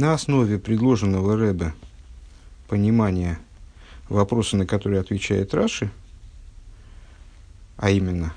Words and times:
На 0.00 0.14
основе 0.14 0.58
предложенного 0.58 1.36
Рэбе 1.36 1.74
понимания 2.68 3.38
вопроса, 4.08 4.56
на 4.56 4.64
которые 4.64 4.98
отвечает 4.98 5.52
Раши, 5.52 5.90
а 7.76 7.90
именно, 7.90 8.32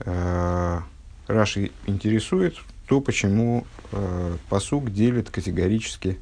э, 0.00 0.80
Раши 1.28 1.70
интересует 1.86 2.56
то, 2.88 3.00
почему 3.00 3.64
э, 3.92 4.36
посуг 4.48 4.92
делит 4.92 5.30
категорически 5.30 6.18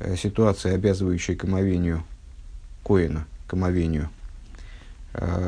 э, 0.00 0.16
ситуации, 0.16 0.74
обязывающие 0.74 1.36
к 1.36 1.44
омовению 1.44 2.02
Коина, 2.82 3.24
к 3.46 3.52
омовению– 3.52 4.10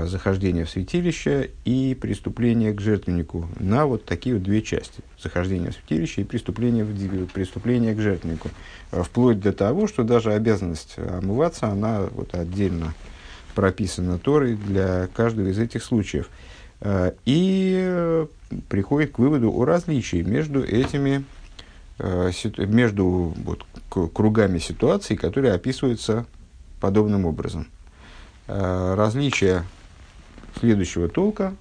захождение 0.07 0.65
в 0.65 0.71
святилище 0.71 1.51
и 1.65 1.97
преступление 2.01 2.73
к 2.73 2.81
жертвеннику 2.81 3.49
на 3.59 3.87
вот 3.87 4.05
такие 4.05 4.37
вот 4.37 4.45
две 4.45 4.63
части. 4.63 5.03
Захождение 5.21 5.71
в 5.71 5.75
святилище 5.75 6.23
и 6.23 6.25
преступление, 6.25 6.85
в, 6.85 7.27
преступление 7.27 7.95
к 7.95 8.01
жертвеннику. 8.01 8.51
Э, 8.93 9.03
вплоть 9.03 9.41
до 9.41 9.53
того, 9.53 9.89
что 9.89 10.05
даже 10.05 10.33
обязанность 10.33 10.97
омываться, 10.99 11.67
она 11.67 12.03
вот 12.13 12.35
отдельно 12.35 12.95
прописана 13.57 14.19
Торой 14.19 14.55
для 14.55 15.09
каждого 15.09 15.49
из 15.49 15.59
этих 15.59 15.83
случаев. 15.83 16.29
Э, 16.81 17.13
и 17.25 18.25
приходит 18.69 19.13
к 19.13 19.19
выводу 19.19 19.53
о 19.53 19.65
различии 19.65 20.23
между 20.23 20.63
этими 20.63 21.25
между 22.59 23.35
вот, 23.43 23.65
кругами 23.89 24.59
ситуаций, 24.59 25.17
которые 25.17 25.55
описываются 25.55 26.27
подобным 26.79 27.25
образом. 27.25 27.69
Э, 28.49 28.95
различие 28.97 29.65
следующего 30.59 31.09
толка. 31.09 31.55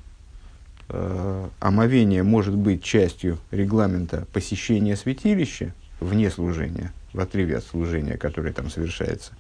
Э, 0.90 1.48
омовение 1.60 2.22
может 2.24 2.56
быть 2.56 2.84
частью 2.84 3.40
регламента 3.52 4.28
посещения 4.34 4.96
святилища 4.96 5.74
вне 6.00 6.30
служения, 6.30 6.94
в 7.14 7.20
отрыве 7.20 7.58
от 7.58 7.64
служения, 7.64 8.18
которое 8.18 8.54
там 8.54 8.70
совершается. 8.70 9.34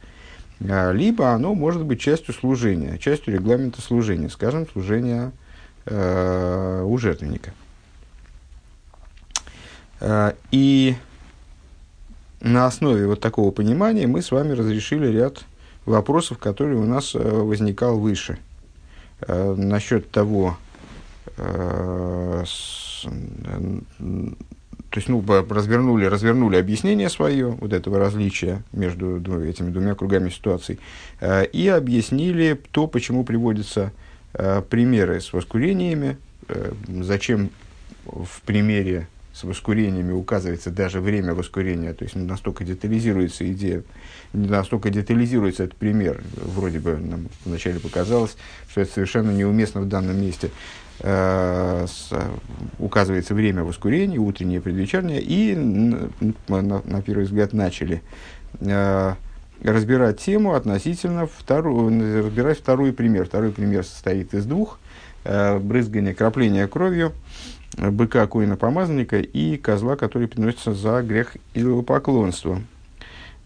А, 0.67 0.91
либо 0.91 1.31
оно 1.33 1.53
может 1.53 1.83
быть 1.83 1.99
частью 1.99 2.33
служения, 2.33 2.97
частью 2.97 3.33
регламента 3.33 3.81
служения, 3.81 4.29
скажем, 4.29 4.67
служения 4.67 5.31
э, 5.85 6.83
у 6.83 6.97
жертвенника. 6.97 7.51
Э, 9.99 10.33
и 10.51 10.95
на 12.41 12.65
основе 12.65 13.05
вот 13.05 13.19
такого 13.21 13.51
понимания 13.51 14.07
мы 14.07 14.21
с 14.21 14.31
вами 14.31 14.53
разрешили 14.53 15.07
ряд 15.07 15.43
вопросов, 15.85 16.37
который 16.37 16.75
у 16.75 16.85
нас 16.85 17.15
э, 17.15 17.19
возникал 17.19 17.99
выше. 17.99 18.37
Э, 19.21 19.53
насчет 19.55 20.09
того, 20.11 20.57
э, 21.37 22.43
то 24.89 24.99
есть, 24.99 25.09
ну, 25.09 25.23
развернули, 25.49 26.05
развернули 26.05 26.57
объяснение 26.57 27.09
свое, 27.09 27.47
вот 27.47 27.73
этого 27.73 27.99
различия 27.99 28.63
между 28.71 29.17
этими 29.43 29.69
двумя 29.69 29.93
кругами 29.93 30.29
ситуаций, 30.29 30.79
и 31.21 31.67
объяснили 31.67 32.59
то, 32.71 32.87
почему 32.87 33.25
приводятся 33.25 33.91
примеры 34.31 35.19
с 35.19 35.33
воскурениями, 35.33 36.17
зачем 36.87 37.49
в 38.05 38.41
примере 38.45 39.07
с 39.35 39.43
воскурениями 39.43 40.13
указывается 40.13 40.71
даже 40.71 41.01
время 41.01 41.33
воскурения, 41.33 41.93
то 41.93 42.05
есть 42.05 42.15
настолько 42.15 42.63
детализируется 42.63 43.51
идея, 43.51 43.83
настолько 44.31 44.89
детализируется 44.89 45.65
этот 45.65 45.75
пример, 45.75 46.23
вроде 46.37 46.79
бы 46.79 46.95
нам 46.95 47.27
вначале 47.43 47.81
показалось, 47.81 48.37
что 48.69 48.79
это 48.81 48.93
совершенно 48.93 49.31
неуместно 49.31 49.81
в 49.81 49.89
данном 49.89 50.21
месте. 50.21 50.51
Э, 51.01 51.85
с, 51.85 52.13
указывается 52.79 53.33
время 53.33 53.65
воскурения, 53.65 54.17
утреннее, 54.17 54.61
предвечернее, 54.61 55.21
и 55.21 55.53
на, 55.53 56.09
на, 56.47 56.81
на 56.85 57.01
первый 57.01 57.25
взгляд 57.25 57.51
начали 57.51 58.01
э, 58.61 59.15
разбирать 59.61 60.21
тему 60.21 60.53
относительно 60.53 61.27
вторую, 61.27 62.23
разбирать 62.23 62.59
второй 62.59 62.93
пример. 62.93 63.25
Второй 63.25 63.51
пример 63.51 63.83
состоит 63.83 64.33
из 64.33 64.45
двух. 64.45 64.79
Э, 65.25 65.59
брызгание, 65.59 66.15
крапление 66.15 66.69
кровью– 66.69 67.11
быка 67.77 68.25
коина 68.27 68.57
помазанника 68.57 69.19
и 69.19 69.57
козла, 69.57 69.95
который 69.95 70.27
приносится 70.27 70.73
за 70.73 71.01
грех 71.01 71.35
идолопоклонства. 71.53 72.61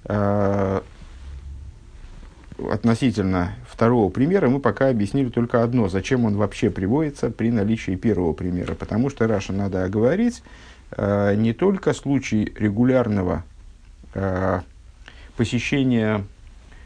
А, 0.05 0.83
относительно 2.71 3.55
второго 3.67 4.09
примера 4.09 4.49
мы 4.49 4.59
пока 4.59 4.89
объяснили 4.89 5.29
только 5.29 5.63
одно, 5.63 5.87
зачем 5.89 6.25
он 6.25 6.35
вообще 6.35 6.69
приводится 6.69 7.29
при 7.29 7.51
наличии 7.51 7.95
первого 7.95 8.33
примера. 8.33 8.75
Потому 8.75 9.09
что 9.09 9.27
Раша 9.27 9.53
надо 9.53 9.83
оговорить 9.83 10.43
а, 10.91 11.33
не 11.35 11.53
только 11.53 11.93
случай 11.93 12.53
регулярного 12.57 13.43
а, 14.13 14.63
посещения 15.37 16.23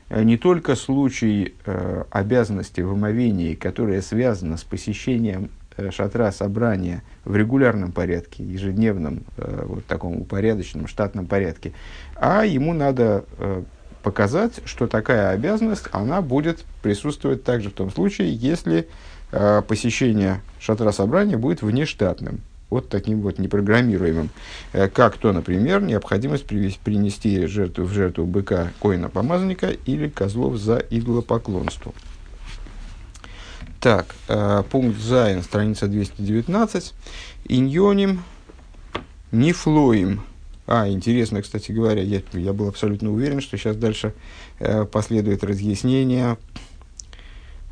не 0.10 0.38
только 0.38 0.76
случай 0.76 1.56
э, 1.66 2.04
обязанности 2.12 2.82
в 2.82 2.92
омовении, 2.92 3.56
которая 3.56 4.02
связана 4.02 4.58
с 4.58 4.64
посещением 4.64 5.50
шатра 5.92 6.32
собрания 6.32 7.04
в 7.26 7.36
регулярном 7.36 7.92
порядке, 7.92 8.44
ежедневном, 8.44 9.24
э, 9.38 9.64
вот 9.66 9.86
таком 9.86 10.22
упорядоченном, 10.22 10.88
штатном 10.88 11.26
порядке, 11.26 11.74
а 12.16 12.46
ему 12.46 12.74
надо 12.74 13.26
э, 13.38 13.64
показать, 14.02 14.62
что 14.66 14.88
такая 14.88 15.30
обязанность, 15.30 15.86
она 15.92 16.22
будет 16.22 16.66
присутствовать 16.82 17.44
также 17.44 17.70
в 17.70 17.74
том 17.74 17.92
случае, 17.92 18.34
если 18.34 18.88
посещение 19.68 20.42
шатра 20.60 20.92
собрания 20.92 21.38
будет 21.38 21.64
внештатным, 21.64 22.42
вот 22.70 22.90
таким 22.90 23.22
вот 23.22 23.40
непрограммируемым. 23.40 24.30
Как 24.94 25.18
то, 25.18 25.32
например, 25.32 25.82
необходимость 25.82 26.46
принести 26.46 27.48
жертву, 27.48 27.86
в 27.86 27.92
жертву 27.92 28.28
быка 28.28 28.72
коина-помазанника 28.80 29.72
или 29.88 30.08
козлов 30.08 30.58
за 30.58 30.78
идолопоклонство. 30.78 31.94
Так, 33.84 34.16
э, 34.30 34.64
пункт 34.72 34.98
Зайн, 34.98 35.44
страница 35.44 35.88
219. 35.88 36.94
Иньоним 37.50 38.24
нефлоим. 39.34 40.24
А, 40.66 40.88
интересно, 40.88 41.42
кстати 41.42 41.74
говоря, 41.74 42.02
я, 42.02 42.22
я 42.32 42.54
был 42.54 42.70
абсолютно 42.70 43.12
уверен, 43.12 43.42
что 43.42 43.58
сейчас 43.58 43.76
дальше 43.76 44.14
э, 44.60 44.86
последует 44.86 45.44
разъяснение 45.44 46.38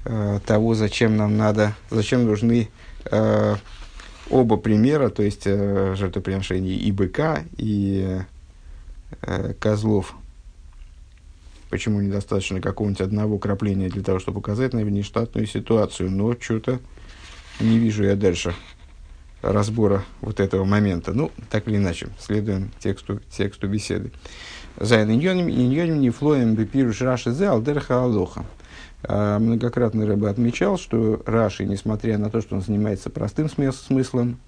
э, 0.04 0.42
того, 0.46 0.76
зачем 0.76 1.16
нам 1.16 1.38
надо, 1.38 1.78
зачем 1.90 2.26
нужны 2.26 2.68
э, 3.06 3.56
оба 4.30 4.58
примера, 4.58 5.08
то 5.08 5.24
есть 5.24 5.44
э, 5.46 5.96
жертвоприношений 5.98 6.76
и 6.76 6.92
быка, 6.92 7.46
и 7.56 8.20
э, 9.22 9.54
козлов 9.62 10.14
Почему 11.72 12.02
недостаточно 12.02 12.60
какого-нибудь 12.60 13.00
одного 13.00 13.40
крапления 13.40 13.90
для 13.90 14.04
того, 14.04 14.20
чтобы 14.20 14.42
показать 14.42 14.74
на 14.74 14.82
внештатную 14.82 15.48
ситуацию? 15.48 16.12
Но 16.12 16.36
что-то 16.38 16.82
не 17.62 17.80
вижу 17.80 18.04
я 18.04 18.18
дальше 18.18 18.54
разбора 19.42 20.04
вот 20.20 20.42
этого 20.42 20.66
момента. 20.66 21.14
Ну, 21.14 21.32
так 21.50 21.70
или 21.70 21.78
иначе, 21.78 22.10
следуем 22.20 22.72
тексту, 22.80 23.22
тексту 23.32 23.70
беседы. 23.70 24.12
Зайн 24.82 25.12
иньоним 25.12 26.02
не 26.02 26.10
флоем 26.10 26.56
бепируш 26.56 27.02
раши 27.04 27.32
зе 27.32 27.48
алдерха 27.48 28.04
алоха. 28.04 28.46
А, 29.04 29.40
многократно 29.40 30.06
Рэбе 30.06 30.28
отмечал, 30.28 30.78
что 30.78 31.24
Раши, 31.26 31.64
несмотря 31.64 32.18
на 32.18 32.30
то, 32.30 32.42
что 32.42 32.56
он 32.56 32.62
занимается 32.62 33.10
простым 33.10 33.50
смыслом 33.50 34.40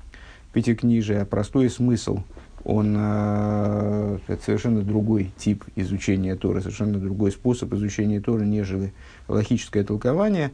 пятикнижия, 0.51 1.23
простой 1.23 1.69
смысл– 1.69 2.19
он 2.65 2.95
э, 2.97 4.19
это 4.27 4.43
совершенно 4.43 4.81
другой 4.81 5.31
тип 5.37 5.65
изучения 5.75 6.35
Торы, 6.35 6.61
совершенно 6.61 6.97
другой 6.97 7.31
способ 7.31 7.73
изучения 7.73 8.21
Торы, 8.21 8.45
нежели 8.45 8.93
логическое 9.27 9.83
толкование 9.83 10.51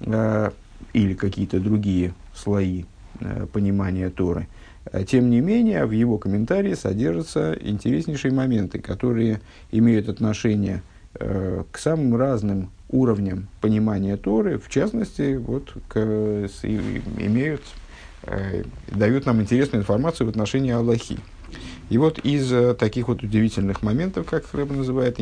э, 0.00 0.50
или 0.94 1.14
какие-то 1.14 1.60
другие 1.60 2.14
слои 2.34 2.84
э, 3.20 3.46
понимания 3.52 4.08
Торы. 4.08 4.48
Тем 5.06 5.28
не 5.28 5.40
менее, 5.40 5.84
в 5.84 5.90
его 5.90 6.16
комментарии 6.16 6.72
содержатся 6.72 7.52
интереснейшие 7.60 8.32
моменты, 8.32 8.78
которые 8.78 9.42
имеют 9.70 10.08
отношение 10.08 10.82
к 11.12 11.76
самым 11.76 12.16
разным 12.16 12.70
уровням 12.88 13.48
понимания 13.60 14.16
Торы, 14.16 14.58
в 14.58 14.70
частности, 14.70 15.36
вот, 15.36 15.74
к, 15.86 15.98
имеют, 17.18 17.62
дают 18.90 19.26
нам 19.26 19.42
интересную 19.42 19.82
информацию 19.82 20.26
в 20.26 20.30
отношении 20.30 20.72
Аллахи. 20.72 21.18
И 21.88 21.98
вот 21.98 22.18
из 22.20 22.52
э, 22.52 22.74
таких 22.74 23.08
вот 23.08 23.22
удивительных 23.22 23.82
моментов, 23.82 24.26
как 24.26 24.44
Рэб 24.54 24.70
называет, 24.70 25.18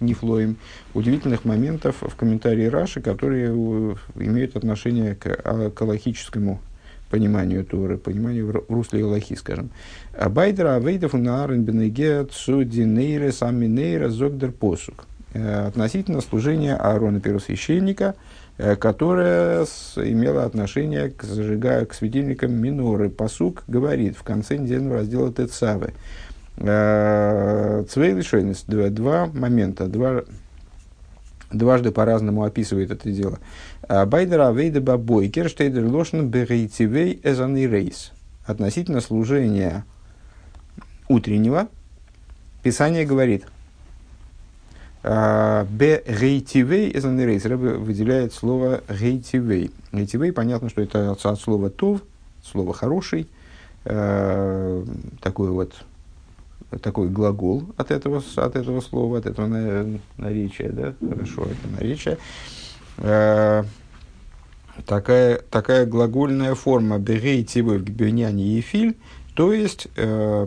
нефлоем, 0.00 0.56
удивительных 0.94 1.44
моментов 1.44 1.96
в 2.00 2.14
комментарии 2.14 2.66
Раши, 2.66 3.00
которые 3.00 3.50
э, 3.50 3.94
имеют 4.16 4.56
отношение 4.56 5.14
к, 5.16 5.26
а, 5.26 5.70
к 5.70 5.80
пониманию 7.10 7.64
Торы, 7.64 7.98
пониманию 7.98 8.46
в 8.46 8.72
русле 8.72 9.02
Аллахи, 9.02 9.34
скажем. 9.34 9.70
Байдера 10.28 10.76
авейдов 10.76 11.14
наарен 11.14 11.64
бенегет 11.64 12.32
суди 12.32 12.84
нейре 12.84 13.32
сами 13.32 13.66
нейре 13.66 14.08
зогдер 14.08 14.52
посук. 14.52 15.06
Э, 15.34 15.66
относительно 15.66 16.20
служения 16.20 16.76
Аарона 16.76 17.20
первосвященника– 17.20 18.14
которая 18.80 19.64
имела 19.96 20.44
отношение 20.44 21.10
к, 21.10 21.22
зажигаю, 21.22 21.86
к 21.86 21.94
светильникам 21.94 22.52
миноры. 22.52 23.08
Посук 23.08 23.62
говорит 23.68 24.16
в 24.16 24.24
конце 24.24 24.56
недельного 24.56 24.96
раздела 24.96 25.32
Тецавы. 25.32 25.94
Цвей 26.56 28.14
лишойнес, 28.14 28.64
два 28.66 29.26
момента, 29.26 29.86
два, 29.86 30.24
дважды 31.52 31.92
по-разному 31.92 32.42
описывает 32.42 32.90
это 32.90 33.10
дело. 33.12 33.38
Байдера 33.88 34.48
авейда 34.48 34.80
бабой, 34.80 35.28
керштейдер 35.28 35.86
лошен 35.86 36.28
берейтивей 36.28 37.20
эзаны 37.22 37.66
рейс. 37.66 38.10
Относительно 38.44 39.00
служения 39.00 39.84
утреннего, 41.08 41.68
Писание 42.64 43.06
говорит, 43.06 43.46
Б 45.02 46.02
рейтивей 46.06 46.90
эзаны 46.96 47.24
рейс. 47.24 47.44
Рэбе 47.44 47.74
выделяет 47.74 48.32
слово 48.34 48.82
рейтивей. 48.88 49.70
Рейтивей, 49.92 50.32
понятно, 50.32 50.68
что 50.68 50.82
это 50.82 51.12
от 51.12 51.40
слова 51.40 51.70
тов, 51.70 52.02
слово 52.42 52.74
хороший, 52.74 53.28
такой 53.84 55.50
вот 55.50 55.72
такой 56.82 57.08
глагол 57.08 57.64
от 57.76 57.90
этого, 57.90 58.22
от 58.36 58.56
этого 58.56 58.80
слова, 58.80 59.18
от 59.18 59.26
этого 59.26 59.46
наречия, 60.16 60.70
да, 60.70 60.94
хорошо, 61.08 61.44
это 61.44 61.80
наречие. 61.80 62.18
Э, 62.98 63.64
такая, 64.86 65.40
такая 65.50 65.86
глагольная 65.86 66.54
форма 66.54 66.98
«берей 66.98 67.44
тивы 67.44 67.78
в 67.78 67.84
гбюняне 67.84 68.58
и 68.58 68.60
филь», 68.60 68.96
то 69.34 69.52
есть, 69.52 69.88
э, 69.96 70.46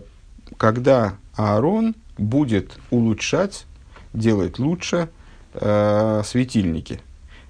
когда 0.57 1.15
Аарон 1.35 1.95
будет 2.17 2.77
улучшать, 2.91 3.65
делать 4.13 4.59
лучше 4.59 5.09
э, 5.53 6.21
светильники. 6.25 6.99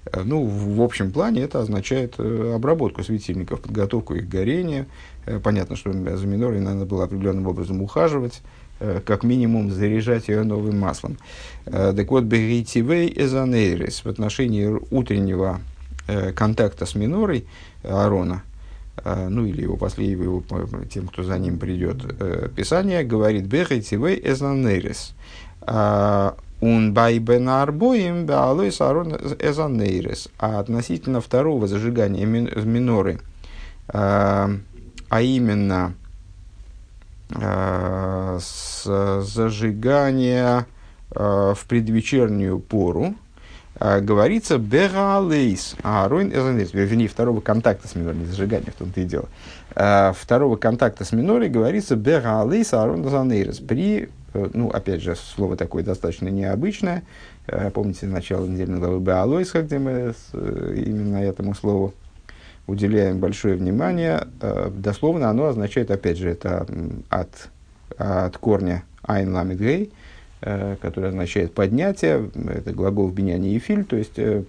Э, 0.04 0.22
ну, 0.24 0.44
в, 0.44 0.80
общем 0.82 1.12
плане 1.12 1.42
это 1.42 1.60
означает 1.60 2.14
э, 2.18 2.52
обработку 2.54 3.02
светильников, 3.02 3.60
подготовку 3.60 4.14
их 4.14 4.26
к 4.26 4.30
горению. 4.30 4.86
Э, 5.26 5.38
понятно, 5.38 5.76
что 5.76 5.92
за 5.92 6.26
минорой 6.26 6.60
надо 6.60 6.84
было 6.84 7.04
определенным 7.04 7.46
образом 7.46 7.82
ухаживать, 7.82 8.42
как 9.06 9.22
минимум 9.22 9.70
заряжать 9.70 10.26
ее 10.26 10.42
новым 10.42 10.80
маслом. 10.80 11.16
Так 11.64 12.10
вот, 12.10 12.24
Беритивей 12.24 13.12
Эзанейрис 13.14 14.04
в 14.04 14.08
отношении 14.08 14.76
утреннего 14.90 15.60
контакта 16.34 16.84
с 16.84 16.96
минорой 16.96 17.46
Аарона, 17.84 18.42
ну 19.04 19.46
или 19.46 19.62
его 19.62 19.76
последнего, 19.76 20.24
его, 20.24 20.42
тем, 20.92 21.06
кто 21.06 21.22
за 21.22 21.38
ним 21.38 21.60
придет, 21.60 22.02
Писание 22.56 23.04
говорит 23.04 23.44
Беритивей 23.44 24.20
Эзанейрис. 24.20 25.14
Он 26.62 26.94
байбен 26.94 27.48
арбоим 27.50 28.24
беалойс 28.24 28.80
Аарон 28.80 29.16
Эзанейрис. 29.38 30.28
А 30.38 30.60
относительно 30.60 31.20
второго 31.20 31.66
зажигания 31.66 32.24
миноры, 32.24 33.20
а 33.88 34.48
именно 35.20 35.94
Э, 37.34 38.38
с 38.40 38.84
зажигания 39.22 40.66
э, 41.14 41.54
в 41.56 41.66
предвечернюю 41.66 42.58
пору, 42.58 43.14
э, 43.80 44.00
говорится 44.00 44.58
«бералейс», 44.58 45.76
а 45.82 46.08
«ройн 46.08 46.30
эзанейс», 46.30 46.74
вернее, 46.74 47.08
второго 47.08 47.40
контакта 47.40 47.88
с 47.88 47.94
минорой, 47.94 48.18
не 48.18 48.26
зажигания, 48.26 48.70
в 48.70 48.74
том-то 48.74 49.00
и 49.00 49.04
дело. 49.04 49.28
Второго 50.14 50.56
контакта 50.56 51.06
с 51.06 51.12
минорой 51.12 51.48
говорится 51.48 51.96
«бералейс 51.96 52.74
арон 52.74 53.06
эзанейрес» 53.08 53.60
при, 53.60 54.10
ну, 54.34 54.70
опять 54.70 55.02
же, 55.02 55.14
слово 55.16 55.56
такое 55.56 55.82
достаточно 55.82 56.28
необычное, 56.28 57.02
помните, 57.74 58.06
начало 58.06 58.46
недельной 58.46 58.78
главы 58.78 59.00
«беалойс», 59.00 59.52
где 59.54 59.78
мы 59.78 60.14
именно 60.32 61.16
этому 61.22 61.54
слову 61.54 61.94
уделяем 62.66 63.18
большое 63.18 63.56
внимание. 63.56 64.26
Э, 64.40 64.70
дословно 64.74 65.30
оно 65.30 65.46
означает, 65.46 65.90
опять 65.90 66.18
же, 66.18 66.30
это 66.30 66.66
от, 67.08 67.48
от 67.96 68.36
корня 68.38 68.84
«айн 69.02 69.32
ламит 69.32 69.60
гей», 69.60 69.92
э, 70.40 70.76
который 70.80 71.10
означает 71.10 71.54
поднятие, 71.54 72.30
это 72.34 72.72
глагол 72.72 73.08
в 73.08 73.14
биняне 73.14 73.54
и 73.54 73.58
филь, 73.58 73.84
то 73.84 73.96
есть 73.96 74.18
э, 74.18 74.44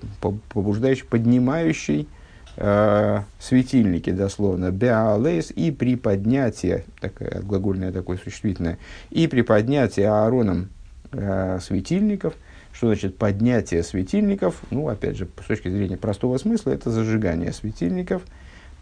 побуждающий, 0.50 1.06
поднимающий 1.06 2.07
светильники, 2.56 4.12
дословно, 4.12 4.72
беалейс, 4.72 5.52
и 5.52 5.72
при 5.72 5.96
поднятии, 5.96 6.84
такая 7.02 7.42
глагольное 7.42 7.92
такое 7.92 8.18
существительное, 8.18 8.78
и 9.10 9.28
при 9.28 9.42
поднятии 9.42 10.04
Аароном 10.04 10.70
светильников– 11.12 12.36
что 12.74 12.88
значит 12.88 13.18
поднятие 13.18 13.84
светильников? 13.84 14.62
Ну, 14.72 14.90
опять 14.90 15.16
же, 15.16 15.28
с 15.42 15.46
точки 15.46 15.70
зрения 15.70 15.96
простого 15.96 16.38
смысла, 16.38 16.72
это 16.72 16.90
зажигание 16.90 17.54
светильников, 17.54 18.24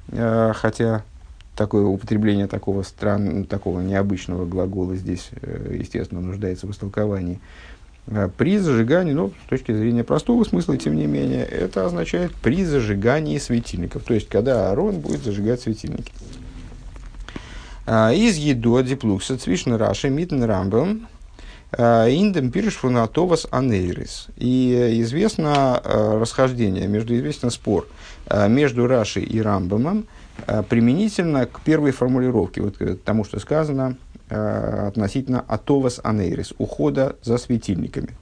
э, 0.07 0.53
хотя 0.55 1.03
такое 1.57 1.83
употребление 1.83 2.47
такого 2.47 2.83
стран, 2.83 3.43
такого 3.43 3.81
необычного 3.81 4.45
глагола 4.45 4.95
здесь, 4.95 5.29
э, 5.41 5.75
естественно, 5.77 6.21
нуждается 6.21 6.67
в 6.67 6.71
истолковании. 6.71 7.41
Э, 8.07 8.29
при 8.35 8.57
зажигании, 8.57 9.13
ну, 9.13 9.31
с 9.45 9.49
точки 9.49 9.71
зрения 9.73 10.03
простого 10.03 10.43
смысла, 10.43 10.77
тем 10.77 10.95
не 10.95 11.05
менее, 11.05 11.45
это 11.45 11.85
означает 11.85 12.33
при 12.35 12.63
зажигании 12.63 13.37
светильников, 13.37 14.03
то 14.03 14.13
есть, 14.13 14.29
когда 14.29 14.69
Аарон 14.69 14.99
будет 14.99 15.23
зажигать 15.23 15.61
светильники. 15.61 16.11
Из 17.87 18.37
еду 18.37 18.81
диплукса 18.83 19.37
цвишна 19.37 19.77
раши 19.77 20.09
митн 20.09 20.43
рамбам 20.43 21.07
Э, 21.77 22.09
Индем 22.09 22.51
пирш 22.51 22.75
фунатовас 22.75 23.47
анейрис. 23.49 24.27
И 24.35 24.99
известно 25.01 25.81
э, 25.83 26.17
расхождение, 26.19 26.87
между, 26.87 27.15
известно 27.15 27.49
спор 27.49 27.87
э, 28.27 28.49
между 28.49 28.87
Рашей 28.87 29.23
и 29.23 29.41
Рамбамом 29.41 30.05
применительно 30.69 31.45
к 31.45 31.61
первой 31.61 31.91
формулировке, 31.91 32.61
вот 32.61 32.77
к 32.77 32.95
тому, 33.05 33.23
что 33.23 33.39
сказано 33.39 33.95
относительно 34.31 35.43
атовас 35.47 35.99
анейрис, 36.03 36.53
ухода 36.57 37.15
за 37.21 37.37
светильниками. 37.37 38.15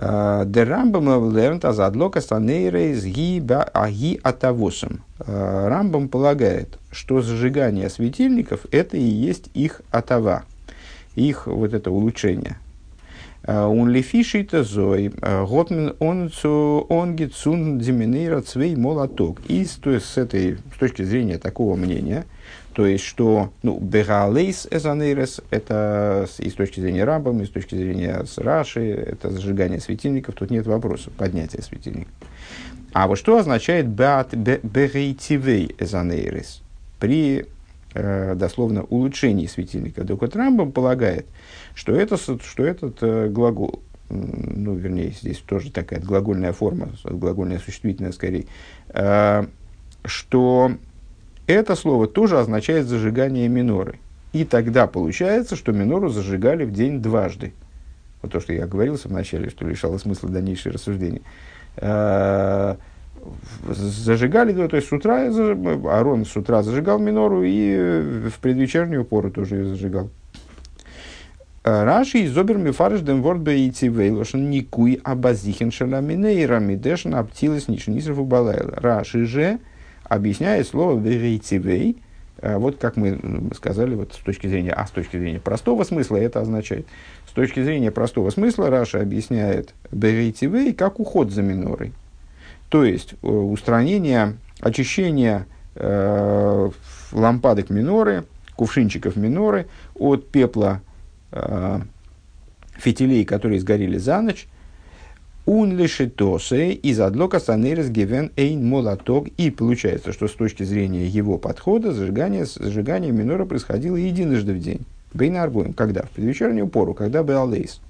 Де 0.00 0.62
Рамбам 0.62 1.34
лернт 1.34 1.64
азадлокас 1.64 2.30
анейрис 2.30 3.04
ги 3.04 3.42
аги 3.74 4.20
атавосом. 4.22 5.02
Рамбам 5.18 6.08
полагает, 6.08 6.78
что 6.92 7.20
зажигание 7.20 7.90
светильников– 7.90 8.66
это 8.70 8.96
и 8.96 9.02
есть 9.02 9.50
их 9.54 9.82
атава, 9.90 10.44
их 11.16 11.46
вот 11.48 11.74
это 11.74 11.90
улучшение. 11.90 12.58
Он 13.46 13.88
лифишита 13.88 14.62
зой, 14.62 15.12
готмен 15.20 15.94
он 16.00 16.30
цу 16.30 16.86
он 16.88 17.16
гицун 17.16 17.78
диминейра 17.78 18.42
цвей 18.42 18.76
молоток. 18.76 19.40
И 19.48 19.66
то 19.80 19.90
есть, 19.90 20.06
с 20.06 20.18
этой 20.18 20.58
с 20.74 20.78
точки 20.78 21.02
зрения 21.02 21.38
такого 21.38 21.74
мнения, 21.74 22.26
то 22.72 22.86
есть, 22.86 23.04
что 23.04 23.52
ну, 23.62 23.78
бегалейс 23.78 24.68
эзанейрес, 24.70 25.40
это 25.50 26.28
и 26.38 26.48
с 26.48 26.54
точки 26.54 26.80
зрения 26.80 27.04
Рамбам, 27.04 27.40
и 27.42 27.46
с 27.46 27.50
точки 27.50 27.74
зрения 27.74 28.24
Раши, 28.36 28.90
это 28.90 29.30
зажигание 29.30 29.80
светильников, 29.80 30.34
тут 30.36 30.50
нет 30.50 30.66
вопросов, 30.66 31.12
поднятие 31.14 31.62
светильников. 31.62 32.12
А 32.92 33.06
вот 33.06 33.16
что 33.16 33.36
означает 33.36 33.88
берейтивей 33.88 35.74
эзанейрес? 35.78 36.62
При 36.98 37.46
Э, 37.94 38.34
дословно 38.34 38.84
улучшении 38.84 39.46
светильника. 39.46 40.04
Так 40.04 40.20
вот 40.20 40.36
Рамбам 40.36 40.72
полагает, 40.72 41.26
что, 41.74 41.92
это, 41.94 42.16
что 42.16 42.62
этот 42.62 42.98
э, 43.00 43.28
глагол, 43.28 43.82
ну, 44.10 44.74
вернее, 44.74 45.10
здесь 45.10 45.38
тоже 45.38 45.72
такая 45.72 45.98
глагольная 45.98 46.52
форма, 46.52 46.90
глагольная 47.02 47.58
существительная 47.58 48.12
скорее, 48.12 48.44
э, 48.90 49.46
что 50.04 50.72
это 51.48 51.74
слово 51.74 52.06
тоже 52.06 52.38
означает 52.38 52.86
зажигание 52.86 53.48
миноры. 53.48 53.98
И 54.32 54.44
тогда 54.44 54.86
получается, 54.86 55.56
что 55.56 55.72
минору 55.72 56.08
зажигали 56.10 56.64
в 56.64 56.72
день 56.72 57.02
дважды. 57.02 57.52
Вот 58.22 58.32
то, 58.32 58.40
что 58.40 58.52
я 58.52 58.66
говорил 58.66 58.96
в 58.96 59.04
начале, 59.06 59.48
что 59.48 59.66
лишало 59.66 59.98
смысла 59.98 60.28
дальнейшее 60.28 60.72
рассуждение 60.72 61.22
зажигали, 63.68 64.52
то 64.68 64.76
есть 64.76 64.88
с 64.88 64.92
утра, 64.92 65.28
Арон 65.90 66.24
с 66.24 66.36
утра 66.36 66.62
зажигал 66.62 66.98
минору 66.98 67.42
и 67.42 68.28
в 68.28 68.38
предвечернюю 68.40 69.04
пору 69.04 69.30
тоже 69.30 69.56
ее 69.56 69.66
зажигал. 69.66 70.10
Раши 71.64 72.20
из 72.20 72.36
обер 72.38 72.56
мифарш 72.56 73.00
дем 73.00 73.22
ворд 73.22 73.40
бейти 73.40 73.88
вейлошен 73.88 74.48
никуй 74.48 75.00
абазихен 75.04 75.70
шаламинейра 75.70 76.60
мидешен 76.60 77.14
аптилес 77.14 77.68
нишнисрфу 77.68 78.24
балайла. 78.24 78.74
Раши 78.76 79.26
же 79.26 79.58
объясняет 80.08 80.66
слово 80.66 80.98
бейти 80.98 81.96
вот 82.40 82.78
как 82.78 82.96
мы 82.96 83.50
сказали, 83.56 83.96
вот 83.96 84.12
с 84.12 84.18
точки 84.18 84.46
зрения, 84.46 84.72
а 84.72 84.86
с 84.86 84.90
точки 84.90 85.16
зрения 85.16 85.40
простого 85.40 85.82
смысла 85.82 86.16
это 86.18 86.40
означает. 86.40 86.86
С 87.28 87.32
точки 87.32 87.62
зрения 87.62 87.90
простого 87.90 88.30
смысла 88.30 88.70
Раша 88.70 89.00
объясняет 89.00 89.74
бейти 89.90 90.72
как 90.72 91.00
уход 91.00 91.32
за 91.32 91.42
минорой. 91.42 91.92
То 92.68 92.84
есть 92.84 93.14
э, 93.22 93.26
устранение, 93.26 94.36
очищение 94.60 95.46
э, 95.74 96.70
лампадок 97.12 97.70
миноры, 97.70 98.24
кувшинчиков 98.56 99.16
миноры 99.16 99.66
от 99.94 100.28
пепла 100.28 100.80
э, 101.32 101.80
фитилей, 102.76 103.24
которые 103.24 103.60
сгорели 103.60 103.98
за 103.98 104.20
ночь, 104.20 104.46
Ун 105.48 105.78
лишитосе 105.78 106.72
из 106.72 107.00
адлока 107.00 107.40
санерис 107.40 107.88
гивен 107.88 108.30
эйн 108.36 108.68
молоток. 108.68 109.28
И 109.38 109.50
получается, 109.50 110.12
что 110.12 110.28
с 110.28 110.32
точки 110.32 110.62
зрения 110.62 111.06
его 111.06 111.38
подхода 111.38 111.90
зажигание, 111.92 112.44
зажигание 112.44 113.12
минора 113.12 113.46
происходило 113.46 113.96
единожды 113.96 114.52
в 114.52 114.60
день. 114.60 114.80
Бейна 115.14 115.42
арбуем. 115.42 115.72
Когда? 115.72 116.02
В 116.02 116.10
предвечернюю 116.10 116.68
пору, 116.68 116.92
когда 116.92 117.22
Беалейс. 117.22 117.80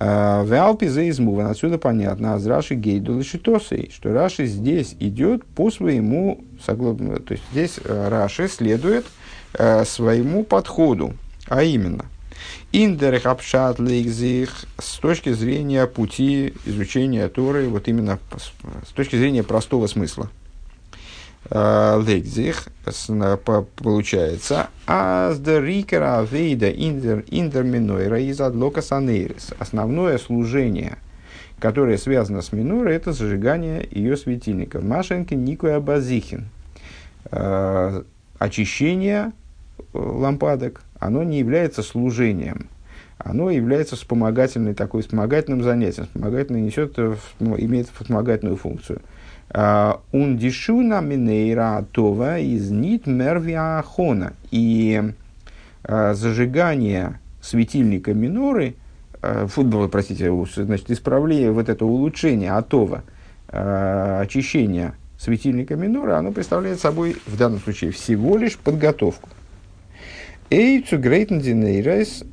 В 0.00 0.58
Алпе 0.58 0.88
за. 0.88 1.02
Отсюда 1.50 1.76
понятно. 1.76 2.32
А 2.32 2.40
Раши 2.48 2.76
Гейдул 2.76 3.22
Шитосей, 3.22 3.90
что 3.94 4.14
Раши 4.14 4.46
здесь 4.46 4.96
идет 4.98 5.44
по 5.44 5.70
своему, 5.70 6.42
то 6.64 7.32
есть 7.32 7.44
здесь 7.52 7.78
Раши 7.84 8.48
следует 8.48 9.04
своему 9.52 10.44
подходу, 10.44 11.12
а 11.46 11.62
именно– 11.62 12.06
Индер 12.72 13.18
хапшат 13.20 13.78
лейкзих 13.78 14.66
с 14.78 14.98
точки 14.98 15.32
зрения 15.32 15.86
пути 15.86 16.54
изучения 16.64 17.28
Торы, 17.28 17.68
вот 17.68 17.88
именно 17.88 18.18
с 18.86 18.90
точки 18.92 19.16
зрения 19.16 19.42
простого 19.42 19.86
смысла. 19.86 20.30
А, 21.48 21.98
лейкзих 21.98 22.68
получается 23.76 24.68
аз 24.86 25.38
рикера 25.38 26.22
вейда 26.22 26.70
индер 26.70 27.24
индер 27.28 28.14
из 28.14 28.40
адлока 28.40 28.82
санейрис. 28.82 29.52
Основное 29.58 30.18
служение, 30.18 30.98
которое 31.60 31.98
связано 31.98 32.42
с 32.42 32.52
минорой, 32.52 32.96
это 32.96 33.12
зажигание 33.12 33.86
ее 33.90 34.16
светильника. 34.16 34.80
Машенки 34.80 35.34
Никоя 35.34 35.78
Базихин. 35.78 36.48
А, 37.30 38.04
очищение 38.38 39.32
э, 39.78 39.82
лампадок, 39.92 40.82
оно 40.98 41.22
не 41.22 41.38
является 41.38 41.82
служением, 41.82 42.68
оно 43.18 43.50
является 43.50 43.96
вспомогательной, 43.96 44.74
такой 44.74 45.02
вспомогательным 45.02 45.62
занятием. 45.62 46.06
Вспомогательное 46.06 46.60
несет, 46.60 46.94
э, 46.98 47.16
имеет 47.40 47.88
вспомогательную 47.88 48.56
функцию. 48.56 49.00
Ундишуна 50.12 51.00
минейра 51.00 51.86
това 51.92 52.38
из 52.38 52.70
нит 52.70 53.06
мервиахона. 53.06 54.32
И 54.50 55.00
а, 55.84 56.14
зажигание 56.14 57.20
светильника 57.40 58.12
миноры, 58.12 58.74
а, 59.22 59.46
футбола, 59.46 59.86
простите, 59.86 60.32
значит, 60.56 60.90
исправление, 60.90 61.52
вот 61.52 61.68
это 61.68 61.84
улучшение 61.84 62.50
атова, 62.52 63.04
очищение 63.48 64.94
светильника 65.16 65.76
миноры, 65.76 66.12
оно 66.12 66.32
представляет 66.32 66.80
собой 66.80 67.16
в 67.26 67.36
данном 67.36 67.60
случае 67.60 67.92
всего 67.92 68.36
лишь 68.36 68.58
подготовку. 68.58 69.28
Эй, 70.48 70.84
zu 70.88 71.00
greiten 71.00 71.40
Dineirais, 71.40 72.24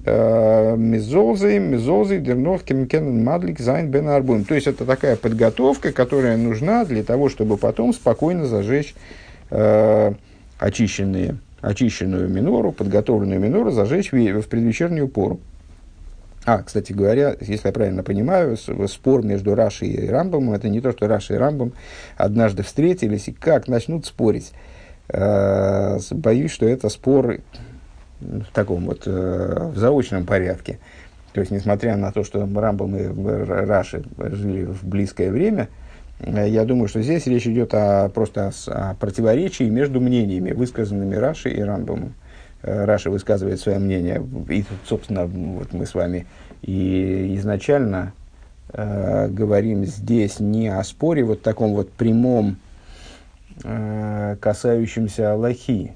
мезолзей, 0.78 1.58
мезолзей, 1.58 2.20
дернов, 2.20 2.64
кемкенен 2.64 3.24
мадлик, 3.24 3.60
зайн 3.60 3.90
бен 3.90 4.08
арбун. 4.08 4.46
То 4.46 4.54
есть, 4.54 4.68
это 4.68 4.86
такая 4.86 5.16
подготовка, 5.16 5.92
которая 5.92 6.38
нужна 6.38 6.86
для 6.86 7.04
того, 7.04 7.30
чтобы 7.30 7.58
потом 7.58 7.92
спокойно 7.92 8.46
зажечь 8.46 8.94
э, 9.50 10.14
очищенные, 10.60 11.38
очищенную 11.62 12.30
минору, 12.30 12.72
подготовленную 12.72 13.40
минору, 13.40 13.72
зажечь 13.72 14.12
в, 14.12 14.42
в 14.42 14.48
предвечернюю 14.48 15.08
пору. 15.08 15.40
А, 16.46 16.62
кстати 16.62 16.94
говоря, 16.94 17.36
если 17.40 17.68
я 17.68 17.74
правильно 17.74 18.04
понимаю, 18.04 18.58
спор 18.88 19.24
между 19.24 19.56
Рашей 19.56 19.90
и 19.90 20.08
Рамбом, 20.08 20.54
это 20.54 20.70
не 20.70 20.82
то, 20.82 20.92
что 20.92 21.08
Раша 21.08 21.34
и 21.34 21.38
Рамбом 21.38 21.72
однажды 22.16 22.62
встретились 22.62 23.28
и 23.30 23.32
как 23.32 23.68
начнут 23.68 24.06
спорить. 24.06 24.52
Э, 25.08 25.98
боюсь, 26.12 26.52
что 26.52 26.68
это 26.68 26.90
спор 26.90 27.38
в 28.24 28.54
таком 28.54 28.86
вот 28.86 29.04
э, 29.06 29.72
в 29.74 29.78
заочном 29.78 30.26
порядке. 30.26 30.80
То 31.34 31.40
есть, 31.40 31.52
несмотря 31.52 31.98
на 31.98 32.12
то, 32.12 32.24
что 32.24 32.48
Рамбам 32.54 32.96
и 32.96 33.08
Раши 33.46 34.04
жили 34.18 34.66
в 34.66 34.84
близкое 34.84 35.32
время, 35.32 35.70
э, 36.20 36.48
я 36.48 36.64
думаю, 36.66 36.88
что 36.88 37.02
здесь 37.02 37.26
речь 37.28 37.48
идет 37.48 37.74
о, 37.74 38.10
просто 38.10 38.52
о, 38.68 38.92
о 38.92 38.96
противоречии 38.96 39.66
между 39.66 40.00
мнениями, 40.00 40.52
высказанными 40.52 41.16
Раши 41.16 41.50
и 41.50 41.62
Рамбамом. 41.62 42.14
Э, 42.64 42.86
Раши 42.86 43.10
высказывает 43.10 43.60
свое 43.60 43.80
мнение, 43.80 44.26
и 44.50 44.64
собственно, 44.86 45.26
вот 45.26 45.74
мы 45.74 45.86
с 45.86 45.94
вами 45.94 46.26
и 46.62 47.36
изначально 47.38 48.14
э, 48.72 49.28
говорим 49.28 49.86
здесь 49.86 50.40
не 50.40 50.70
о 50.70 50.84
споре 50.84 51.24
вот 51.24 51.42
таком 51.42 51.74
вот 51.74 51.92
прямом, 51.92 52.58
э, 53.64 54.38
касающемся 54.40 55.34
Аллахи, 55.34 55.94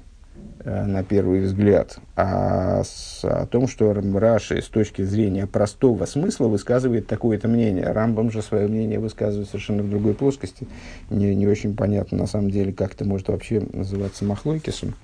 на 0.64 1.04
первый 1.04 1.40
взгляд, 1.40 1.98
а 2.16 2.82
с, 2.82 3.24
о 3.24 3.46
том, 3.46 3.68
что 3.68 3.92
Раши 3.92 4.60
с 4.60 4.66
точки 4.66 5.02
зрения 5.02 5.46
простого 5.46 6.04
смысла 6.04 6.48
высказывает 6.48 7.06
такое-то 7.06 7.48
мнение. 7.48 7.84
Рамбам 7.84 8.30
же 8.30 8.42
свое 8.42 8.66
мнение 8.66 8.98
высказывает 8.98 9.48
совершенно 9.48 9.82
в 9.82 9.90
другой 9.90 10.14
плоскости. 10.14 10.66
Не, 11.10 11.34
не 11.34 11.46
очень 11.46 11.76
понятно, 11.76 12.18
на 12.18 12.26
самом 12.26 12.50
деле, 12.50 12.72
как 12.72 12.94
это 12.94 13.04
может 13.04 13.28
вообще 13.28 13.60
называться 13.72 14.24
махлойкисом. 14.24 14.94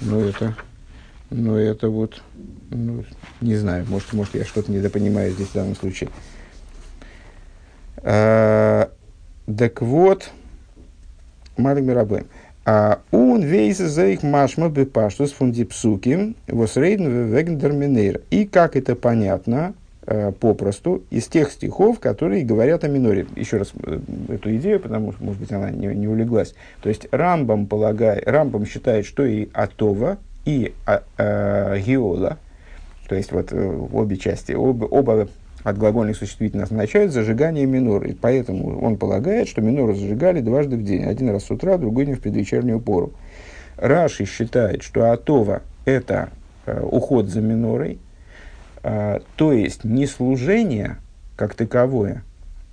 Но 0.00 0.20
это, 0.20 0.54
но 1.30 1.58
это 1.58 1.88
вот, 1.88 2.22
ну, 2.70 3.04
не 3.40 3.56
знаю, 3.56 3.84
может, 3.88 4.12
может 4.12 4.34
я 4.34 4.44
что-то 4.44 4.70
недопонимаю 4.70 5.32
здесь 5.32 5.48
в 5.48 5.54
данном 5.54 5.74
случае. 5.74 6.10
А, 7.96 8.90
так 9.46 9.82
вот, 9.82 10.30
Малик 11.56 11.84
Мирабэм. 11.84 12.26
Он 12.64 13.42
вейзе 13.42 13.88
за 13.88 14.06
их 14.06 14.22
машма 14.22 14.70
бепаштус 14.70 15.32
фундипсуки 15.32 16.34
восрейден 16.48 17.30
вегендерминейр. 17.30 18.22
И 18.30 18.46
как 18.46 18.74
это 18.76 18.96
понятно, 18.96 19.74
э, 20.06 20.32
попросту, 20.32 21.02
из 21.10 21.26
тех 21.26 21.50
стихов, 21.50 22.00
которые 22.00 22.44
говорят 22.44 22.84
о 22.84 22.88
миноре. 22.88 23.26
Еще 23.36 23.58
раз 23.58 23.72
э, 23.82 23.98
эту 24.28 24.56
идею, 24.56 24.80
потому 24.80 25.12
что, 25.12 25.24
может 25.24 25.40
быть, 25.40 25.52
она 25.52 25.70
не, 25.70 25.88
не 25.88 26.08
улеглась. 26.08 26.54
То 26.82 26.88
есть, 26.88 27.06
Рамбам, 27.10 27.66
полагает, 27.66 28.26
Рамбам 28.26 28.64
считает, 28.66 29.04
что 29.06 29.24
и 29.24 29.48
Атова, 29.52 30.18
и 30.44 30.74
а, 30.86 31.02
а, 31.16 31.78
Геола, 31.78 32.38
то 33.08 33.14
есть, 33.14 33.32
вот 33.32 33.52
обе 33.52 34.16
части, 34.16 34.52
оба, 34.52 34.84
оба 34.84 35.28
от 35.64 35.78
глагольных 35.78 36.16
существительных 36.16 36.66
означают 36.66 37.12
зажигание 37.12 37.64
миноры. 37.64 38.14
Поэтому 38.20 38.80
он 38.80 38.98
полагает, 38.98 39.48
что 39.48 39.62
минору 39.62 39.94
зажигали 39.94 40.40
дважды 40.40 40.76
в 40.76 40.84
день. 40.84 41.04
Один 41.04 41.30
раз 41.30 41.44
с 41.44 41.50
утра, 41.50 41.78
другой 41.78 42.04
день 42.04 42.14
в 42.14 42.20
предвечернюю 42.20 42.80
пору. 42.80 43.14
Раши 43.76 44.26
считает, 44.26 44.82
что 44.82 45.10
Атова– 45.10 45.62
это 45.86 46.28
э, 46.66 46.80
уход 46.80 47.28
за 47.28 47.40
минорой, 47.40 47.98
э, 48.82 49.20
то 49.36 49.52
есть 49.52 49.84
не 49.84 50.06
служение 50.06 50.98
как 51.34 51.54
таковое, 51.54 52.22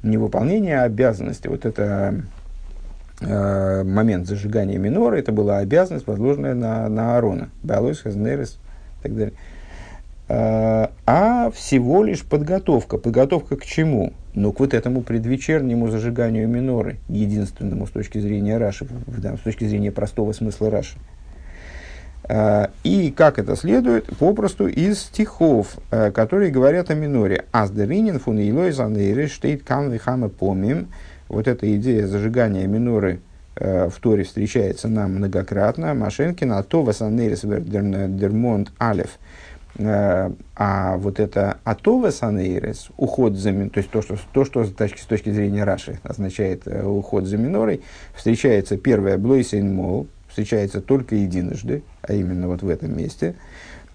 не 0.03 0.17
выполнение 0.17 0.81
обязанности. 0.81 1.47
Вот 1.47 1.65
это 1.65 2.23
э, 3.21 3.83
момент 3.83 4.27
зажигания 4.27 4.77
миноры, 4.77 5.17
это 5.17 5.31
была 5.31 5.59
обязанность, 5.59 6.05
возложенная 6.07 6.53
на, 6.53 6.87
на 6.89 7.15
Аарона. 7.15 7.49
Балойс, 7.63 8.01
Хазнерес 8.01 8.59
и 8.99 9.03
так 9.03 9.15
далее. 9.15 9.33
А 11.51 11.53
всего 11.53 12.01
лишь 12.01 12.23
подготовка. 12.23 12.97
Подготовка 12.97 13.57
к 13.57 13.65
чему? 13.65 14.13
Ну, 14.33 14.53
к 14.53 14.61
вот 14.61 14.73
этому 14.73 15.01
предвечернему 15.01 15.89
зажиганию 15.89 16.47
миноры, 16.47 16.97
единственному 17.09 17.87
с 17.87 17.89
точки 17.89 18.19
зрения 18.19 18.57
Раши, 18.57 18.87
с 18.87 19.39
точки 19.41 19.65
зрения 19.65 19.91
простого 19.91 20.31
смысла 20.31 20.69
Раши. 20.69 20.97
Э, 22.29 22.67
и 22.85 23.11
как 23.11 23.37
это 23.37 23.57
следует? 23.57 24.05
Попросту 24.17 24.67
из 24.67 24.99
стихов, 24.99 25.75
э, 25.91 26.11
которые 26.11 26.51
говорят 26.51 26.89
о 26.89 26.93
миноре. 26.93 27.43
Аздеринин 27.51 28.19
фун 28.19 28.39
илой 28.39 28.71
занейре 28.71 29.27
штейт 29.27 29.63
кам 29.63 29.91
вихама 29.91 30.29
помим. 30.29 30.87
Вот 31.27 31.49
эта 31.49 31.75
идея 31.75 32.07
зажигания 32.07 32.65
миноры 32.65 33.19
в 33.53 33.91
Торе 33.99 34.23
встречается 34.23 34.87
нам 34.87 35.15
многократно. 35.15 35.93
Машенкина, 35.93 36.59
а 36.59 36.63
то 36.63 36.83
васанейрес 36.83 37.41
дермонт 37.41 38.71
алев– 38.79 39.09
а 39.77 40.97
вот 40.97 41.19
это 41.19 41.57
атова 41.63 42.11
санейрес, 42.11 42.89
уход 42.97 43.35
за 43.35 43.51
то 43.69 43.77
есть 43.77 43.89
то, 43.89 44.01
что, 44.01 44.17
то, 44.33 44.45
что 44.45 44.65
с 44.65 44.71
точки, 44.71 44.99
с 44.99 45.05
точки 45.05 45.31
зрения 45.31 45.63
Раши 45.63 45.99
означает 46.03 46.63
э, 46.65 46.83
уход 46.83 47.25
за 47.25 47.37
минорой, 47.37 47.81
встречается 48.13 48.77
первое 48.77 49.17
блойсейн 49.17 49.73
мол, 49.73 50.07
встречается 50.27 50.81
только 50.81 51.15
единожды, 51.15 51.83
а 52.01 52.13
именно 52.13 52.47
вот 52.47 52.63
в 52.63 52.69
этом 52.69 52.97
месте, 52.97 53.35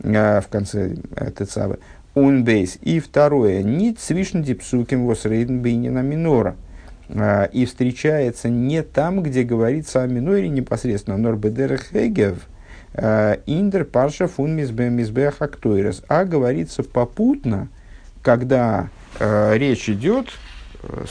э, 0.03 0.41
в 0.41 0.49
конце 0.49 0.97
э, 1.15 1.31
Тецавы. 1.39 1.79
Унбейс. 2.15 2.79
И 2.81 2.99
второе, 2.99 3.63
нит 3.63 4.01
свишн 4.01 4.41
дипсуким 4.41 5.07
восрейден 5.07 5.61
бейнина 5.61 5.99
минора. 5.99 6.57
Э, 7.11 7.49
и 7.53 7.67
встречается 7.67 8.49
не 8.49 8.83
там, 8.83 9.23
где 9.23 9.43
говорится 9.43 10.03
о 10.03 10.07
миноре 10.07 10.49
непосредственно, 10.49 11.19
норбедер 11.19 11.77
хегев– 11.77 12.49
Э, 12.56 12.56
Индер 13.47 13.85
парша 13.85 14.27
фун 14.27 14.57
мизбех 14.57 15.43
актуэрес. 15.43 16.03
А 16.09 16.25
говорится 16.25 16.83
попутно, 16.83 17.69
когда 18.23 18.89
э, 19.19 19.57
речь 19.57 19.89
идет, 19.89 20.31
э, 20.83 21.05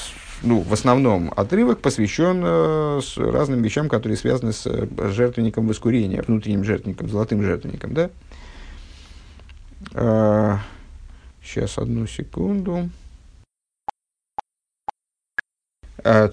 ну, 0.43 0.61
в 0.61 0.73
основном 0.73 1.31
отрывок 1.35 1.79
посвящен 1.81 2.41
э, 2.43 2.99
с 3.03 3.17
разным 3.17 3.61
вещам, 3.61 3.87
которые 3.87 4.17
связаны 4.17 4.51
с 4.51 4.65
э, 4.65 4.87
жертвенником 5.11 5.67
воскурения, 5.67 6.21
внутренним 6.21 6.63
жертвенником, 6.63 7.09
золотым 7.09 7.41
жертвенником, 7.41 7.93
да? 7.93 8.09
Э, 9.93 10.57
сейчас, 11.41 11.77
одну 11.77 12.07
секунду. 12.07 12.89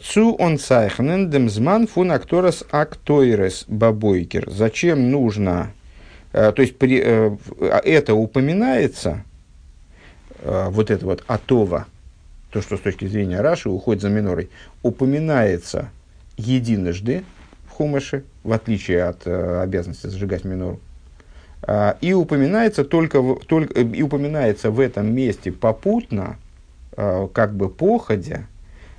Цу 0.02 0.34
он 0.34 0.58
сайхнен 0.58 1.30
демзман 1.30 1.86
фун 1.86 2.12
акторас 2.12 2.64
актойрес 2.70 3.64
бабойкер. 3.68 4.50
Зачем 4.50 5.10
нужно 5.10 5.72
то 6.32 6.54
есть 6.56 6.78
при, 6.78 6.96
это 6.96 8.14
упоминается, 8.14 9.22
вот 10.42 10.90
это 10.90 11.04
вот 11.04 11.24
атова, 11.26 11.86
то, 12.50 12.62
что 12.62 12.78
с 12.78 12.80
точки 12.80 13.06
зрения 13.06 13.42
Раши 13.42 13.68
уходит 13.68 14.00
за 14.00 14.08
минорой, 14.08 14.48
упоминается 14.82 15.90
единожды 16.38 17.24
в 17.66 17.72
Хумаше, 17.72 18.24
в 18.44 18.52
отличие 18.52 19.04
от 19.04 19.26
обязанности 19.26 20.06
зажигать 20.06 20.44
минору. 20.44 20.80
И 22.00 22.14
упоминается 22.14 22.84
только, 22.84 23.22
только 23.46 23.80
и 23.80 24.02
упоминается 24.02 24.70
в 24.70 24.80
этом 24.80 25.14
месте 25.14 25.52
попутно, 25.52 26.38
как 26.96 27.54
бы 27.54 27.68
походя, 27.68 28.46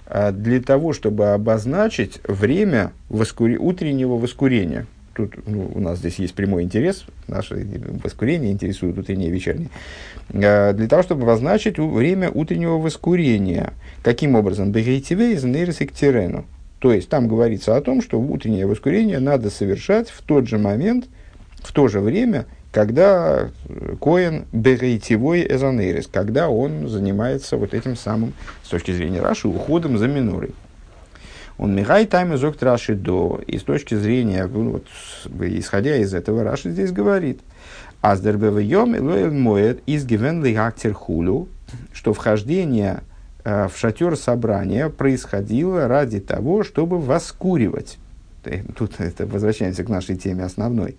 для 0.07 0.61
того, 0.61 0.93
чтобы 0.93 1.33
обозначить 1.33 2.19
время 2.27 2.91
воскури... 3.09 3.57
утреннего 3.57 4.15
воскурения. 4.15 4.85
Тут 5.15 5.35
ну, 5.45 5.71
у 5.73 5.79
нас 5.79 5.99
здесь 5.99 6.17
есть 6.17 6.33
прямой 6.33 6.63
интерес, 6.63 7.05
наше 7.27 7.67
воскурение 8.03 8.51
интересует 8.51 8.97
утреннее 8.97 9.29
и 9.29 9.31
вечернее. 9.31 9.69
Для 10.29 10.87
того, 10.89 11.03
чтобы 11.03 11.23
обозначить 11.23 11.77
время 11.77 12.31
утреннего 12.31 12.79
воскурения. 12.79 13.73
Каким 14.01 14.35
образом? 14.35 14.71
Бегейтиве 14.71 15.33
из 15.33 15.43
нейросик 15.43 15.93
тирену. 15.93 16.45
То 16.79 16.91
есть, 16.91 17.09
там 17.09 17.27
говорится 17.27 17.77
о 17.77 17.81
том, 17.81 18.01
что 18.01 18.19
утреннее 18.19 18.65
воскурение 18.65 19.19
надо 19.19 19.49
совершать 19.49 20.09
в 20.09 20.21
тот 20.23 20.47
же 20.47 20.57
момент, 20.57 21.05
в 21.61 21.71
то 21.71 21.87
же 21.87 22.01
время, 22.01 22.45
когда 22.73 23.51
Коин 24.01 24.45
берейтивой 24.51 25.45
эзонерис, 25.47 26.07
когда 26.11 26.49
он 26.49 26.89
занимается 26.89 27.55
вот 27.55 27.75
этим 27.75 27.95
самым, 27.95 28.33
с 28.63 28.69
точки 28.69 28.91
зрения 28.91 29.21
Раши, 29.21 29.47
уходом 29.47 29.99
за 29.99 30.07
минорой. 30.07 30.55
Он 31.59 31.75
мигай 31.75 32.07
тайм 32.07 32.33
изок 32.33 32.59
Раши 32.61 32.95
до. 32.95 33.39
И 33.45 33.59
с 33.59 33.61
точки 33.63 33.93
зрения, 33.93 34.47
ну, 34.51 34.71
вот, 34.71 34.87
исходя 35.41 35.97
из 35.97 36.15
этого, 36.15 36.43
Раши 36.43 36.71
здесь 36.71 36.91
говорит, 36.91 37.41
Аздербевайом 38.01 38.97
илоэль 38.97 39.31
моет 39.31 39.81
из 39.85 40.05
актер 40.57 40.93
хулю, 40.93 41.47
что 41.93 42.11
вхождение 42.13 43.01
э, 43.43 43.67
в 43.67 43.77
шатер 43.77 44.17
собрания 44.17 44.89
происходило 44.89 45.87
ради 45.87 46.19
того, 46.19 46.63
чтобы 46.63 46.99
воскуривать. 46.99 47.99
Тут 48.75 48.99
это 48.99 49.27
возвращаемся 49.27 49.83
к 49.83 49.89
нашей 49.89 50.17
теме 50.17 50.43
основной. 50.43 50.97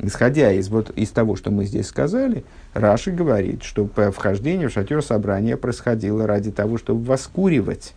Исходя 0.00 0.52
из, 0.52 0.68
вот, 0.68 0.90
из 0.96 1.10
того, 1.10 1.36
что 1.36 1.50
мы 1.50 1.64
здесь 1.64 1.86
сказали, 1.86 2.44
Раши 2.74 3.12
говорит, 3.12 3.62
что 3.62 3.88
вхождение 4.10 4.68
в 4.68 4.72
шатер 4.72 5.02
собрания 5.02 5.56
происходило 5.56 6.26
ради 6.26 6.50
того, 6.50 6.78
чтобы 6.78 7.04
воскуривать, 7.04 7.94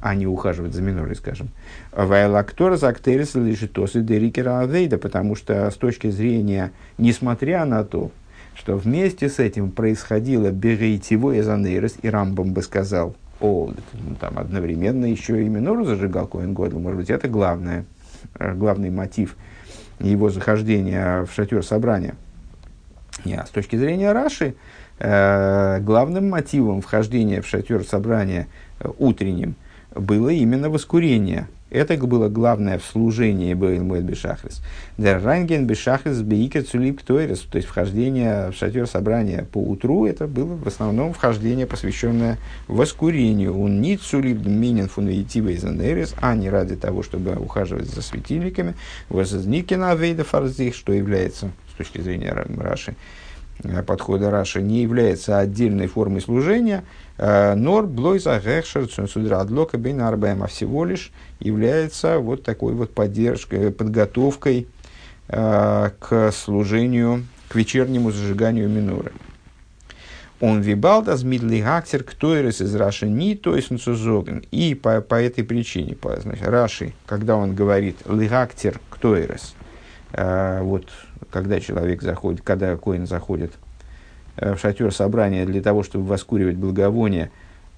а 0.00 0.14
не 0.14 0.26
ухаживать 0.26 0.74
за 0.74 0.80
минорой, 0.80 1.14
скажем. 1.14 1.48
Вайлактор 1.92 2.76
зактерис 2.76 3.34
лишитосы 3.34 4.00
дерикера 4.00 4.60
авейда, 4.60 4.96
потому 4.96 5.36
что 5.36 5.70
с 5.70 5.74
точки 5.74 6.10
зрения, 6.10 6.72
несмотря 6.96 7.66
на 7.66 7.84
то, 7.84 8.10
что 8.54 8.76
вместе 8.76 9.28
с 9.28 9.38
этим 9.38 9.70
происходило 9.70 10.50
берейтиво 10.50 11.38
эзонейрос, 11.38 11.96
и 12.02 12.08
Рамбам 12.08 12.52
бы 12.52 12.62
сказал, 12.62 13.14
о, 13.40 13.70
там 14.18 14.38
одновременно 14.38 15.04
еще 15.04 15.44
и 15.44 15.48
минору 15.48 15.84
зажигал 15.84 16.26
Коэн 16.26 16.54
Годл, 16.54 16.78
может 16.78 17.00
быть, 17.00 17.10
это 17.10 17.28
главное, 17.28 17.84
э, 18.38 18.54
главный 18.54 18.88
мотив– 18.88 19.36
его 20.10 20.30
захождения 20.30 21.24
в 21.24 21.32
шатер 21.32 21.64
собрания. 21.64 22.14
А 23.24 23.46
с 23.46 23.50
точки 23.50 23.76
зрения 23.76 24.12
Раши, 24.12 24.54
э, 24.98 25.78
главным 25.80 26.30
мотивом 26.30 26.80
вхождения 26.80 27.40
в 27.40 27.46
шатер 27.46 27.84
собрания 27.84 28.48
э, 28.80 28.88
утренним 28.98 29.54
было 29.94 30.30
именно 30.30 30.70
воскурение. 30.70 31.48
Это 31.72 31.96
было 31.96 32.28
главное 32.28 32.78
в 32.78 32.84
служении 32.84 33.54
Бейл 33.54 33.82
Мойд 33.82 34.04
Бешахрис. 34.04 34.60
Der 34.98 35.22
Ранген 35.22 35.66
Бешахрис 35.66 36.20
Бейкер 36.20 36.64
Цулип 36.64 37.00
то 37.02 37.18
есть 37.18 37.66
вхождение 37.66 38.50
в 38.50 38.54
шатер 38.54 38.86
собрания 38.86 39.46
по 39.50 39.56
утру, 39.56 40.04
это 40.04 40.26
было 40.26 40.54
в 40.54 40.68
основном 40.68 41.14
вхождение, 41.14 41.66
посвященное 41.66 42.36
воскурению. 42.68 43.58
Он 43.58 43.80
не 43.80 43.96
Цулип 43.96 44.44
Минин 44.44 44.88
Фунвейтива 44.88 45.48
из 45.48 45.64
а 46.20 46.34
не 46.34 46.50
ради 46.50 46.76
того, 46.76 47.02
чтобы 47.02 47.36
ухаживать 47.36 47.88
за 47.88 48.02
светильниками. 48.02 48.74
Возникина 49.08 49.94
Вейда 49.94 50.24
Фарзих, 50.24 50.74
что 50.74 50.92
является, 50.92 51.50
с 51.72 51.78
точки 51.78 52.02
зрения 52.02 52.32
Раши, 52.32 52.96
э, 53.64 53.82
подхода 53.82 54.30
Раши, 54.30 54.60
не 54.60 54.82
является 54.82 55.38
отдельной 55.38 55.86
формой 55.86 56.20
служения– 56.20 56.84
нор 57.18 57.86
блойза 57.86 58.40
гехшер 58.40 58.88
судра 59.08 59.40
адлока 59.40 59.78
бейн 59.78 60.00
арбаем, 60.00 60.42
а 60.42 60.46
всего 60.46 60.84
лишь 60.84 61.12
является 61.40 62.18
вот 62.18 62.42
такой 62.42 62.74
вот 62.74 62.94
поддержкой, 62.94 63.70
подготовкой 63.70 64.66
э, 65.28 65.90
к 65.98 66.32
служению, 66.32 67.24
к 67.48 67.54
вечернему 67.54 68.10
зажиганию 68.10 68.68
миноры. 68.68 69.12
Он 70.40 70.60
вибалда 70.60 71.16
змидли 71.16 71.60
гактер 71.60 72.02
ктойрес 72.02 72.60
из 72.60 72.74
Раши 72.74 73.06
ни 73.06 73.34
то 73.34 73.54
есть 73.54 73.70
нцузоген. 73.70 74.44
И 74.50 74.74
по, 74.74 75.00
по 75.00 75.14
этой 75.14 75.44
причине, 75.44 75.94
по, 75.94 76.18
значит, 76.20 76.48
Раши, 76.48 76.94
когда 77.06 77.36
он 77.36 77.54
говорит 77.54 77.98
лигактер 78.08 78.80
ктойрес, 78.90 79.54
э, 80.12 80.60
вот 80.62 80.86
когда 81.30 81.60
человек 81.60 82.02
заходит, 82.02 82.42
когда 82.42 82.76
коин 82.76 83.06
заходит 83.06 83.52
Э, 83.52 83.71
в 84.36 84.56
шатер 84.56 84.92
собрания 84.92 85.44
для 85.46 85.62
того, 85.62 85.82
чтобы 85.82 86.06
воскуривать 86.06 86.56
благовоние, 86.56 87.30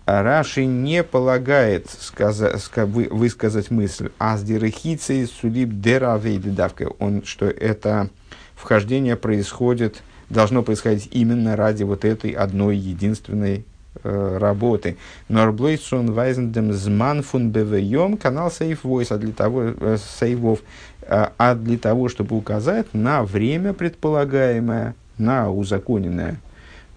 а 0.06 0.22
Раши 0.22 0.66
не 0.66 1.02
полагает 1.02 1.88
сказа, 1.88 2.58
ска, 2.58 2.84
вы, 2.84 3.08
высказать 3.10 3.70
мысль 3.70 4.10
«Аздирахицей 4.18 5.26
сулиб 5.26 5.80
деравейдавка», 5.80 6.90
он, 6.98 7.22
что 7.24 7.46
это 7.46 8.10
вхождение 8.54 9.16
происходит, 9.16 10.02
должно 10.28 10.62
происходить 10.62 11.08
именно 11.12 11.56
ради 11.56 11.84
вот 11.84 12.04
этой 12.04 12.32
одной 12.32 12.76
единственной 12.76 13.64
э, 14.02 14.38
работы. 14.38 14.98
Норблейсон 15.30 16.12
вайзендем 16.12 16.74
зман 16.74 17.22
фун 17.22 17.50
бвйом 17.50 18.18
канал 18.18 18.50
сейф 18.50 18.84
войс, 18.84 19.10
а 19.10 19.16
для 19.16 19.32
того, 19.32 19.62
э, 19.62 19.96
сейвов, 20.18 20.60
э, 21.00 21.28
а 21.38 21.54
для 21.54 21.78
того, 21.78 22.10
чтобы 22.10 22.36
указать 22.36 22.92
на 22.92 23.22
время 23.24 23.72
предполагаемое, 23.72 24.94
на 25.18 25.50
узаконенное 25.50 26.36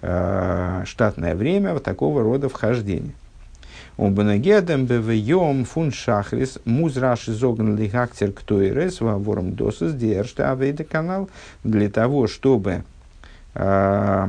э, 0.01 0.83
штатное 0.85 1.35
время 1.35 1.73
вот 1.73 1.83
такого 1.83 2.23
рода 2.23 2.49
вхождения. 2.49 3.13
Умбанагедем 3.97 4.85
бевьем 4.85 5.65
фун 5.65 5.91
шахрис 5.91 6.59
музраши 6.65 7.33
зогн 7.33 7.75
лихактер 7.75 8.31
ктойрес 8.31 9.01
вором 9.01 9.53
досыс 9.53 9.93
держта 9.93 10.51
авейда 10.51 10.83
канал 10.83 11.29
для 11.63 11.89
того, 11.89 12.27
чтобы 12.27 12.83
э, 13.55 14.27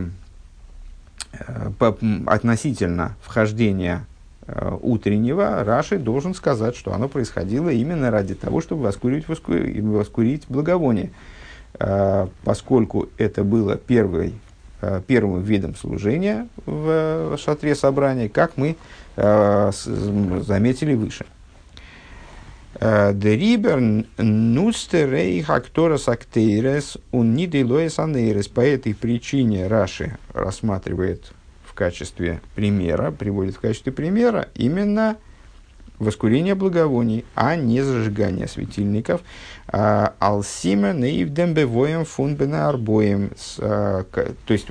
э, 1.32 1.70
по, 1.78 1.98
относительно 2.26 3.14
вхождения 3.22 4.06
э, 4.46 4.74
утреннего 4.80 5.62
Раши 5.62 5.98
должен 5.98 6.32
сказать, 6.32 6.74
что 6.74 6.94
оно 6.94 7.06
происходило 7.08 7.68
именно 7.68 8.10
ради 8.10 8.34
того, 8.34 8.62
чтобы 8.62 8.84
воскурить, 8.84 9.28
воскурить, 9.28 9.84
воскурить 9.84 10.44
благовоние. 10.48 11.10
Э, 11.80 12.26
поскольку 12.44 13.08
это 13.18 13.44
было 13.44 13.76
первой, 13.76 14.34
э, 14.80 15.00
первым 15.06 15.42
видом 15.42 15.76
служения 15.76 16.48
в 16.66 17.36
шатре 17.38 17.74
собрания, 17.74 18.28
как 18.28 18.56
мы 18.56 18.76
э, 19.16 19.70
заметили 19.72 20.94
выше. 20.94 21.26
Дерибер 22.80 24.04
нустерей 24.18 25.42
хакторас 25.42 26.08
актейрес 26.08 26.98
унидилоес 27.10 27.98
анейрес. 27.98 28.46
По 28.46 28.60
этой 28.60 28.94
причине 28.94 29.66
Раши 29.66 30.16
рассматривает 30.32 31.32
в 31.64 31.74
качестве 31.74 32.40
примера, 32.54 33.10
приводит 33.10 33.56
в 33.56 33.60
качестве 33.60 33.90
примера 33.90 34.48
именно 34.54 35.16
воскурение 35.98 36.54
благовоний, 36.54 37.24
а 37.34 37.56
не 37.56 37.82
зажигание 37.82 38.48
светильников. 38.48 39.22
А, 39.66 40.14
Алсима 40.18 40.92
наивдембевоем 40.92 42.04
фунбена 42.04 42.68
арбоем. 42.68 43.32
А, 43.58 44.04
то 44.04 44.52
есть, 44.52 44.68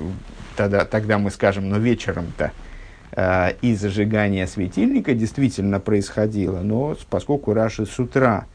тогда, 0.56 0.84
тогда 0.84 1.18
мы 1.18 1.30
скажем, 1.30 1.68
но 1.68 1.78
вечером-то 1.78 2.52
а, 3.12 3.50
и 3.62 3.74
зажигание 3.74 4.46
светильника 4.46 5.14
действительно 5.14 5.80
происходило, 5.80 6.60
но 6.60 6.96
поскольку 7.10 7.52
Раши 7.52 7.86
с 7.86 7.98
утра, 7.98 8.46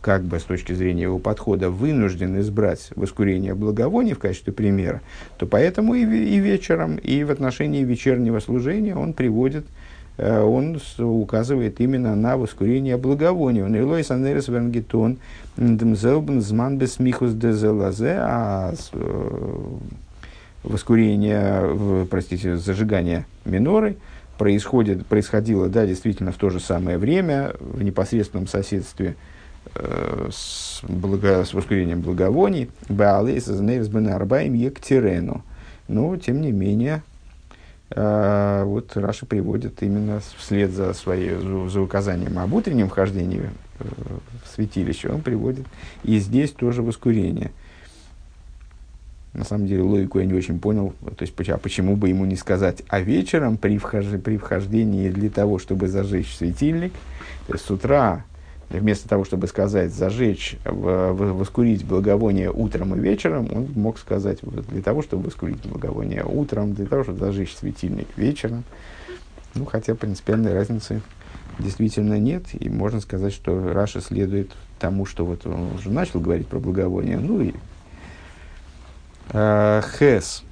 как 0.00 0.22
бы 0.22 0.38
с 0.38 0.44
точки 0.44 0.72
зрения 0.72 1.02
его 1.02 1.18
подхода, 1.18 1.70
вынужден 1.70 2.38
избрать 2.40 2.90
воскурение 2.94 3.54
благовоний 3.54 4.12
в 4.12 4.18
качестве 4.18 4.52
примера, 4.52 5.00
то 5.38 5.46
поэтому 5.46 5.94
и, 5.94 6.02
и 6.02 6.38
вечером, 6.38 6.96
и 6.96 7.24
в 7.24 7.30
отношении 7.30 7.82
вечернего 7.82 8.38
служения 8.40 8.94
он 8.94 9.14
приводит 9.14 9.66
Э, 9.66 9.85
он 10.18 10.80
указывает 10.98 11.80
именно 11.80 12.16
на 12.16 12.36
воскурение 12.36 12.96
благовония. 12.96 13.64
Он 13.64 13.74
илой 13.76 14.02
санерес 14.02 14.48
венгетон 14.48 15.18
дмзелбен 15.56 16.40
зман 16.40 16.78
дезелазе, 16.78 18.16
а 18.18 18.74
э, 18.92 19.64
воскурение, 20.62 22.06
простите, 22.10 22.56
зажигание 22.56 23.26
миноры 23.44 23.96
происходит, 24.38 25.06
происходило, 25.06 25.68
да, 25.68 25.86
действительно, 25.86 26.32
в 26.32 26.36
то 26.36 26.50
же 26.50 26.60
самое 26.60 26.98
время, 26.98 27.52
в 27.60 27.82
непосредственном 27.82 28.46
соседстве 28.46 29.16
э, 29.74 30.28
с, 30.30 30.80
благо, 30.88 31.44
с 31.44 31.52
воскурением 31.52 32.00
благовоний, 32.00 32.70
Баалейс 32.88 33.48
Азнейрс 33.48 33.88
Бен 33.88 34.08
Арбаем. 34.08 34.54
Но, 35.88 36.16
тем 36.16 36.40
не 36.40 36.52
менее, 36.52 36.96
э, 36.96 37.15
вот 37.94 38.96
Раша 38.96 39.26
приводит 39.26 39.82
именно 39.82 40.20
вслед 40.36 40.72
за, 40.72 40.92
своей, 40.92 41.36
за 41.68 41.80
указанием 41.80 42.38
об 42.38 42.52
утреннем 42.52 42.88
вхождении 42.88 43.48
э, 43.78 43.84
в 44.44 44.54
святилище, 44.54 45.08
он 45.08 45.20
приводит 45.20 45.66
и 46.02 46.18
здесь 46.18 46.50
тоже 46.50 46.82
воскурение– 46.82 47.52
на 49.36 49.44
самом 49.44 49.66
деле 49.66 49.82
логику 49.82 50.18
я 50.18 50.24
не 50.24 50.32
очень 50.32 50.58
понял. 50.58 50.94
То 51.16 51.22
есть, 51.22 51.34
а 51.50 51.58
почему 51.58 51.94
бы 51.94 52.08
ему 52.08 52.24
не 52.24 52.36
сказать, 52.36 52.82
а 52.88 53.00
вечером 53.00 53.58
при, 53.58 53.76
вхож... 53.76 54.06
при 54.24 54.38
вхождении 54.38 55.10
для 55.10 55.28
того, 55.28 55.58
чтобы 55.58 55.88
зажечь 55.88 56.34
светильник, 56.34 56.92
то 57.46 57.52
есть 57.52 57.66
с 57.66 57.70
утра, 57.70 58.24
вместо 58.70 59.08
того, 59.08 59.24
чтобы 59.24 59.46
сказать 59.46 59.92
зажечь, 59.92 60.56
воскурить 60.64 61.84
благовоние 61.84 62.50
утром 62.50 62.94
и 62.94 63.00
вечером, 63.00 63.48
он 63.52 63.68
мог 63.74 63.98
сказать 63.98 64.38
для 64.42 64.82
того, 64.82 65.02
чтобы 65.02 65.24
воскурить 65.24 65.64
благовоние 65.64 66.24
утром, 66.24 66.74
для 66.74 66.86
того, 66.86 67.04
чтобы 67.04 67.18
зажечь 67.18 67.54
светильник 67.54 68.08
вечером. 68.16 68.64
Ну, 69.54 69.64
хотя 69.64 69.94
принципиальной 69.94 70.52
разницы 70.52 71.00
действительно 71.58 72.18
нет, 72.18 72.44
и 72.52 72.68
можно 72.68 73.00
сказать, 73.00 73.32
что 73.32 73.72
Раша 73.72 74.00
следует 74.00 74.50
тому, 74.78 75.06
что 75.06 75.24
вот 75.24 75.46
он 75.46 75.72
уже 75.76 75.90
начал 75.90 76.20
говорить 76.20 76.46
про 76.46 76.58
благовоние, 76.58 77.18
ну 77.18 77.40
и 77.40 77.54
Э, 79.30 79.82
Хес. 79.98 80.42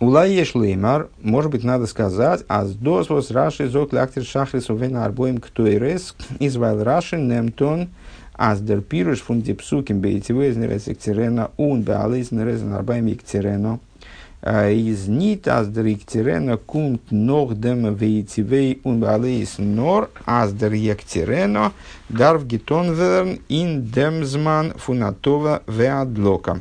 Улаеш 0.00 0.54
леймар, 0.54 1.08
может 1.20 1.50
быть, 1.50 1.64
надо 1.64 1.86
сказать, 1.86 2.44
а 2.46 2.64
с 2.64 2.72
досвос 2.72 3.32
раши 3.32 3.68
зок 3.68 3.92
лактер 3.92 4.22
шахрис 4.22 4.70
увена 4.70 5.04
арбоем 5.04 5.38
ктойрес, 5.38 6.14
извайл 6.38 6.84
раши 6.84 7.16
немтон, 7.16 7.88
аз 8.34 8.60
дер 8.60 8.80
пируш 8.80 9.22
фун 9.22 9.40
дипсуким 9.40 9.98
бейтивез 9.98 10.56
нерез 10.56 10.86
эктерена, 10.86 11.48
ун 11.56 11.82
беалез 11.82 12.30
нерез 12.30 12.62
арбаем 12.62 13.08
ектерено, 13.08 13.80
э, 14.40 14.72
из 14.72 15.08
нит 15.08 15.48
аз 15.48 15.66
дер 15.68 15.86
ектерена 15.86 16.58
кумт 16.58 17.10
нох 17.10 17.54
дем 17.54 17.92
вейтивей 17.92 18.80
ун 18.84 19.00
беалез 19.00 19.58
нор, 19.58 20.10
аз 20.26 20.52
дер 20.52 20.72
ектерено, 20.74 21.72
дарв 22.08 22.46
гитон 22.46 22.92
верн 22.92 23.38
ин 23.48 23.82
демзман 23.82 24.74
фунатова 24.76 25.60
веадлока. 25.66 26.60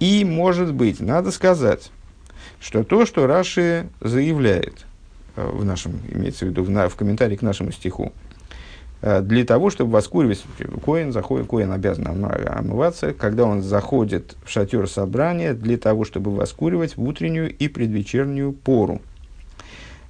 И, 0.00 0.24
может 0.24 0.74
быть, 0.74 1.00
надо 1.00 1.30
сказать, 1.30 1.90
что 2.60 2.82
то, 2.82 3.06
что 3.06 3.26
Раши 3.26 3.88
заявляет 4.00 4.86
а, 5.36 5.50
в 5.50 5.64
нашем, 5.64 6.00
имеется 6.10 6.46
в 6.46 6.48
виду 6.48 6.62
в, 6.62 6.70
на, 6.70 6.88
в 6.88 6.96
комментарии 6.96 7.36
к 7.36 7.42
нашему 7.42 7.72
стиху, 7.72 8.12
а, 9.02 9.20
для 9.20 9.44
того, 9.44 9.70
чтобы 9.70 9.92
воскуривать, 9.92 10.44
коин, 10.84 11.12
заходит, 11.12 11.46
коин 11.46 11.72
обязан 11.72 12.06
омываться, 12.08 13.12
когда 13.12 13.44
он 13.44 13.62
заходит 13.62 14.36
в 14.44 14.50
шатер 14.50 14.88
собрания, 14.88 15.54
для 15.54 15.76
того, 15.76 16.04
чтобы 16.04 16.34
воскуривать 16.34 16.96
в 16.96 17.02
утреннюю 17.02 17.54
и 17.54 17.68
предвечернюю 17.68 18.52
пору. 18.52 19.00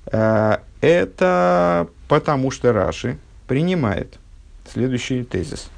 Это 0.07 1.88
потому, 2.09 2.51
что 2.51 2.75
Раши 2.75 3.16
принимает 3.49 4.18
следующий 4.70 5.25
тезис. 5.25 5.70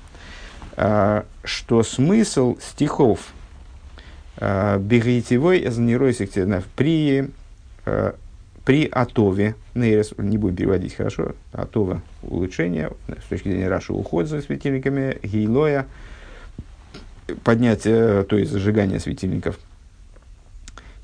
Что 0.75 1.83
смысл 1.85 2.59
стихов 2.61 3.21
а, 4.39 4.79
Бегайтевой 4.79 5.61
при, 6.77 7.31
а, 7.85 8.15
при 8.65 8.89
Атове, 8.91 9.55
не 10.19 10.39
будем 10.39 10.57
переводить 10.57 10.95
хорошо, 10.95 11.35
Атова 11.53 12.03
улучшение, 12.23 12.91
с 13.09 13.29
точки 13.29 13.49
зрения 13.49 13.69
Раши 13.69 13.93
уход 13.93 14.27
за 14.27 14.43
светильниками, 14.43 15.19
Гейлоя, 15.23 15.87
поднятие, 17.45 18.25
то 18.25 18.37
есть 18.37 18.53
зажигание 18.53 19.01
светильников. 19.01 19.59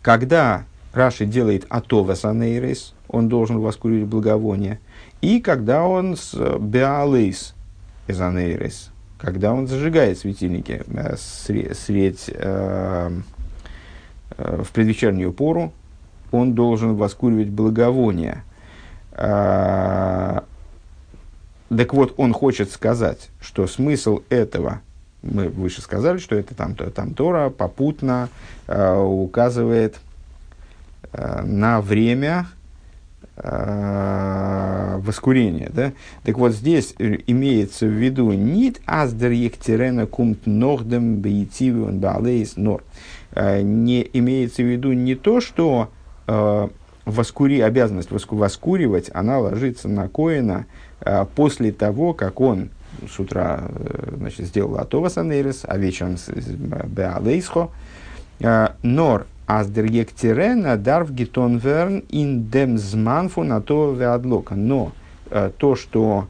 Когда 0.03 0.65
Раши 0.93 1.25
делает 1.25 1.65
Атова 1.69 2.15
Санейрес, 2.15 2.95
он 3.09 3.29
должен 3.29 3.59
воскурить 3.61 4.05
благовоние, 4.05 4.79
и 5.21 5.41
когда 5.41 5.85
он 5.85 6.17
с 6.17 6.35
Беалейс 6.59 7.55
Эзанейрес, 8.09 8.92
когда 9.23 9.53
он 9.53 9.69
зажигает 9.69 10.19
светильники 10.19 10.83
э, 10.89 11.17
средь, 11.17 12.29
э, 12.29 13.11
э, 14.37 14.63
в 14.63 14.71
предвечернюю 14.73 15.33
пору, 15.33 15.73
он 16.33 16.55
должен 16.55 16.97
воскуривать 16.97 17.49
благовония. 17.49 18.43
Э, 19.13 20.41
так 21.69 21.95
вот, 21.95 22.15
он 22.17 22.33
хочет 22.33 22.71
сказать, 22.73 23.31
что 23.41 23.69
смысл 23.69 24.23
этого, 24.29 24.81
мы 25.23 25.49
выше 25.49 25.83
сказали, 25.83 26.19
что 26.19 26.35
это 26.35 26.57
там, 26.57 26.75
там 26.75 27.15
Тора 27.15 27.49
попутно 27.49 28.29
э, 28.67 28.97
указывает 28.99 30.01
э, 31.13 31.43
на 31.43 31.81
время, 31.81 32.49
воскурения. 33.37 35.71
Да? 35.73 35.93
Так 36.23 36.39
вот, 36.39 36.53
здесь 36.53 36.95
имеется 36.99 37.87
в 37.87 37.91
виду 37.91 38.33
нит 38.33 38.81
аздер 38.87 39.31
ектерена 39.31 40.07
кумт 40.07 40.47
нордем 40.47 41.17
бейтивион 41.17 41.99
балейс 41.99 42.57
нор. 42.57 42.83
Э, 43.35 43.63
не 43.63 44.09
имеется 44.13 44.63
в 44.63 44.67
виду 44.67 44.93
не 44.93 45.15
то, 45.15 45.41
что 45.41 45.89
э, 46.27 46.69
воскури, 47.05 47.61
обязанность 47.61 48.11
воску, 48.11 48.37
воскуривать, 48.37 49.11
она 49.13 49.39
ложится 49.39 49.89
на 49.89 50.09
Коина 50.09 50.67
э, 51.01 51.25
после 51.35 51.73
того, 51.73 52.13
как 52.13 52.41
он 52.41 52.71
с 53.09 53.19
утра 53.19 53.65
э, 53.69 54.15
значит, 54.17 54.47
сделал 54.47 54.77
Атова 54.77 55.09
Санейрес, 55.09 55.63
а 55.67 55.79
вечером 55.79 56.17
Беалейсхо. 56.87 57.71
Э, 58.41 58.69
нор 58.83 59.27
Аздер 59.47 59.85
Ектерена 59.85 60.77
дарв 60.77 61.13
гитон 61.13 61.59
верн 61.59 62.05
ин 62.11 62.49
дем 62.49 62.79
зманфу 62.79 63.43
на 63.43 63.61
то 63.61 63.93
веадлока. 63.93 64.55
Но 64.55 64.93
э, 65.31 65.51
то, 65.57 65.75
что 65.77 66.27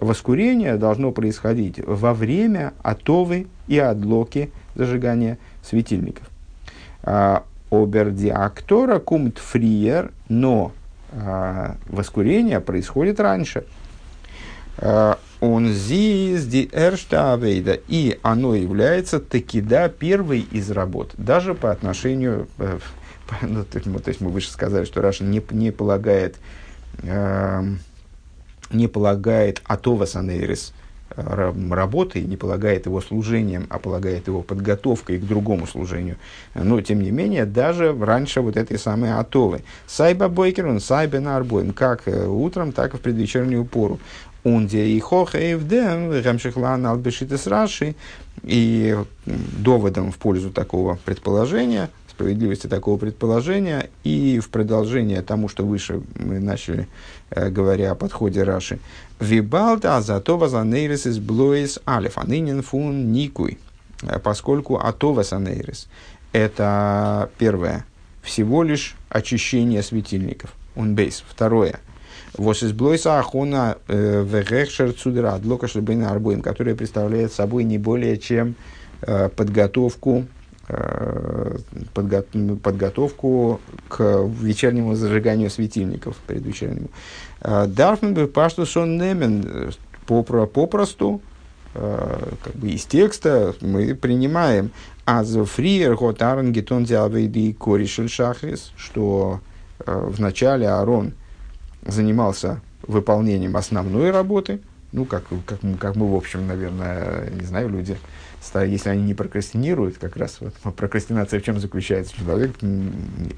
воскурение 0.00 0.76
должно 0.76 1.12
происходить 1.12 1.80
во 1.84 2.12
время 2.14 2.74
атовы 2.82 3.46
и 3.66 3.78
адлоки 3.78 4.50
зажигания 4.74 5.38
светильников. 5.62 6.28
А, 7.02 7.44
Обердиактора 7.70 9.00
кумт 9.00 9.38
фриер, 9.38 10.12
но 10.28 10.72
а, 11.12 11.76
воскурение 11.86 12.60
происходит 12.60 13.18
раньше. 13.18 13.64
А, 14.78 15.18
он 15.40 15.68
зиз 15.68 16.44
ди 16.44 16.68
эрштавейда, 16.72 17.78
и 17.88 18.18
оно 18.22 18.54
является 18.54 19.20
таки 19.20 19.60
да 19.60 19.88
первой 19.88 20.40
из 20.40 20.70
работ, 20.70 21.12
даже 21.16 21.54
по 21.54 21.70
отношению, 21.70 22.48
э, 22.58 22.78
ну, 23.42 23.64
то, 23.64 23.78
есть, 23.78 24.20
мы 24.20 24.30
выше 24.30 24.50
сказали, 24.50 24.84
что 24.84 25.02
Раша 25.02 25.24
не, 25.24 25.42
не 25.50 25.70
полагает, 25.70 26.36
э, 27.02 27.62
не 28.70 28.88
полагает 28.88 29.62
атова 29.64 30.06
санейрис 30.06 30.72
э, 31.10 31.52
работой, 31.70 32.22
не 32.22 32.36
полагает 32.36 32.86
его 32.86 33.00
служением, 33.00 33.66
а 33.68 33.78
полагает 33.78 34.26
его 34.28 34.42
подготовкой 34.42 35.18
к 35.18 35.24
другому 35.24 35.66
служению. 35.66 36.16
Но, 36.54 36.80
тем 36.80 37.02
не 37.02 37.10
менее, 37.10 37.44
даже 37.44 37.94
раньше 37.98 38.40
вот 38.40 38.56
этой 38.56 38.78
самой 38.78 39.12
атовы. 39.12 39.62
Сайба 39.86 40.28
бойкер, 40.28 40.66
он 40.66 40.80
сайбе 40.80 41.20
на 41.20 41.36
арбоем, 41.36 41.72
как 41.72 42.08
э, 42.08 42.26
утром, 42.26 42.72
так 42.72 42.94
и 42.94 42.96
в 42.96 43.00
предвечернюю 43.00 43.64
пору. 43.64 44.00
Унде 44.46 44.86
и 44.86 45.00
хохаевдем, 45.00 46.22
гамшихлан 46.22 46.86
албешитес 46.86 47.48
раши, 47.48 47.96
и 48.44 48.96
доводом 49.26 50.12
в 50.12 50.18
пользу 50.18 50.50
такого 50.50 51.00
предположения, 51.04 51.90
справедливости 52.08 52.68
такого 52.68 52.96
предположения, 52.96 53.90
и 54.04 54.38
в 54.38 54.48
продолжение 54.50 55.22
тому, 55.22 55.48
что 55.48 55.66
выше 55.66 56.00
мы 56.14 56.38
начали, 56.38 56.86
э, 57.30 57.50
говоря 57.50 57.90
о 57.90 57.94
подходе 57.96 58.44
Раши, 58.44 58.78
вибалта 59.18 59.96
азатова 59.96 60.48
занейрис 60.48 61.06
из 61.06 61.18
блоис 61.18 61.80
алиф, 61.84 62.16
анынин 62.16 62.62
фун 62.62 63.10
никуй, 63.10 63.58
э, 64.02 64.20
поскольку 64.20 64.78
атова 64.78 65.24
санейрис– 65.24 65.88
это 66.32 67.30
первое, 67.38 67.84
всего 68.22 68.62
лишь 68.62 68.94
очищение 69.08 69.82
светильников, 69.82 70.52
он 70.76 70.94
бейс. 70.94 71.24
Второе– 71.28 71.80
Вос 72.38 72.62
из 72.62 72.72
Блойса 72.72 73.18
Ахуна 73.18 73.78
э, 73.88 74.22
Вегехшер 74.22 74.92
Цудра 74.92 75.38
Длока 75.38 75.68
Шлебейна 75.68 76.10
Арбуем, 76.10 76.42
которая 76.42 76.74
представляет 76.74 77.32
собой 77.32 77.64
не 77.64 77.78
более 77.78 78.18
чем 78.18 78.56
э, 79.02 79.30
подготовку 79.30 80.26
э, 80.68 81.56
подго 81.94 82.24
подготовку 82.62 83.60
к 83.88 84.28
вечернему 84.40 84.94
зажиганию 84.94 85.50
светильников 85.50 86.16
предвечернему. 86.26 86.88
Дарфмен 87.40 88.14
бы 88.14 88.26
пашту 88.26 88.66
сон 88.66 88.98
немен 88.98 89.72
попросту, 90.06 91.20
как 91.72 92.54
бы 92.54 92.70
из 92.70 92.84
текста 92.84 93.54
мы 93.60 93.94
принимаем 93.94 94.70
аз 95.04 95.32
фриер 95.32 95.94
гот 95.94 96.22
арен 96.22 96.52
гетон 96.52 96.84
диавейди 96.84 97.52
коришель 97.52 98.08
шахрис, 98.08 98.72
что 98.76 99.40
в 99.78 100.20
начале 100.20 100.68
Арон– 100.68 101.12
занимался 101.86 102.60
выполнением 102.82 103.56
основной 103.56 104.10
работы, 104.10 104.60
ну, 104.92 105.04
как, 105.04 105.24
как, 105.44 105.58
как 105.78 105.96
мы, 105.96 106.10
в 106.10 106.14
общем, 106.14 106.46
наверное, 106.46 107.28
не 107.30 107.44
знаю, 107.44 107.68
люди, 107.68 107.96
если 108.54 108.88
они 108.88 109.02
не 109.02 109.14
прокрастинируют, 109.14 109.98
как 109.98 110.16
раз 110.16 110.38
вот, 110.40 110.54
прокрастинация 110.74 111.40
в 111.40 111.42
чем 111.42 111.58
заключается? 111.58 112.16
Человек 112.16 112.52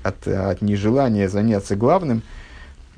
от, 0.02 0.28
от 0.28 0.62
нежелания 0.62 1.28
заняться 1.28 1.74
главным, 1.76 2.22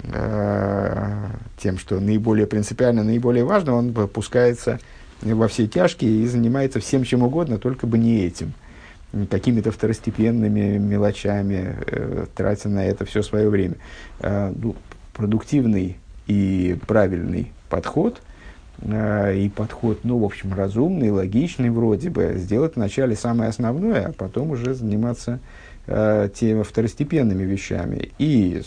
э, 0.02 1.26
тем, 1.58 1.78
что 1.78 2.00
наиболее 2.00 2.46
принципиально, 2.46 3.04
наиболее 3.04 3.44
важно, 3.44 3.74
он 3.74 3.92
пускается 3.92 4.80
во 5.22 5.48
все 5.48 5.66
тяжкие 5.66 6.22
и 6.22 6.26
занимается 6.26 6.80
всем 6.80 7.04
чем 7.04 7.22
угодно, 7.22 7.58
только 7.58 7.86
бы 7.86 7.98
не 7.98 8.24
этим. 8.24 8.52
Какими-то 9.28 9.72
второстепенными 9.72 10.78
мелочами, 10.78 11.76
э, 11.86 12.26
тратя 12.34 12.68
на 12.68 12.84
это 12.84 13.04
все 13.04 13.22
свое 13.22 13.48
время. 13.48 13.74
Э, 14.20 14.52
ну, 14.54 14.76
продуктивный 15.20 15.98
и 16.26 16.78
правильный 16.87 17.52
подход, 17.68 18.22
э, 18.80 19.37
и 19.37 19.50
подход, 19.50 19.98
ну, 20.02 20.16
в 20.16 20.24
общем, 20.24 20.54
разумный, 20.54 21.11
логичный 21.11 21.68
вроде 21.68 22.09
бы, 22.09 22.37
сделать 22.37 22.76
вначале 22.76 23.14
самое 23.16 23.50
основное, 23.50 24.06
а 24.06 24.12
потом 24.12 24.52
уже 24.52 24.72
заниматься 24.72 25.38
э, 25.87 26.30
теми 26.35 26.62
второстепенными 26.62 27.42
вещами. 27.42 28.12
И 28.18 28.62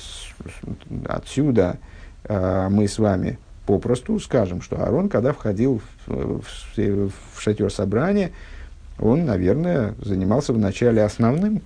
отсюда 1.07 1.79
э, 2.25 2.67
мы 2.69 2.87
с 2.87 2.99
вами 2.99 3.39
попросту 3.65 4.19
скажем, 4.19 4.61
что 4.61 4.79
Аарон, 4.79 5.09
когда 5.09 5.33
входил 5.33 5.81
в, 6.05 6.41
в, 6.43 7.09
в 7.09 7.41
шатер 7.41 7.73
собрания, 7.73 8.29
он, 8.99 9.25
наверное, 9.25 9.95
занимался 9.99 10.53
вначале 10.53 11.03
основным, 11.03 11.63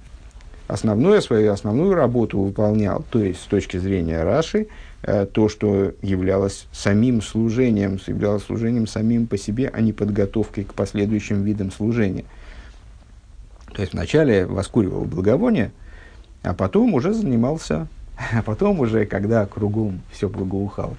основную 0.68 1.22
свою 1.22 1.52
основную 1.52 1.96
работу 1.96 2.40
выполнял, 2.40 3.04
то 3.10 3.20
есть 3.20 3.42
с 3.42 3.46
точки 3.46 3.78
зрения 3.78 4.24
Раши, 4.24 4.68
э, 5.04 5.26
то, 5.26 5.50
что 5.50 5.94
являлось 6.02 6.68
самим 6.72 7.22
служением, 7.22 8.00
являлось 8.06 8.44
служением 8.44 8.88
самим 8.88 9.28
по 9.28 9.38
себе, 9.38 9.72
а 9.74 9.82
не 9.82 9.94
подготовкой 9.94 10.66
к 10.66 10.74
последующим 10.74 11.44
видам 11.44 11.72
служения. 11.72 12.26
То 13.74 13.82
есть 13.82 13.94
вначале 13.94 14.46
воскуривал 14.46 15.06
благовоние, 15.06 15.72
а 16.44 16.54
потом 16.54 16.94
уже 16.94 17.14
занимался, 17.14 17.88
а 18.34 18.42
потом 18.42 18.80
уже, 18.80 19.06
когда 19.06 19.46
кругом 19.46 20.02
все 20.12 20.28
благоухало, 20.28 20.98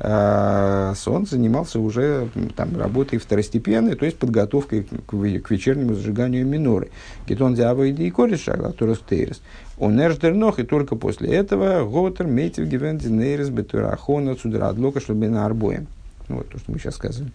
он 0.00 1.26
занимался 1.26 1.80
уже 1.80 2.28
там, 2.54 2.76
работой 2.76 3.18
второстепенной, 3.18 3.96
то 3.96 4.04
есть 4.04 4.18
подготовкой 4.18 4.84
к, 4.84 5.10
к 5.10 5.50
вечернему 5.50 5.94
зажиганию 5.94 6.46
миноры. 6.46 6.90
Гетон 7.26 7.54
диавоиди 7.54 8.02
и 8.02 8.10
кореша, 8.10 8.56
латурас 8.56 9.00
тейрес. 9.00 9.40
Он 9.76 10.00
эрждернох, 10.00 10.60
и 10.60 10.62
только 10.62 10.94
после 10.94 11.34
этого 11.34 11.88
готер 11.88 12.26
метив 12.26 12.66
гивенди 12.66 13.08
нейрес 13.08 13.48
бетурахона 13.50 14.36
цудрадлока 14.36 15.00
шлюбена 15.00 15.46
арбоем. 15.46 15.88
Вот 16.28 16.48
то, 16.48 16.58
что 16.58 16.70
мы 16.72 16.78
сейчас 16.78 16.94
сказали. 16.94 17.30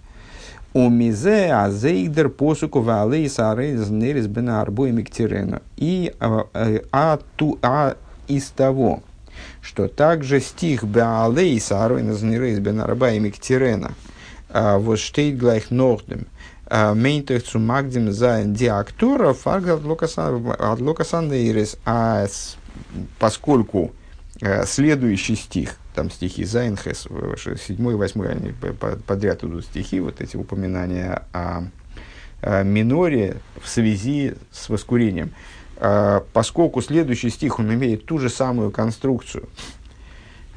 У 0.73 0.89
мизе 0.89 1.54
азейдер 1.54 2.30
посуку 2.30 2.82
валей 2.82 3.30
сарейз 3.30 3.89
нейрес 3.89 4.28
бена 4.28 4.62
арбоем 4.62 4.99
и 4.99 5.60
И 5.78 6.13
а, 6.19 6.47
а, 6.54 6.80
а, 6.91 7.19
а 7.62 7.95
из 8.28 8.49
того, 8.49 9.04
что 9.63 9.88
также 9.88 10.39
стих 10.39 10.84
Беалей 10.84 11.60
Саарой 11.60 12.04
Назнирейс 12.04 12.60
Бен 12.60 12.82
Араба 12.82 13.12
и 13.12 13.19
Миктирена 13.19 13.93
вот 14.49 14.99
штейт 14.99 15.38
глайх 15.38 15.71
Нордем 15.71 16.28
мейнтех 16.69 17.43
цу 17.43 17.60
магдим 17.60 18.12
за 18.12 18.43
диактора 18.45 19.34
фарга 19.34 19.73
от 19.73 20.80
локасан 20.82 21.30
нейрес 21.30 21.78
а 21.86 22.28
поскольку 23.19 23.93
э, 24.41 24.65
следующий 24.65 25.36
стих, 25.36 25.78
там 25.95 26.10
стихи 26.10 26.43
Зайнхес, 26.43 27.08
седьмой 27.65 27.93
и 27.93 27.97
восьмой, 27.97 28.32
они 28.32 28.54
подряд 29.08 29.43
идут 29.43 29.65
стихи, 29.65 29.99
вот 29.99 30.21
эти 30.21 30.36
упоминания 30.36 31.23
о 31.34 31.63
миноре 32.63 33.38
в 33.62 33.69
связи 33.69 34.34
с 34.52 34.67
воскурением. 34.67 35.34
А, 35.86 36.24
поскольку 36.32 36.82
следующий 36.82 37.30
стих, 37.30 37.60
он 37.60 37.74
имеет 37.74 38.06
ту 38.06 38.17
же 38.17 38.30
самую 38.30 38.72
конструкцию, 38.72 39.50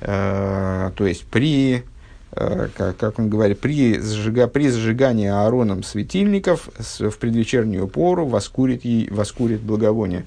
а, 0.01 0.93
то 0.93 1.05
есть 1.05 1.25
при, 1.25 1.83
а, 2.31 2.69
как, 2.73 3.19
он 3.19 3.29
говорит, 3.29 3.59
при, 3.59 3.99
зажига, 3.99 4.47
при 4.47 4.69
зажигании 4.69 5.27
Аароном 5.27 5.83
светильников 5.83 6.69
в 6.79 7.19
предвечернюю 7.19 7.89
пору 7.89 8.25
воскурит, 8.27 8.85
воскурит 9.11 9.63
благовоние, 9.63 10.27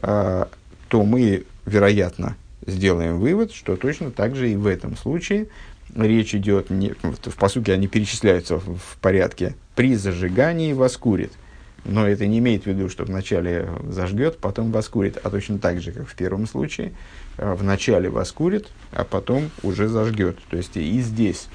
то 0.00 0.48
мы, 0.92 1.44
вероятно, 1.66 2.34
сделаем 2.66 3.18
вывод, 3.18 3.52
что 3.52 3.76
точно 3.76 4.10
так 4.10 4.34
же 4.34 4.50
и 4.50 4.56
в 4.56 4.66
этом 4.66 4.96
случае 4.96 5.48
речь 5.94 6.34
идет, 6.34 6.70
не, 6.70 6.94
в 7.02 7.36
посуке 7.36 7.74
они 7.74 7.86
перечисляются 7.86 8.58
в 8.58 8.96
порядке, 9.02 9.56
при 9.74 9.94
зажигании 9.94 10.72
воскурит– 10.72 11.32
но 11.88 12.06
это 12.06 12.26
не 12.26 12.38
имеет 12.38 12.64
в 12.64 12.66
виду, 12.66 12.88
что 12.88 13.04
вначале 13.04 13.68
зажгет, 13.88 14.38
потом 14.38 14.70
воскурит, 14.70 15.18
а 15.22 15.30
точно 15.30 15.58
так 15.58 15.80
же, 15.80 15.92
как 15.92 16.06
в 16.06 16.14
первом 16.14 16.46
случае, 16.46 16.92
э, 17.38 17.54
вначале 17.54 18.10
воскурит, 18.10 18.68
а 18.92 19.04
потом 19.04 19.50
уже 19.62 19.88
зажгет. 19.88 20.38
То 20.50 20.58
есть 20.58 20.76
и 20.76 21.00
здесь, 21.00 21.48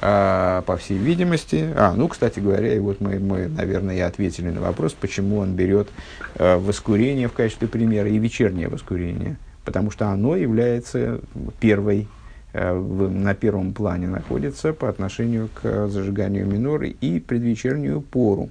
а, 0.00 0.62
по 0.62 0.76
всей 0.76 0.98
видимости, 0.98 1.72
а, 1.74 1.94
ну, 1.94 2.08
кстати 2.08 2.40
говоря, 2.40 2.74
и 2.74 2.78
вот 2.78 3.00
мы, 3.00 3.18
мы, 3.18 3.48
наверное, 3.48 3.96
и 3.96 4.00
ответили 4.00 4.50
на 4.50 4.60
вопрос, 4.60 4.92
почему 4.92 5.38
он 5.38 5.54
берет 5.54 5.88
а, 6.36 6.58
воскурение 6.58 7.28
в 7.28 7.32
качестве 7.32 7.68
примера 7.68 8.08
и 8.08 8.18
вечернее 8.18 8.68
воскурение, 8.68 9.36
потому 9.64 9.90
что 9.90 10.08
оно 10.08 10.36
является 10.36 11.20
первой 11.60 12.08
э, 12.52 12.74
на 12.74 13.34
первом 13.34 13.72
плане 13.72 14.06
находится 14.06 14.72
по 14.72 14.88
отношению 14.88 15.48
к 15.60 15.88
зажиганию 15.88 16.46
миноры 16.46 16.88
и 16.88 17.18
предвечернюю 17.18 18.00
пору. 18.00 18.50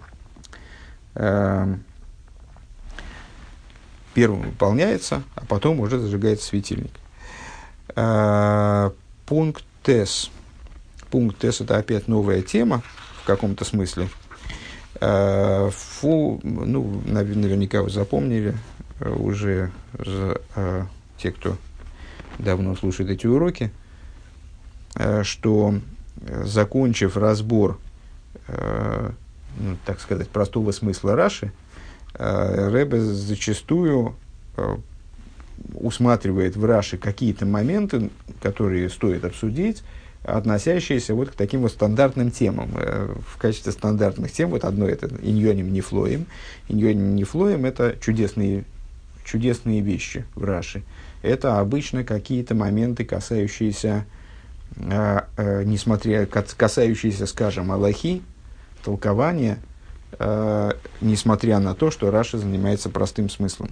Эм, 1.20 1.84
первым 4.14 4.44
выполняется, 4.44 5.24
а 5.36 5.46
потом 5.46 5.80
уже 5.80 5.98
зажигается 5.98 6.46
светильник. 6.46 6.92
Э, 7.96 8.92
пункт 9.26 9.66
ТЭС. 9.82 10.30
Пункт 11.10 11.40
ТЭС– 11.40 11.62
это 11.62 11.78
опять 11.78 12.08
новая 12.08 12.44
тема 12.44 12.84
в 13.24 13.26
каком-то 13.26 13.66
смысле. 13.66 14.10
Э, 15.02 15.72
фу, 15.74 16.40
ну, 16.44 17.02
наверняка 17.08 17.82
вы 17.82 17.90
запомнили 17.90 18.56
э, 19.00 19.10
уже 19.10 19.72
те, 21.18 21.32
кто 21.32 21.58
давно 22.38 22.76
слушает 22.76 23.10
эти 23.10 23.26
уроки, 23.26 23.72
что 25.24 25.74
закончив 26.44 27.18
разбор 27.18 27.80
ну, 29.60 29.78
так 29.86 30.00
сказать, 30.00 30.30
простого 30.30 30.72
смысла 30.72 31.16
Раши, 31.16 31.52
э, 32.14 32.70
Рэбе 32.70 33.00
зачастую 33.00 34.16
э, 34.56 34.78
усматривает 35.74 36.56
в 36.56 36.66
Раши 36.66 36.98
какие-то 36.98 37.46
моменты, 37.46 38.10
которые 38.42 38.90
стоит 38.90 39.26
обсудить, 39.26 39.84
относящиеся 40.24 41.14
вот 41.16 41.30
к 41.30 41.34
таким 41.34 41.62
вот 41.62 41.72
стандартным 41.72 42.32
темам. 42.32 42.72
Э, 42.76 43.14
в 43.28 43.38
качестве 43.38 43.72
стандартных 43.72 44.32
тем, 44.32 44.52
вот 44.52 44.64
одно 44.64 44.88
это 44.88 45.10
иньоним 45.22 45.74
нефлоем. 45.74 46.26
Иньоним 46.68 47.16
нефлоем– 47.16 47.66
это 47.66 47.96
чудесные, 48.02 48.66
чудесные 49.26 49.82
вещи 49.82 50.26
в 50.36 50.44
Раши. 50.44 50.84
Это 51.24 51.60
обычно 51.60 52.04
какие-то 52.04 52.54
моменты, 52.54 53.04
касающиеся, 53.04 54.06
несмотря, 54.78 56.28
касающиеся, 56.28 57.26
скажем, 57.26 57.72
Аллахи, 57.72 58.22
толкования, 58.84 59.60
э, 60.20 60.72
несмотря 61.02 61.60
на 61.60 61.76
то, 61.76 61.92
что 61.92 62.12
Раша 62.12 62.38
занимается 62.38 62.90
простым 62.90 63.30
смыслом. 63.30 63.70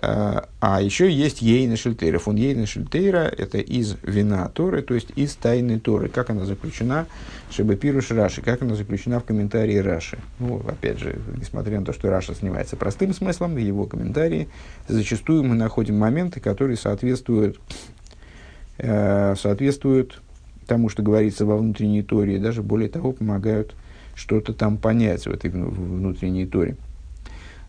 Э, 0.00 0.42
а 0.60 0.82
еще 0.82 1.10
есть 1.10 1.42
Ейна 1.42 1.76
Шельтейра. 1.76 2.18
Фон 2.18 2.36
Ейна 2.36 2.66
Шельтейра– 2.66 3.32
это 3.38 3.58
из 3.58 3.96
вина 4.02 4.48
Торы, 4.48 4.82
то 4.82 4.94
есть 4.94 5.10
из 5.16 5.34
тайны 5.34 5.80
Торы. 5.80 6.08
Как 6.08 6.30
она 6.30 6.44
заключена, 6.44 7.06
чтобы 7.50 7.76
пируш 7.76 8.10
Раши, 8.10 8.42
как 8.42 8.62
она 8.62 8.74
заключена 8.74 9.20
в 9.20 9.24
комментарии 9.24 9.76
Раши. 9.76 10.18
Ну, 10.38 10.62
опять 10.68 10.98
же, 10.98 11.18
несмотря 11.36 11.80
на 11.80 11.86
то, 11.86 11.92
что 11.92 12.10
Раша 12.10 12.34
занимается 12.34 12.76
простым 12.76 13.14
смыслом, 13.14 13.54
в 13.54 13.58
его 13.58 13.86
комментарии 13.86 14.48
зачастую 14.86 15.44
мы 15.44 15.54
находим 15.54 15.98
моменты, 15.98 16.40
которые 16.40 16.76
соответствуют, 16.76 17.58
э, 18.78 19.34
соответствуют 19.36 20.20
тому, 20.66 20.88
что 20.88 21.02
говорится 21.02 21.46
во 21.46 21.56
внутренней 21.56 22.02
Торе, 22.02 22.36
и 22.36 22.38
даже 22.38 22.62
более 22.62 22.88
того, 22.88 23.12
помогают 23.12 23.74
что-то 24.16 24.52
там 24.52 24.78
понять 24.78 25.26
в 25.26 25.30
этой 25.30 25.50
внутренней 25.50 26.46
торе. 26.46 26.76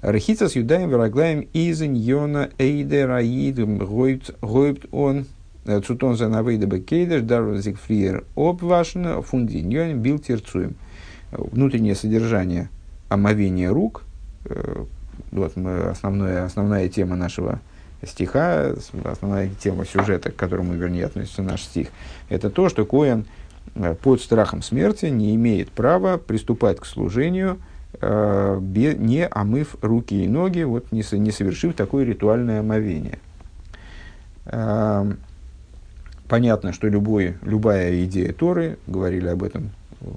Рахица 0.02 0.48
с 0.48 0.56
юдаем 0.56 0.90
вераглаем 0.90 1.42
из 1.54 1.82
ньона 1.82 2.50
эйде 2.58 3.06
раид 3.06 3.60
гойбт 3.60 4.86
он 4.92 5.26
э, 5.66 5.82
цутон 5.82 6.16
за 6.16 6.30
навейда 6.30 6.66
бекейдер 6.66 7.22
дарван 7.22 7.58
зигфриер 7.58 8.24
обвашен 8.36 9.22
фундиньон 9.22 10.00
бил 10.00 10.20
терцуем. 10.20 10.76
Внутреннее 11.32 11.96
содержание 11.96 12.70
омовения 13.10 13.70
рук, 13.70 14.04
э, 14.46 14.86
вот 15.32 15.56
мы, 15.56 15.90
основная, 15.90 16.46
основная 16.46 16.88
тема 16.90 17.16
нашего 17.16 17.60
стиха, 18.06 18.74
основная 19.04 19.50
тема 19.60 19.86
сюжета, 19.86 20.32
к 20.32 20.36
которому, 20.36 20.74
вернее, 20.74 21.06
относится 21.06 21.42
наш 21.42 21.64
стих, 21.64 21.88
это 22.30 22.50
то, 22.50 22.70
что 22.70 22.86
Коэн 22.86 23.26
под 24.02 24.22
страхом 24.22 24.62
смерти 24.62 25.06
не 25.08 25.36
имеет 25.36 25.72
права 25.72 26.18
приступать 26.18 26.80
к 26.80 26.86
служению, 26.86 27.58
не 28.02 29.28
омыв 29.28 29.76
руки 29.82 30.24
и 30.24 30.28
ноги, 30.28 30.64
вот 30.64 30.92
не, 30.92 31.02
совершив 31.04 31.74
такое 31.76 32.06
ритуальное 32.06 32.60
омовение. 32.60 33.20
Понятно, 36.28 36.74
что 36.74 36.88
любой, 36.88 37.36
любая 37.42 38.04
идея 38.04 38.34
Торы, 38.34 38.78
говорили 38.86 39.28
об 39.28 39.44
этом 39.44 39.72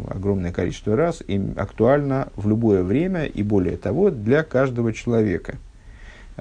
огромное 0.08 0.52
количество 0.52 0.94
раз, 0.96 1.22
им 1.26 1.54
актуальна 1.56 2.28
в 2.36 2.48
любое 2.48 2.82
время 2.82 3.24
и 3.24 3.42
более 3.42 3.76
того 3.76 4.10
для 4.10 4.42
каждого 4.42 4.92
человека. 4.92 5.56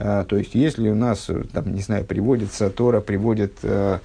А, 0.01 0.23
то 0.23 0.37
есть, 0.37 0.55
если 0.55 0.89
у 0.89 0.95
нас, 0.95 1.29
там, 1.51 1.75
не 1.75 1.81
знаю, 1.81 2.05
приводится 2.05 2.69
Тора, 2.69 3.01
приводит 3.01 3.57
э, 3.63 3.99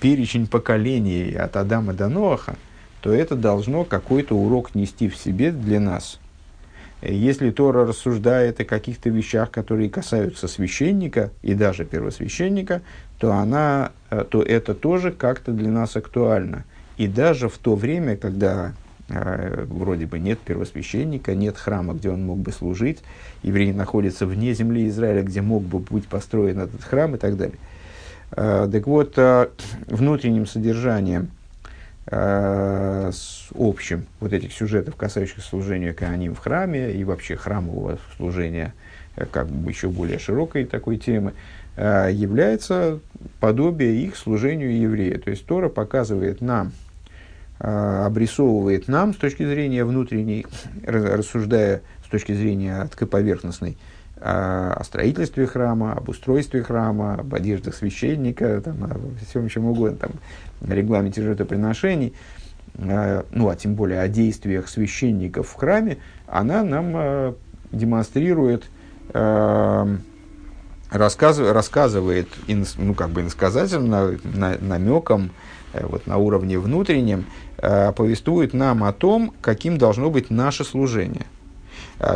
перечень 0.00 0.46
поколений 0.46 1.34
от 1.34 1.56
Адама 1.56 1.92
до 1.92 2.08
Ноаха, 2.08 2.54
то 3.00 3.12
это 3.12 3.34
должно 3.34 3.84
какой-то 3.84 4.36
урок 4.36 4.76
нести 4.76 5.08
в 5.08 5.16
себе 5.16 5.50
для 5.50 5.80
нас. 5.80 6.20
Если 7.02 7.50
Тора 7.50 7.84
рассуждает 7.84 8.60
о 8.60 8.64
каких-то 8.64 9.10
вещах, 9.10 9.50
которые 9.50 9.90
касаются 9.90 10.46
священника 10.46 11.32
и 11.42 11.54
даже 11.54 11.84
первосвященника, 11.84 12.82
то, 13.18 13.32
она, 13.32 13.90
э, 14.10 14.24
то 14.30 14.40
это 14.40 14.72
тоже 14.72 15.10
как-то 15.10 15.50
для 15.50 15.68
нас 15.68 15.96
актуально. 15.96 16.64
И 16.96 17.08
даже 17.08 17.48
в 17.48 17.58
то 17.58 17.74
время, 17.74 18.16
когда 18.16 18.68
э, 18.68 18.83
вроде 19.08 20.06
бы 20.06 20.18
нет 20.18 20.38
первосвященника, 20.40 21.34
нет 21.34 21.58
храма, 21.58 21.94
где 21.94 22.10
он 22.10 22.24
мог 22.24 22.38
бы 22.38 22.52
служить, 22.52 23.02
еврей 23.42 23.72
находится 23.72 24.26
вне 24.26 24.54
земли 24.54 24.88
Израиля, 24.88 25.22
где 25.22 25.42
мог 25.42 25.62
бы 25.62 25.78
быть 25.78 26.06
построен 26.06 26.60
этот 26.60 26.82
храм 26.82 27.14
и 27.14 27.18
так 27.18 27.36
далее. 27.36 27.58
Э, 28.36 28.68
так 28.70 28.86
вот, 28.86 29.14
э, 29.16 29.48
внутренним 29.86 30.46
содержанием 30.46 31.28
э, 32.06 33.10
с 33.12 33.48
общим 33.54 34.06
вот 34.20 34.32
этих 34.32 34.52
сюжетов, 34.52 34.96
касающихся 34.96 35.46
служения 35.46 35.92
Кааним 35.92 36.34
в 36.34 36.38
храме 36.38 36.92
и 36.92 37.04
вообще 37.04 37.36
храмового 37.36 37.98
служения, 38.16 38.74
э, 39.16 39.26
как 39.30 39.48
бы 39.48 39.70
еще 39.70 39.88
более 39.88 40.18
широкой 40.18 40.64
такой 40.64 40.96
темы, 40.96 41.34
э, 41.76 42.10
является 42.12 42.98
подобие 43.40 44.02
их 44.04 44.16
служению 44.16 44.76
еврея. 44.78 45.18
То 45.18 45.30
есть 45.30 45.46
Тора 45.46 45.68
показывает 45.68 46.40
нам, 46.40 46.68
э, 46.68 46.93
обрисовывает 47.64 48.88
нам 48.88 49.14
с 49.14 49.16
точки 49.16 49.44
зрения 49.44 49.84
внутренней, 49.84 50.46
рассуждая 50.86 51.82
с 52.04 52.10
точки 52.10 52.32
зрения 52.32 52.88
поверхностной, 53.10 53.78
о 54.20 54.82
строительстве 54.84 55.46
храма, 55.46 55.92
об 55.92 56.08
устройстве 56.08 56.62
храма, 56.62 57.14
об 57.14 57.34
одеждах 57.34 57.74
священника, 57.74 58.60
там, 58.62 58.84
о 58.84 58.96
всем 59.28 59.48
чем 59.48 59.66
угодно, 59.66 59.98
там, 59.98 60.12
регламенте 60.66 61.22
жертвоприношений, 61.22 62.14
э, 62.74 63.22
ну, 63.30 63.48
а 63.48 63.56
тем 63.56 63.74
более 63.74 64.00
о 64.00 64.08
действиях 64.08 64.68
священников 64.68 65.48
в 65.48 65.54
храме, 65.54 65.98
она 66.26 66.62
нам 66.62 66.92
э, 66.96 67.34
демонстрирует, 67.72 68.64
э, 69.12 69.96
рассказ, 70.90 71.38
рассказывает, 71.38 72.28
ну, 72.78 72.94
как 72.94 73.10
бы 73.10 73.22
иносказательно, 73.22 74.16
на, 74.22 74.56
намеком, 74.58 75.32
вот, 75.74 76.06
на 76.06 76.18
уровне 76.18 76.58
внутреннем, 76.58 77.26
повествует 77.56 78.52
нам 78.52 78.84
о 78.84 78.92
том, 78.92 79.32
каким 79.40 79.78
должно 79.78 80.10
быть 80.10 80.30
наше 80.30 80.64
служение. 80.64 81.26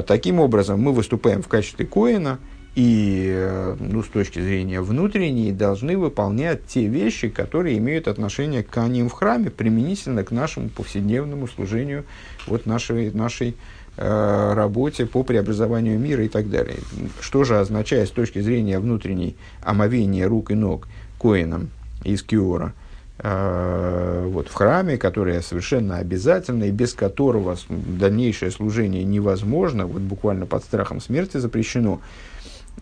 Таким 0.06 0.40
образом, 0.40 0.80
мы 0.80 0.92
выступаем 0.92 1.42
в 1.42 1.48
качестве 1.48 1.86
коина, 1.86 2.38
и 2.78 3.28
э, 3.34 3.76
ну, 3.80 4.04
с 4.04 4.06
точки 4.06 4.38
зрения 4.38 4.80
внутренней 4.80 5.50
должны 5.50 5.98
выполнять 5.98 6.64
те 6.66 6.86
вещи, 6.86 7.28
которые 7.28 7.76
имеют 7.78 8.06
отношение 8.06 8.62
к 8.62 8.70
каним 8.70 9.08
в 9.08 9.14
храме, 9.14 9.50
применительно 9.50 10.22
к 10.22 10.30
нашему 10.30 10.68
повседневному 10.68 11.48
служению, 11.48 12.04
вот 12.46 12.66
нашей, 12.66 13.10
нашей 13.10 13.56
э, 13.96 14.52
работе 14.54 15.06
по 15.06 15.24
преобразованию 15.24 15.98
мира 15.98 16.24
и 16.24 16.28
так 16.28 16.50
далее. 16.50 16.76
Что 17.20 17.42
же 17.42 17.58
означает 17.58 18.10
с 18.10 18.12
точки 18.12 18.40
зрения 18.40 18.78
внутренней 18.78 19.34
омовения 19.60 20.28
рук 20.28 20.52
и 20.52 20.54
ног 20.54 20.86
коином 21.18 21.70
из 22.04 22.22
Киора 22.22 22.74
э, 22.76 22.87
вот, 23.20 24.48
в 24.48 24.54
храме, 24.54 24.96
которое 24.96 25.42
совершенно 25.42 25.96
обязательно 25.96 26.64
и 26.64 26.70
без 26.70 26.94
которого 26.94 27.56
дальнейшее 27.68 28.52
служение 28.52 29.02
невозможно, 29.02 29.86
вот 29.86 30.02
буквально 30.02 30.46
под 30.46 30.62
страхом 30.62 31.00
смерти 31.00 31.38
запрещено, 31.38 32.00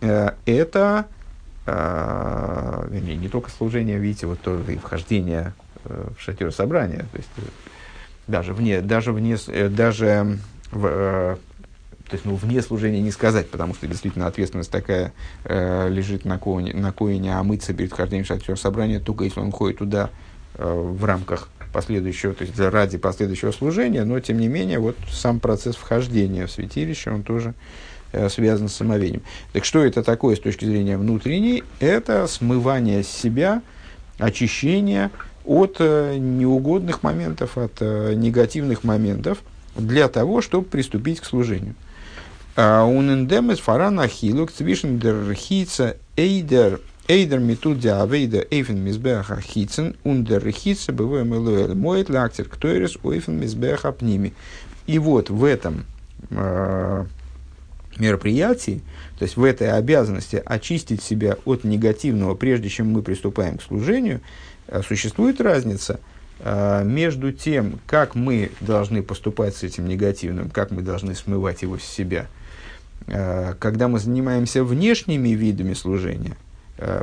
Э, 0.01 0.31
это 0.45 1.07
э, 1.65 2.87
вернее, 2.91 3.15
не 3.15 3.29
только 3.29 3.49
служение, 3.49 3.97
видите, 3.97 4.27
вот 4.27 4.39
тоже 4.41 4.73
и 4.73 4.77
вхождение 4.77 5.53
э, 5.85 6.09
в 6.17 6.21
шатер 6.21 6.51
собрания, 6.51 7.05
то 7.11 7.17
есть 7.17 7.29
даже 8.27 8.53
вне, 8.53 8.81
даже 8.81 9.11
вне, 9.11 9.37
даже 9.69 10.37
в, 10.71 11.37
то 12.09 12.13
есть, 12.13 12.25
ну, 12.25 12.35
вне 12.35 12.61
служения 12.61 13.01
не 13.01 13.11
сказать, 13.11 13.49
потому 13.49 13.73
что 13.73 13.87
действительно 13.87 14.27
ответственность 14.27 14.71
такая 14.71 15.13
э, 15.45 15.89
лежит 15.89 16.25
на 16.25 16.37
коине, 16.37 16.73
на 16.73 16.91
коине, 16.91 17.35
а 17.35 17.43
мыться 17.43 17.73
перед 17.73 17.91
вхождением 17.91 18.25
в 18.25 18.27
шатер 18.27 18.57
собрания, 18.57 18.99
только 18.99 19.23
если 19.23 19.39
он 19.39 19.51
ходит 19.51 19.79
туда 19.79 20.09
э, 20.09 20.26
в 20.57 21.05
рамках 21.05 21.49
последующего, 21.73 22.33
то 22.33 22.43
есть 22.43 22.57
ради 22.59 22.97
последующего 22.97 23.51
служения, 23.51 24.03
но 24.03 24.19
тем 24.19 24.39
не 24.39 24.47
менее, 24.47 24.79
вот 24.79 24.95
сам 25.11 25.39
процесс 25.39 25.75
вхождения 25.75 26.47
в 26.47 26.51
святилище, 26.51 27.11
он 27.11 27.23
тоже 27.23 27.53
Э, 28.13 28.29
связан 28.29 28.69
с 28.69 28.73
самовением. 28.73 29.21
Так 29.51 29.65
что 29.65 29.83
это 29.83 30.01
такое 30.01 30.37
с 30.37 30.39
точки 30.39 30.63
зрения 30.63 30.97
внутренней? 30.97 31.63
Это 31.81 32.25
смывание 32.27 33.03
себя, 33.03 33.61
очищение 34.17 35.11
от 35.45 35.75
э, 35.79 36.15
неугодных 36.17 37.03
моментов, 37.03 37.57
от 37.57 37.73
э, 37.81 38.13
негативных 38.15 38.85
моментов 38.85 39.39
для 39.75 40.07
того, 40.07 40.41
чтобы 40.41 40.65
приступить 40.65 41.19
к 41.19 41.25
служению. 41.25 41.75
Фарана 42.55 44.07
цвишен 44.07 44.97
дер 44.99 45.33
хица 45.35 45.97
эйдер 46.15 46.81
эйдер 47.07 47.39
митудя 47.39 48.01
авейда 48.01 48.45
эйфен 48.49 48.83
мизбеха 48.83 49.39
хицен 49.39 49.95
ундер 50.03 50.49
хица 50.51 50.91
бываем 50.91 51.33
элуэль 51.33 51.73
моет 51.73 52.09
лактер 52.09 52.49
ктойрес 52.49 52.97
ойфен 53.03 53.39
мизбеха 53.39 53.91
пними. 53.91 54.33
И 54.87 54.99
вот 54.99 55.29
в 55.29 55.43
этом 55.43 55.85
мероприятий, 57.99 58.81
то 59.17 59.23
есть 59.23 59.37
в 59.37 59.43
этой 59.43 59.71
обязанности 59.71 60.41
очистить 60.45 61.01
себя 61.01 61.37
от 61.45 61.63
негативного, 61.63 62.35
прежде 62.35 62.69
чем 62.69 62.91
мы 62.91 63.01
приступаем 63.01 63.57
к 63.57 63.63
служению, 63.63 64.21
э, 64.67 64.81
существует 64.83 65.41
разница 65.41 65.99
э, 66.39 66.83
между 66.83 67.31
тем, 67.31 67.79
как 67.87 68.15
мы 68.15 68.51
должны 68.61 69.01
поступать 69.01 69.55
с 69.55 69.63
этим 69.63 69.87
негативным, 69.87 70.49
как 70.49 70.71
мы 70.71 70.81
должны 70.81 71.15
смывать 71.15 71.63
его 71.63 71.79
с 71.79 71.83
себя, 71.83 72.27
э, 73.07 73.55
когда 73.59 73.87
мы 73.87 73.99
занимаемся 73.99 74.63
внешними 74.63 75.29
видами 75.29 75.73
служения– 75.73 76.35
Э, 76.46 76.46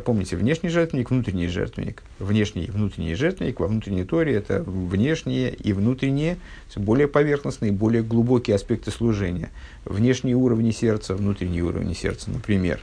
помните, 0.04 0.36
внешний 0.36 0.68
жертвенник, 0.68 1.10
внутренний 1.10 1.48
жертвенник. 1.48 2.02
Внешний 2.18 2.64
и 2.64 2.70
внутренний 2.70 3.14
жертвенник 3.14 3.60
во 3.60 3.66
внутренней 3.66 4.04
торе– 4.04 4.34
это 4.36 4.62
внешние 4.62 5.52
и 5.52 5.72
внутренние, 5.72 6.36
более 6.76 7.08
поверхностные, 7.08 7.72
более 7.72 8.02
глубокие 8.02 8.56
аспекты 8.56 8.90
служения. 8.90 9.50
Внешние 9.84 10.36
уровни 10.36 10.70
сердца, 10.70 11.14
внутренние 11.14 11.62
уровни 11.62 11.94
сердца, 11.94 12.30
например. 12.30 12.80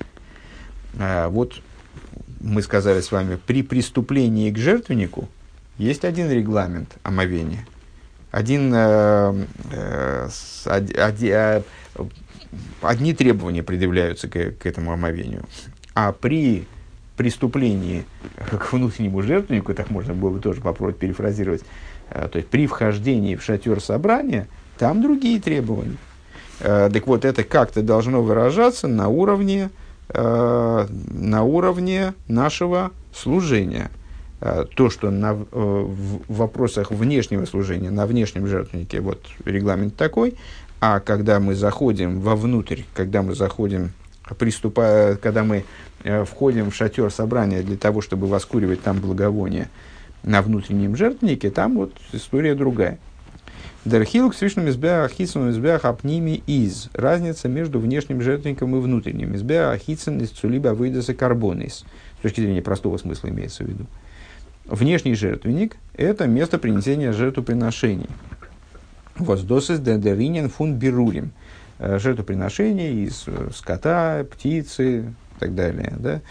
А, 1.00 1.30
вот 1.30 1.62
мы 2.42 2.62
сказали 2.62 3.02
с 3.02 3.12
вами, 3.12 3.38
при 3.46 3.64
приступлении 3.64 4.52
к 4.52 4.58
жертвеннику 4.58 5.30
есть 5.78 6.06
один 6.06 6.30
регламент 6.30 6.98
омовения. 7.04 7.66
Один, 8.32 8.74
э, 8.74 9.46
э, 9.72 10.30
э, 10.66 11.62
одни 12.82 13.14
требования 13.14 13.62
предъявляются 13.64 14.30
к, 14.30 14.52
к 14.52 14.66
этому 14.66 14.94
омовению. 14.94 15.46
А 15.94 16.14
при 16.14 16.66
преступлении 17.22 18.04
к 18.36 18.74
внутреннему 18.74 19.22
жертвеннику, 19.22 19.76
так 19.76 19.92
можно 19.92 20.16
было 20.16 20.32
бы 20.32 20.40
тоже 20.40 20.60
попробовать 20.60 20.98
перефразировать, 20.98 21.62
э, 22.10 22.28
то 22.28 22.38
есть 22.40 22.50
при 22.50 22.66
вхождении 22.66 23.36
в 23.36 23.44
шатер 23.44 23.80
собрания, 23.80 24.48
там 24.80 25.04
другие 25.04 25.40
требования. 25.40 25.98
Э, 26.62 26.90
так 26.92 27.06
вот, 27.06 27.24
это 27.24 27.44
как-то 27.44 27.84
должно 27.84 28.24
выражаться 28.24 28.88
на 28.88 29.08
уровне, 29.08 29.70
э, 30.10 30.88
на 30.90 31.44
уровне 31.44 32.16
нашего 32.28 32.90
служения. 33.14 33.92
То, 34.76 34.90
что 34.90 35.12
на, 35.12 35.36
в 35.36 36.24
вопросах 36.28 36.90
внешнего 36.90 37.46
служения, 37.46 37.92
на 37.92 38.08
внешнем 38.08 38.48
жертвеннике, 38.48 39.00
вот 39.00 39.24
регламент 39.46 39.96
такой, 39.96 40.34
а 40.80 41.00
когда 41.00 41.40
мы 41.40 41.54
заходим 41.54 42.20
вовнутрь, 42.22 42.82
когда 42.96 43.22
мы 43.22 43.36
заходим, 43.36 43.92
приступая, 44.40 45.16
когда 45.16 45.44
мы 45.44 45.64
входим 46.26 46.72
в 46.72 46.76
шатер 46.76 47.12
собрания 47.12 47.62
для 47.62 47.78
того, 47.78 48.02
чтобы 48.02 48.28
воскуривать 48.28 48.82
там 48.82 49.00
благовоние 49.00 49.70
на 50.24 50.42
внутреннем 50.42 50.96
жертвеннике, 50.96 51.50
там 51.50 51.78
вот 51.78 51.94
история 52.14 52.56
другая. 52.56 53.00
Дерхилк 53.84 54.36
свишным 54.36 54.70
избеах 54.70 55.12
хитсом 55.12 55.50
избеах 55.50 55.86
апними 55.86 56.44
из. 56.46 56.90
Разница 56.94 57.48
между 57.48 57.80
внешним 57.80 58.22
жертвенником 58.22 58.76
и 58.76 58.80
внутренним. 58.80 59.36
Избеах 59.36 59.80
хитсен 59.80 60.20
из 60.20 60.30
цулиба 60.30 60.70
выйдаса 60.70 61.16
карбонис. 61.16 61.86
С 62.20 62.22
точки 62.22 62.42
зрения 62.42 62.62
простого 62.62 62.98
смысла 62.98 63.30
имеется 63.30 63.64
в 63.64 63.68
виду. 63.68 63.88
внешний 64.66 65.16
жертвенник– 65.16 65.78
это 65.96 66.28
место 66.28 66.60
принесения 66.60 67.12
жертвоприношений. 67.12 68.10
Воздосис 69.16 69.80
дендеринен 69.80 70.50
фун 70.50 70.76
берурим. 70.76 71.32
Жертвоприношений 71.80 73.06
из 73.06 73.26
скота, 73.56 74.24
птицы 74.32 75.12
так 75.42 75.56
далее. 75.56 75.94
Да? 75.98 76.22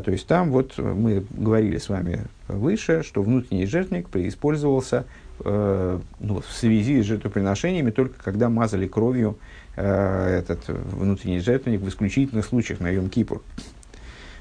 То 0.00 0.10
есть 0.12 0.26
там 0.26 0.52
вот 0.52 0.78
мы 0.78 1.24
говорили 1.30 1.78
с 1.78 1.88
вами 1.88 2.22
выше, 2.46 3.02
что 3.02 3.22
внутренний 3.22 3.66
жертвенник 3.66 4.08
преиспользовался 4.08 5.04
э, 5.44 6.00
ну, 6.20 6.40
в 6.40 6.52
связи 6.52 7.02
с 7.02 7.06
жертвоприношениями 7.06 7.90
только 7.90 8.22
когда 8.22 8.48
мазали 8.48 8.86
кровью 8.86 9.36
э, 9.76 10.38
этот 10.38 10.68
внутренний 10.68 11.40
жертвенник 11.40 11.80
в 11.80 11.88
исключительных 11.88 12.46
случаях 12.46 12.80
на 12.80 12.92
Йом-Кипур. 12.92 13.42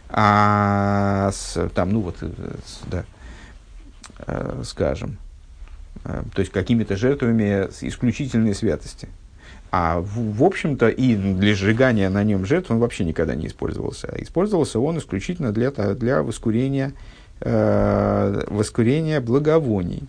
А 0.09 1.31
с, 1.33 1.69
там, 1.73 1.91
ну 1.91 2.01
вот, 2.01 2.17
э, 2.21 2.29
с, 2.65 2.81
да, 2.87 3.05
э, 4.27 4.61
скажем, 4.65 5.17
э, 6.03 6.21
то 6.33 6.41
есть 6.41 6.51
какими-то 6.51 6.95
жертвами 6.95 7.67
исключительной 7.81 8.53
святости. 8.53 9.07
А 9.71 10.01
в, 10.01 10.37
в 10.37 10.43
общем-то 10.43 10.89
и 10.89 11.15
для 11.15 11.55
сжигания 11.55 12.09
на 12.09 12.23
нем 12.23 12.45
жертв 12.45 12.71
он 12.71 12.79
вообще 12.79 13.05
никогда 13.05 13.35
не 13.35 13.47
использовался. 13.47 14.13
Использовался 14.17 14.79
он 14.79 14.97
исключительно 14.97 15.53
для, 15.53 15.71
для 15.71 16.23
воскурения, 16.23 16.91
э, 17.39 18.43
воскурения 18.49 19.21
благовоний. 19.21 20.03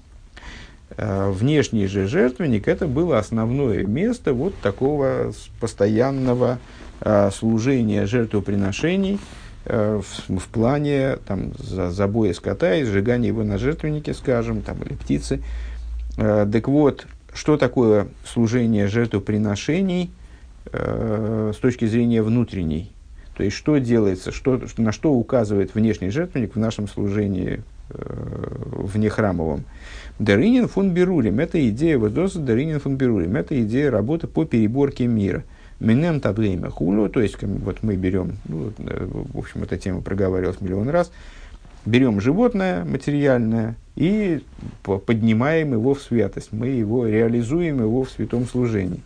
Э, 0.97 1.31
внешний 1.31 1.87
же 1.87 2.07
жертвенник 2.07 2.69
это 2.69 2.87
было 2.87 3.19
основное 3.19 3.85
место 3.85 4.33
вот 4.35 4.55
такого 4.61 5.33
постоянного 5.61 6.59
э, 7.01 7.31
служения 7.31 8.07
жертвоприношений 8.07 9.19
э, 9.65 10.01
в, 10.03 10.39
в 10.39 10.49
плане 10.49 11.19
там, 11.27 11.53
за, 11.59 11.91
забоя 11.91 12.33
скота 12.35 12.75
и 12.75 12.85
сжигания 12.85 13.29
его 13.29 13.43
на 13.45 13.59
жертвеннике, 13.59 14.13
скажем, 14.13 14.63
там, 14.63 14.83
или 14.83 14.95
птицы. 14.95 15.43
Так 16.17 16.69
вот, 16.69 17.07
что 17.35 17.57
такое 17.57 18.09
служение 18.25 18.89
жертвоприношений 18.89 20.11
с 20.73 21.57
точки 21.57 21.87
зрения 21.87 22.23
внутренней? 22.23 22.93
То 23.37 23.43
есть, 23.43 23.57
что 23.57 23.79
делается, 23.79 24.31
что, 24.31 24.61
на 24.77 24.93
что 24.93 25.13
указывает 25.13 25.75
внешний 25.75 26.11
жертвенник 26.11 26.55
в 26.55 26.59
нашем 26.59 26.87
служении 26.87 27.63
внехрамовом? 27.89 29.11
храмовом? 29.11 29.65
Даринин 30.19 30.69
фун 30.69 30.91
Берурим. 30.91 31.41
Это 31.41 31.69
идея 31.69 31.99
воздоса 31.99 32.39
Даринин 32.39 32.81
фун 32.81 32.97
Берурим. 32.97 33.37
Это 33.37 33.61
идея 33.63 33.91
работы 33.91 34.27
по 34.27 34.45
переборке 34.45 35.07
мира. 35.07 35.45
Минем 35.81 36.21
таблейме 36.21 36.69
хулю, 36.69 37.09
то 37.09 37.21
есть 37.21 37.43
вот 37.43 37.83
мы 37.83 37.97
берем, 37.97 38.37
ну, 38.45 38.73
э, 38.79 39.09
в 39.11 39.37
общем, 39.37 39.65
эта 39.65 39.77
тема 39.77 40.01
проговаривалась 40.01 40.61
миллион 40.61 40.89
раз, 40.91 41.11
берем 41.85 42.21
животное 42.21 42.85
материальное 42.85 43.75
и 43.97 44.41
поднимаем 44.83 45.73
его 45.73 45.95
в 45.95 46.03
святость, 46.03 46.53
мы 46.53 46.69
его 46.69 47.07
реализуем 47.07 47.81
его 47.81 48.05
в 48.05 48.11
святом 48.11 48.47
служении. 48.47 49.03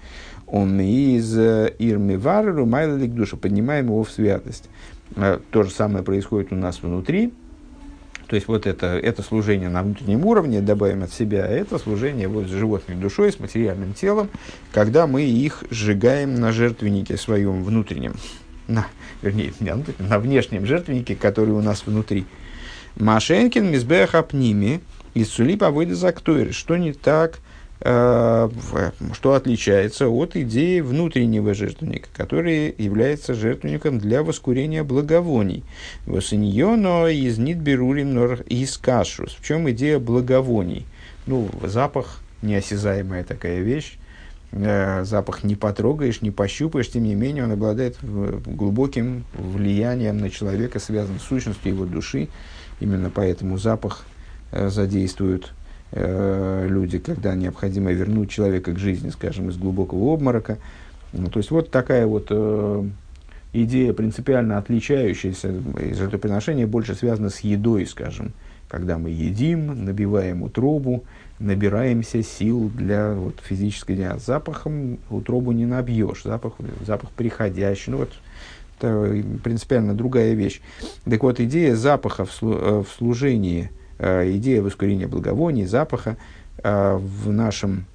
Он 0.46 0.80
из 0.80 1.36
э, 1.36 1.74
Ирми 1.78 2.14
Вареру 2.14 2.66
Майлик 2.66 3.12
душу, 3.12 3.36
поднимаем 3.36 3.86
его 3.86 4.04
в 4.04 4.10
святость. 4.10 4.68
Э, 5.16 5.40
то 5.50 5.64
же 5.64 5.70
самое 5.70 6.04
происходит 6.04 6.52
у 6.52 6.56
нас 6.56 6.82
внутри, 6.82 7.32
то 8.26 8.34
есть 8.34 8.48
вот 8.48 8.66
это, 8.66 8.86
это 8.86 9.22
служение 9.22 9.68
на 9.68 9.82
внутреннем 9.82 10.24
уровне, 10.24 10.60
добавим 10.60 11.04
от 11.04 11.12
себя, 11.12 11.46
это 11.46 11.78
служение 11.78 12.26
вот 12.26 12.46
с 12.46 12.50
животной 12.50 12.96
душой, 12.96 13.32
с 13.32 13.38
материальным 13.38 13.94
телом, 13.94 14.30
когда 14.72 15.06
мы 15.06 15.22
их 15.22 15.64
сжигаем 15.70 16.34
на 16.34 16.52
жертвеннике 16.52 17.16
своем 17.16 17.62
внутреннем, 17.62 18.14
на, 18.66 18.86
вернее, 19.22 19.52
на 19.98 20.18
внешнем 20.18 20.66
жертвеннике, 20.66 21.14
который 21.14 21.54
у 21.54 21.62
нас 21.62 21.86
внутри. 21.86 22.26
Машенкин 22.96 23.70
мизбех 23.70 24.14
апними 24.14 24.80
из 25.14 25.30
сулипа 25.30 25.70
выйдет 25.70 25.96
за 25.96 26.14
Что 26.52 26.76
не 26.76 26.92
так 26.92 27.40
Э, 27.80 28.48
что 29.12 29.34
отличается 29.34 30.08
от 30.08 30.34
идеи 30.34 30.80
внутреннего 30.80 31.52
жертвенника, 31.52 32.08
который 32.14 32.74
является 32.78 33.34
жертвенником 33.34 33.98
для 33.98 34.22
воскурения 34.22 34.82
благовоний. 34.82 35.62
Восиньоно 36.06 37.06
из 37.06 37.36
нитберурим 37.36 38.14
нор 38.14 38.40
из 38.48 38.78
кашрус. 38.78 39.36
В 39.38 39.44
чем 39.44 39.70
идея 39.70 39.98
благовоний? 39.98 40.86
Ну, 41.26 41.50
запах, 41.62 42.22
неосязаемая 42.40 43.24
такая 43.24 43.60
вещь, 43.60 43.98
э, 44.52 45.04
запах 45.04 45.44
не 45.44 45.54
потрогаешь, 45.54 46.22
не 46.22 46.30
пощупаешь, 46.30 46.90
тем 46.90 47.04
не 47.04 47.14
менее 47.14 47.44
он 47.44 47.52
обладает 47.52 47.98
глубоким 48.02 49.26
влиянием 49.34 50.16
на 50.16 50.30
человека, 50.30 50.80
связан 50.80 51.20
с 51.20 51.24
сущностью 51.24 51.72
его 51.72 51.84
души. 51.84 52.28
Именно 52.80 53.10
поэтому 53.10 53.58
запах 53.58 54.04
э, 54.52 54.68
задействует 54.68 55.52
э, 55.92 56.66
люди, 56.68 56.98
когда 56.98 57.34
необходимо 57.34 57.92
вернуть 57.92 58.30
человека 58.30 58.72
к 58.72 58.78
жизни, 58.78 59.10
скажем, 59.10 59.48
из 59.48 59.56
глубокого 59.56 60.12
обморока. 60.12 60.58
Ну, 61.12 61.28
то 61.28 61.38
есть 61.38 61.50
вот 61.50 61.70
такая 61.70 62.06
вот 62.06 62.26
э, 62.30 62.84
идея 63.52 63.92
принципиально 63.92 64.58
отличающаяся, 64.58 65.54
жертвоприношение 65.94 66.66
больше 66.66 66.94
связано 66.94 67.30
с 67.30 67.40
едой, 67.40 67.86
скажем, 67.86 68.32
когда 68.68 68.98
мы 68.98 69.10
едим, 69.10 69.84
набиваем 69.84 70.42
утробу, 70.42 71.04
набираемся 71.38 72.22
сил 72.22 72.70
для 72.74 73.14
вот, 73.14 73.40
физической 73.42 73.94
деятельности. 73.94 74.26
Запахом 74.26 74.98
утробу 75.10 75.52
не 75.52 75.66
набьешь, 75.66 76.22
запах, 76.24 76.54
запах 76.84 77.10
приходящий. 77.10 77.92
Ну, 77.92 77.98
вот, 77.98 78.12
это 78.78 79.22
принципиально 79.42 79.94
другая 79.94 80.34
вещь. 80.34 80.60
Так 81.04 81.22
вот, 81.22 81.40
идея 81.40 81.74
запаха 81.74 82.24
в, 82.24 82.38
э, 82.42 82.84
служении– 82.96 83.70
Э, 83.98 84.30
идея 84.36 84.62
воскурения 84.62 85.08
благовоний, 85.08 85.64
запаха 85.64 86.16
э, 86.62 86.96
в 86.96 87.32
нашем 87.32 87.86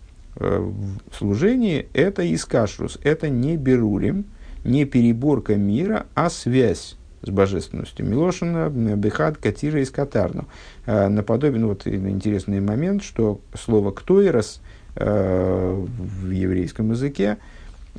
служении– 1.13 1.89
это 1.93 2.34
искашрус, 2.34 2.97
это 3.03 3.27
не 3.27 3.57
берурим, 3.57 4.23
не 4.63 4.86
переборка 4.86 5.55
мира, 5.55 6.05
а 6.15 6.29
связь 6.29 6.95
с 7.21 7.29
божественностью. 7.29 8.05
Милошина, 8.05 8.69
Бехат, 8.69 9.38
Катира 9.38 9.82
и 9.82 9.86
Скатарну. 9.86 10.47
Наподобие, 10.86 11.59
ну, 11.59 11.67
вот 11.67 11.86
интересный 11.86 12.61
момент, 12.61 13.03
что 13.03 13.41
слово 13.53 13.91
«ктоирос» 13.91 14.61
в 14.95 16.29
еврейском 16.32 16.91
языке, 16.91 17.38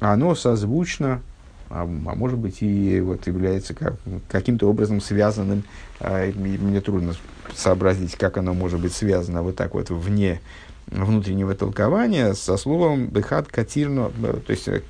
оно 0.01 0.35
созвучно 0.35 1.21
а, 1.73 1.83
а 1.85 2.15
может 2.15 2.39
быть 2.39 2.59
и 2.61 3.01
вот 3.01 3.27
является 3.27 3.73
как, 3.73 3.95
каким-то 4.29 4.69
образом 4.69 5.01
связанным. 5.01 5.65
А, 6.01 6.31
мне 6.31 6.81
трудно 6.81 7.15
сообразить, 7.55 8.17
как 8.17 8.37
оно 8.37 8.53
может 8.53 8.79
быть 8.79 8.93
связано 8.93 9.43
вот 9.43 9.57
так 9.57 9.75
вот 9.75 9.89
вне 9.89 10.41
внутреннего 10.87 11.55
толкования 11.55 12.35
со 12.35 12.59
словом 12.59 13.07
бехат 13.07 13.49
катирно, 13.49 14.11
то 14.11 14.53
есть 14.53 14.69
э, 14.69 14.83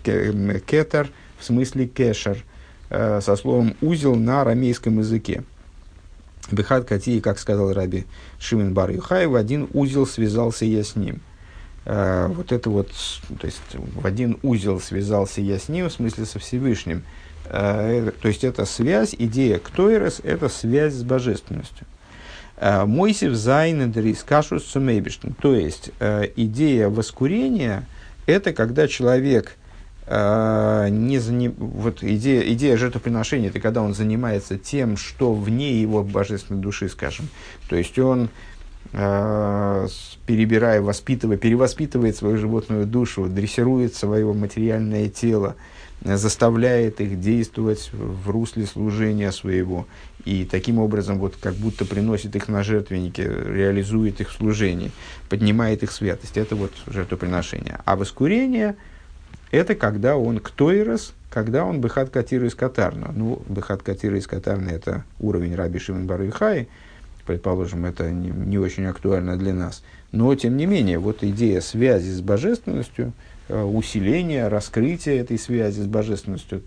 кетер 0.66 1.10
в 1.38 1.44
смысле 1.44 1.86
кешер, 1.86 2.42
э, 2.90 3.20
со 3.22 3.36
словом 3.36 3.76
узел 3.80 4.16
на 4.16 4.40
арамейском 4.40 4.98
языке. 4.98 5.44
Бехат 6.50 6.84
кати, 6.84 7.20
как 7.20 7.38
сказал 7.38 7.72
Раби 7.72 8.06
Шимин 8.40 8.74
Бар 8.74 8.90
Юхай, 8.90 9.26
в 9.26 9.36
один 9.36 9.68
узел 9.72 10.06
связался 10.06 10.64
я 10.64 10.82
с 10.82 10.96
ним– 10.96 11.20
Э, 11.84 12.28
вот 12.28 12.52
это 12.52 12.70
вот, 12.70 12.90
то 13.40 13.46
есть 13.46 13.60
в 13.72 14.06
один 14.06 14.38
узел 14.42 14.80
связался 14.80 15.40
я 15.40 15.58
с 15.58 15.68
ним, 15.68 15.88
в 15.88 15.92
смысле 15.92 16.26
со 16.26 16.38
Всевышним. 16.38 17.02
Э, 17.46 18.12
то 18.20 18.28
есть 18.28 18.44
это 18.44 18.64
связь, 18.64 19.14
идея 19.18 19.58
Ктойрес, 19.58 20.20
это 20.22 20.48
связь 20.48 20.94
с 20.94 21.02
божественностью. 21.02 21.86
Э, 22.56 22.84
Мойсев 22.84 23.34
Зайн 23.34 23.92
Кашус 24.24 24.64
Сумейбиштен. 24.66 25.34
То 25.34 25.54
есть 25.54 25.90
идея 26.36 26.88
воскурения– 26.88 27.86
это 28.26 28.52
когда 28.52 28.86
человек 28.86 29.56
не 30.04 31.18
заним... 31.18 31.54
вот 31.56 32.02
идея, 32.02 32.42
идея 32.52 32.76
жертвоприношения– 32.76 33.48
это 33.50 33.60
когда 33.60 33.82
он 33.82 33.94
занимается 33.94 34.58
тем, 34.58 34.96
что 34.96 35.32
вне 35.32 35.80
его 35.80 36.02
божественной 36.02 36.60
души, 36.60 36.88
скажем. 36.88 37.28
То 37.68 37.76
есть 37.76 37.98
он 37.98 38.24
Э, 38.24 38.28
перебирая, 38.92 40.82
воспитывая, 40.82 41.36
перевоспитывает 41.36 42.16
свою 42.16 42.36
животную 42.36 42.86
душу, 42.86 43.26
дрессирует 43.26 43.94
свое 43.94 44.30
материальное 44.32 45.08
тело, 45.08 45.56
э, 46.04 46.16
заставляет 46.16 47.00
их 47.00 47.20
действовать 47.20 47.90
в 47.92 48.28
русле 48.30 48.66
служения 48.66 49.32
своего. 49.32 49.86
И 50.24 50.44
таким 50.44 50.78
образом, 50.78 51.18
вот 51.18 51.36
как 51.40 51.54
будто 51.54 51.84
приносит 51.84 52.36
их 52.36 52.48
на 52.48 52.62
жертвенники, 52.62 53.22
реализует 53.22 54.20
их 54.20 54.30
служение, 54.30 54.90
поднимает 55.28 55.82
их 55.82 55.90
святость. 55.90 56.36
Это 56.36 56.54
вот 56.54 56.72
жертвоприношение. 56.86 57.80
А 57.84 57.96
воскурение– 57.96 58.76
это 59.50 59.74
когда 59.74 60.16
он 60.16 60.38
ктойрос, 60.38 61.14
когда 61.30 61.64
он 61.64 61.80
бехат 61.80 62.10
катира 62.10 62.46
из 62.46 62.54
катарна. 62.54 63.10
Ну, 63.16 63.42
бехат 63.48 63.82
катира 63.82 64.16
из 64.18 64.26
катарна– 64.26 64.68
это 64.70 65.04
уровень 65.18 65.54
раби 65.54 65.78
Шимон 65.78 66.06
Баруихаи– 66.06 66.68
предположим, 67.26 67.84
это 67.84 68.10
не, 68.10 68.30
не 68.30 68.58
очень 68.58 68.84
актуально 68.86 69.36
для 69.36 69.52
нас. 69.52 69.82
Но, 70.12 70.34
тем 70.34 70.56
не 70.56 70.66
менее, 70.66 70.98
вот 70.98 71.22
идея 71.22 71.60
связи 71.60 72.10
с 72.10 72.20
божественностью, 72.20 73.12
э, 73.48 73.62
усиления, 73.62 74.48
раскрытия 74.48 75.20
этой 75.20 75.38
связи 75.38 75.80
с 75.80 75.86
божественностью, 75.86 76.62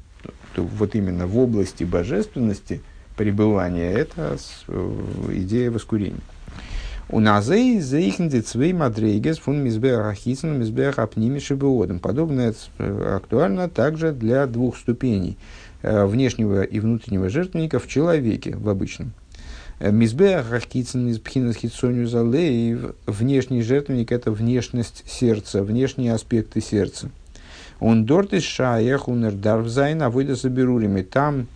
то 0.55 0.63
вот 0.63 0.95
именно 0.95 1.27
в 1.27 1.37
области 1.37 1.83
божественности 1.83 2.81
пребывания, 3.15 3.91
это 3.91 4.37
э, 4.67 5.01
идея 5.33 5.69
воскурения. 5.69 6.19
У 7.07 7.19
назей 7.19 7.79
заихнди 7.79 8.39
цвей 8.39 8.73
мадрейгес 8.73 9.37
фун 9.37 9.63
мизбех 9.63 10.07
ахисен 10.07 10.57
мизбех 10.57 10.97
апнимиши 10.97 11.53
беодом. 11.53 11.99
Подобное 11.99 12.55
э, 12.79 13.15
актуально 13.15 13.69
также 13.69 14.11
для 14.11 14.47
двух 14.47 14.77
ступеней 14.77 15.37
внешнего 15.83 16.63
и 16.63 16.79
внутреннего 16.79 17.29
жертвенника 17.29 17.77
в 17.77 17.87
человеке, 17.87 18.55
в 18.55 18.67
обычном. 18.69 19.13
Э, 19.79 19.91
мизбех 19.91 20.51
ахисен 20.51 21.07
из 21.07 21.19
пхинас 21.19 21.57
хитсоню 21.57 22.07
залеев. 22.07 22.95
Внешний 23.05 23.61
жертвенник– 23.61 24.11
это 24.13 24.31
внешность 24.31 25.03
сердца, 25.07 25.63
внешние 25.63 26.13
аспекты 26.13 26.61
сердца. 26.61 27.09
Он 27.79 28.05
дорт 28.05 28.33
из 28.33 28.43
шаях 28.43 29.07
унердарвзайн, 29.07 30.01
а 30.01 30.09
выйдя 30.09 30.35
соберурими. 30.35 31.01
Там 31.01 31.47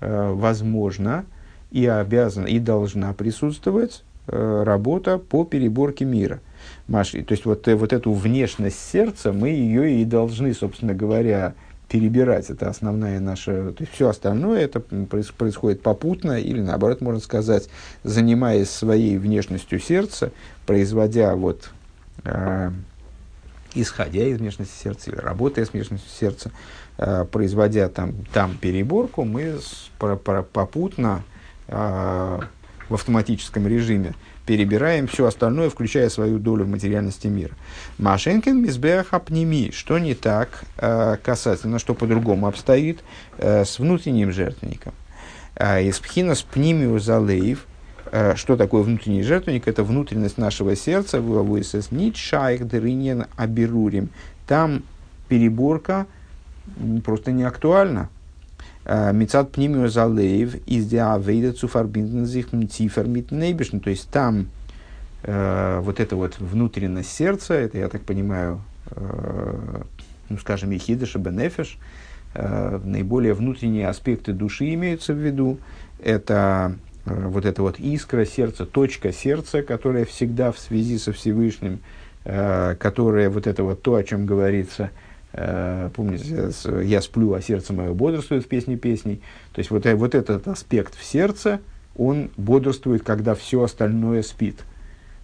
э, 0.00 0.32
возможно 0.32 1.24
и 1.70 1.86
обязана, 1.86 2.46
и 2.46 2.58
должна 2.58 3.12
присутствовать 3.12 4.02
Э, 4.30 4.62
работа 4.62 5.16
по 5.16 5.44
переборке 5.44 6.04
мира. 6.04 6.40
Маши, 6.86 7.22
то 7.22 7.32
есть 7.32 7.46
вот, 7.46 7.66
э, 7.66 7.74
вот 7.74 7.94
эту 7.94 8.12
внешность 8.12 8.78
сердца 8.78 9.32
мы 9.32 9.48
ее 9.48 10.02
и 10.02 10.04
должны, 10.04 10.52
собственно 10.52 10.92
говоря, 10.92 11.54
перебирать. 11.88 12.50
Это 12.50 12.68
основная 12.68 13.20
наша... 13.20 13.72
То 13.72 13.82
есть 13.82 13.92
все 13.92 14.08
остальное 14.08 14.60
это 14.60 14.80
происходит 14.80 15.82
попутно 15.82 16.38
или, 16.38 16.60
наоборот, 16.60 17.00
можно 17.00 17.20
сказать, 17.20 17.68
занимаясь 18.04 18.70
своей 18.70 19.18
внешностью 19.18 19.80
сердца, 19.80 20.32
производя 20.66 21.34
вот... 21.34 21.70
Э, 22.24 22.70
исходя 23.74 24.24
из 24.24 24.38
внешности 24.38 24.74
сердца 24.82 25.10
или 25.10 25.18
работая 25.18 25.64
с 25.64 25.72
внешностью 25.72 26.10
сердца, 26.10 26.50
э, 26.96 27.24
производя 27.30 27.88
там, 27.88 28.14
там 28.32 28.56
переборку, 28.56 29.24
мы 29.24 29.58
с, 29.58 29.90
про, 29.98 30.16
про, 30.16 30.42
попутно 30.42 31.22
э, 31.68 32.40
в 32.88 32.94
автоматическом 32.94 33.66
режиме, 33.66 34.14
перебираем 34.46 35.06
все 35.06 35.26
остальное, 35.26 35.68
включая 35.68 36.08
свою 36.08 36.38
долю 36.38 36.64
в 36.64 36.68
материальности 36.68 37.26
мира. 37.26 37.52
Машенкин 37.98 38.62
мизбех 38.62 39.12
апними. 39.12 39.70
Что 39.72 39.98
не 39.98 40.14
так 40.14 40.64
э, 40.78 41.18
касательно, 41.22 41.78
что 41.78 41.94
по-другому 41.94 42.46
обстоит 42.46 43.00
э, 43.36 43.64
с 43.64 43.78
внутренним 43.78 44.32
жертвенником. 44.32 44.94
Э, 45.54 45.82
из 45.82 45.98
пхина 45.98 46.34
с 46.34 46.42
пнимиу 46.42 46.98
залеев. 46.98 47.66
Что 48.36 48.56
такое 48.56 48.82
внутренний 48.82 49.22
жертвенник? 49.22 49.68
Это 49.68 49.84
внутренность 49.84 50.38
нашего 50.38 50.74
сердца. 50.74 51.20
Выводится 51.20 51.82
нит 51.90 52.16
шайх 52.16 52.66
дыринен 52.66 53.26
абирурим. 53.36 54.08
Там 54.46 54.82
переборка 55.28 56.06
просто 57.04 57.32
не 57.32 57.42
актуальна 57.42 58.08
Мецад 58.88 59.52
пнимио 59.52 59.88
залеев 59.88 60.66
из 60.66 60.86
диавейда 60.86 61.52
цуфарбинден 61.52 62.24
зих 62.24 62.52
мцифер 62.52 63.06
митнейбишн. 63.06 63.80
То 63.80 63.90
есть 63.90 64.08
там 64.08 64.48
э, 65.24 65.80
вот 65.82 66.00
это 66.00 66.16
вот 66.16 66.38
внутренность 66.38 67.12
сердца, 67.12 67.52
это, 67.52 67.76
я 67.76 67.88
так 67.88 68.02
понимаю, 68.02 68.62
э, 68.92 69.82
ну, 70.30 70.38
скажем, 70.38 70.70
ехидыш 70.70 71.16
и 71.16 71.18
бенефиш, 71.18 71.78
э, 72.34 72.80
наиболее 72.82 73.34
внутренние 73.34 73.88
аспекты 73.88 74.32
души 74.32 74.72
имеются 74.72 75.12
в 75.12 75.18
виду. 75.18 75.58
Это 76.02 76.74
э, 77.04 77.26
вот 77.28 77.44
эта 77.44 77.60
вот 77.60 77.78
искра 77.78 78.24
сердца, 78.24 78.64
точка 78.64 79.12
сердца, 79.12 79.62
которая 79.62 80.06
всегда 80.06 80.50
в 80.50 80.58
связи 80.58 80.96
со 80.96 81.12
Всевышним, 81.12 81.80
э, 82.24 82.74
которая 82.78 83.28
вот 83.28 83.46
это 83.46 83.64
вот 83.64 83.82
то, 83.82 83.96
о 83.96 84.02
чем 84.02 84.24
говорится– 84.24 84.90
Э, 85.00 85.07
помните, 85.32 86.50
я 86.84 87.02
сплю, 87.02 87.34
а 87.34 87.42
сердце 87.42 87.72
мое 87.72 87.92
бодрствует 87.92 88.44
в 88.44 88.48
песне 88.48 88.76
песней. 88.76 89.20
То 89.52 89.58
есть 89.58 89.70
вот, 89.70 89.86
э, 89.86 89.94
вот 89.94 90.14
этот 90.14 90.48
аспект 90.48 90.94
в 90.94 91.04
сердце, 91.04 91.60
он 91.96 92.30
бодрствует, 92.36 93.02
когда 93.02 93.34
все 93.34 93.62
остальное 93.62 94.22
спит. 94.22 94.56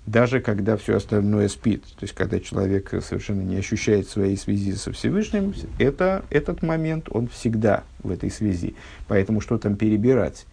Даже 0.07 0.41
когда 0.41 0.77
все 0.77 0.97
остальное 0.97 1.49
спит. 1.49 1.85
То 1.85 2.03
есть, 2.03 2.15
когда 2.15 2.39
человек 2.39 2.91
совершенно 3.03 3.41
не 3.41 3.57
ощущает 3.57 4.07
своей 4.07 4.37
связи 4.37 4.73
со 4.73 4.93
Всевышним, 4.93 5.55
это, 5.79 6.25
этот 6.29 6.63
момент, 6.63 7.07
он 7.11 7.29
всегда 7.29 7.85
в 8.03 8.11
этой 8.11 8.31
связи. 8.31 8.75
Поэтому 9.09 9.41
что 9.41 9.57
там 9.57 9.77
перебирать, 9.77 10.45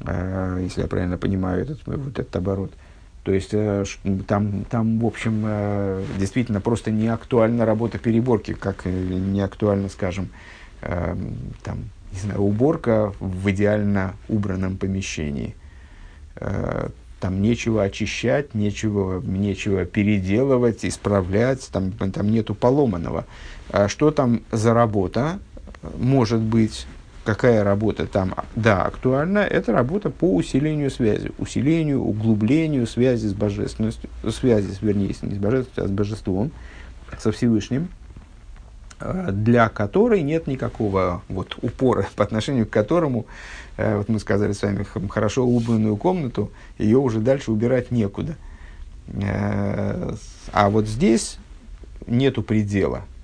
э, 0.00 0.60
если 0.62 0.82
я 0.82 0.86
правильно 0.86 1.18
понимаю 1.18 1.62
этот, 1.62 1.84
вот 1.86 2.18
этот 2.18 2.36
оборот– 2.36 2.72
то 3.26 3.32
есть 3.32 3.48
э, 3.54 3.84
там, 4.28 4.64
там, 4.70 5.00
в 5.00 5.04
общем, 5.04 5.42
э, 5.44 6.04
действительно 6.16 6.60
просто 6.60 6.92
не 6.92 7.08
актуальна 7.08 7.66
работа 7.66 7.98
переборки, 7.98 8.54
как 8.54 8.84
не 8.84 9.40
актуально, 9.40 9.88
скажем, 9.88 10.28
э, 10.80 11.16
там, 11.64 11.78
не 12.12 12.20
знаю, 12.20 12.40
уборка 12.42 13.12
в 13.18 13.50
идеально 13.50 14.14
убранном 14.28 14.76
помещении. 14.76 15.56
Там 17.18 17.42
нечего 17.42 17.82
очищать, 17.82 18.54
нечего, 18.54 19.20
нечего 19.20 19.86
переделывать, 19.86 20.84
исправлять, 20.84 21.68
там, 21.72 21.90
там 21.90 22.30
нету 22.30 22.54
поломанного. 22.54 23.26
А 23.70 23.88
что 23.88 24.12
там 24.12 24.42
за 24.52 24.72
работа 24.72 25.40
может 25.98 26.40
быть 26.40 26.86
какая 27.26 27.64
работа 27.64 28.06
там, 28.06 28.34
да, 28.54 28.84
актуальна, 28.84 29.40
это 29.40 29.72
работа 29.72 30.10
по 30.10 30.34
усилению 30.34 30.90
связи, 30.90 31.32
усилению, 31.38 32.02
углублению 32.02 32.86
связи 32.86 33.26
с 33.26 33.34
божественностью, 33.34 34.08
связи, 34.30 34.72
вернее, 34.80 35.08
не 35.08 35.34
с 35.34 35.38
божественностью, 35.38 35.84
а 35.84 35.88
с 35.88 35.90
божеством, 35.90 36.52
со 37.18 37.32
Всевышним, 37.32 37.88
э, 39.00 39.30
для 39.32 39.68
которой 39.68 40.22
нет 40.22 40.46
никакого 40.46 41.22
вот, 41.28 41.58
упора, 41.60 42.06
по 42.16 42.22
отношению 42.22 42.66
к 42.66 42.70
которому, 42.70 43.26
э, 43.76 43.96
вот 43.98 44.08
мы 44.08 44.20
сказали 44.20 44.52
с 44.52 44.62
вами, 44.62 44.86
хорошо 45.08 45.44
убранную 45.44 45.96
комнату, 45.96 46.52
ее 46.78 46.98
уже 46.98 47.18
дальше 47.18 47.50
убирать 47.50 47.90
некуда. 47.90 48.36
Э, 49.08 50.14
а 50.52 50.70
вот 50.70 50.86
здесь 50.86 51.38
нету 52.06 52.42
предела– 52.42 53.02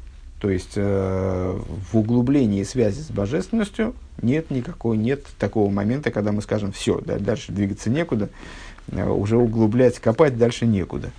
то 0.43 0.51
есть 0.51 0.73
э, 0.75 1.61
в 1.93 1.97
углублении 1.97 2.65
связи 2.65 3.01
с 3.01 3.13
божественностью 3.13 3.95
нет 4.23 4.51
никакой, 4.51 4.97
нет 4.97 5.25
такого 5.39 5.71
момента, 5.71 6.11
когда 6.11 6.33
мы 6.33 6.43
скажем, 6.43 6.73
все, 6.73 7.01
да, 7.01 7.17
дальше 7.21 7.53
двигаться 7.53 7.91
некуда, 7.91 8.29
э, 8.91 9.09
уже 9.09 9.37
углублять, 9.37 10.01
копать 10.01 10.37
дальше 10.37 10.67
некуда. 10.67 11.13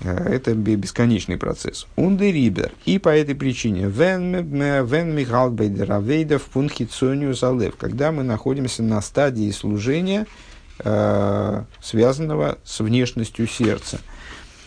Э, 0.00 0.16
это 0.34 0.52
бесконечный 0.54 1.36
процесс. 1.36 1.86
Унды 1.94 2.32
рибер. 2.32 2.72
И 2.86 2.98
по 2.98 3.10
этой 3.10 3.36
причине, 3.36 3.86
вен 3.86 5.14
михал 5.14 5.52
бейдеравейда 5.52 6.40
в 6.40 6.46
пунхицонию 6.46 7.34
залев, 7.34 7.76
когда 7.76 8.10
мы 8.10 8.24
находимся 8.24 8.82
на 8.82 9.00
стадии 9.00 9.48
служения, 9.52 10.26
э, 10.80 11.62
связанного 11.80 12.58
с 12.64 12.80
внешностью 12.80 13.46
сердца. 13.46 14.00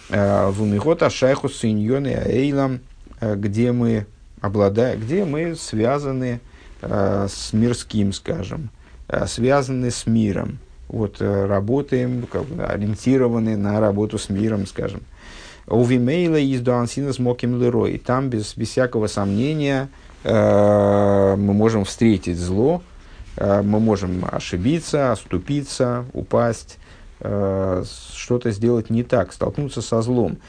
Э, 0.08 0.50
в 0.52 0.64
умихота 0.64 1.10
шайху 1.10 1.50
синьоны 1.50 2.16
аэйлам 2.16 2.76
Э, 2.76 2.91
где 3.22 3.72
мы 3.72 4.06
обладаем, 4.42 5.00
где 5.00 5.24
мы 5.24 5.56
связаны 5.56 6.42
э, 6.82 7.28
с 7.30 7.54
мирским, 7.54 8.12
скажем, 8.12 8.70
э, 9.08 9.26
связаны 9.28 9.92
с 9.92 10.08
миром. 10.08 10.60
Вот 10.90 11.22
э, 11.22 11.46
работаем, 11.46 12.28
как 12.30 12.46
бы, 12.46 12.64
ориентированы 12.64 13.56
на 13.56 13.80
работу 13.80 14.18
с 14.18 14.30
миром, 14.30 14.66
скажем. 14.66 15.02
У 15.68 15.84
Вимейла 15.84 16.38
из 16.38 16.60
Дуансина 16.62 17.14
с 17.14 17.20
Моким 17.20 17.62
Лерой. 17.62 17.98
Там 17.98 18.30
без, 18.30 18.58
без 18.58 18.70
всякого 18.70 19.08
сомнения 19.08 19.90
э, 20.24 21.36
мы 21.38 21.54
можем 21.54 21.86
встретить 21.86 22.38
зло, 22.38 22.82
э, 23.38 23.62
мы 23.62 23.80
можем 23.80 24.26
ошибиться, 24.30 25.12
оступиться, 25.12 26.06
упасть, 26.14 26.80
э, 27.20 27.84
что-то 28.16 28.50
сделать 28.52 28.90
не 28.90 29.04
так, 29.04 29.32
столкнуться 29.32 29.82
со 29.82 30.02
злом. 30.02 30.40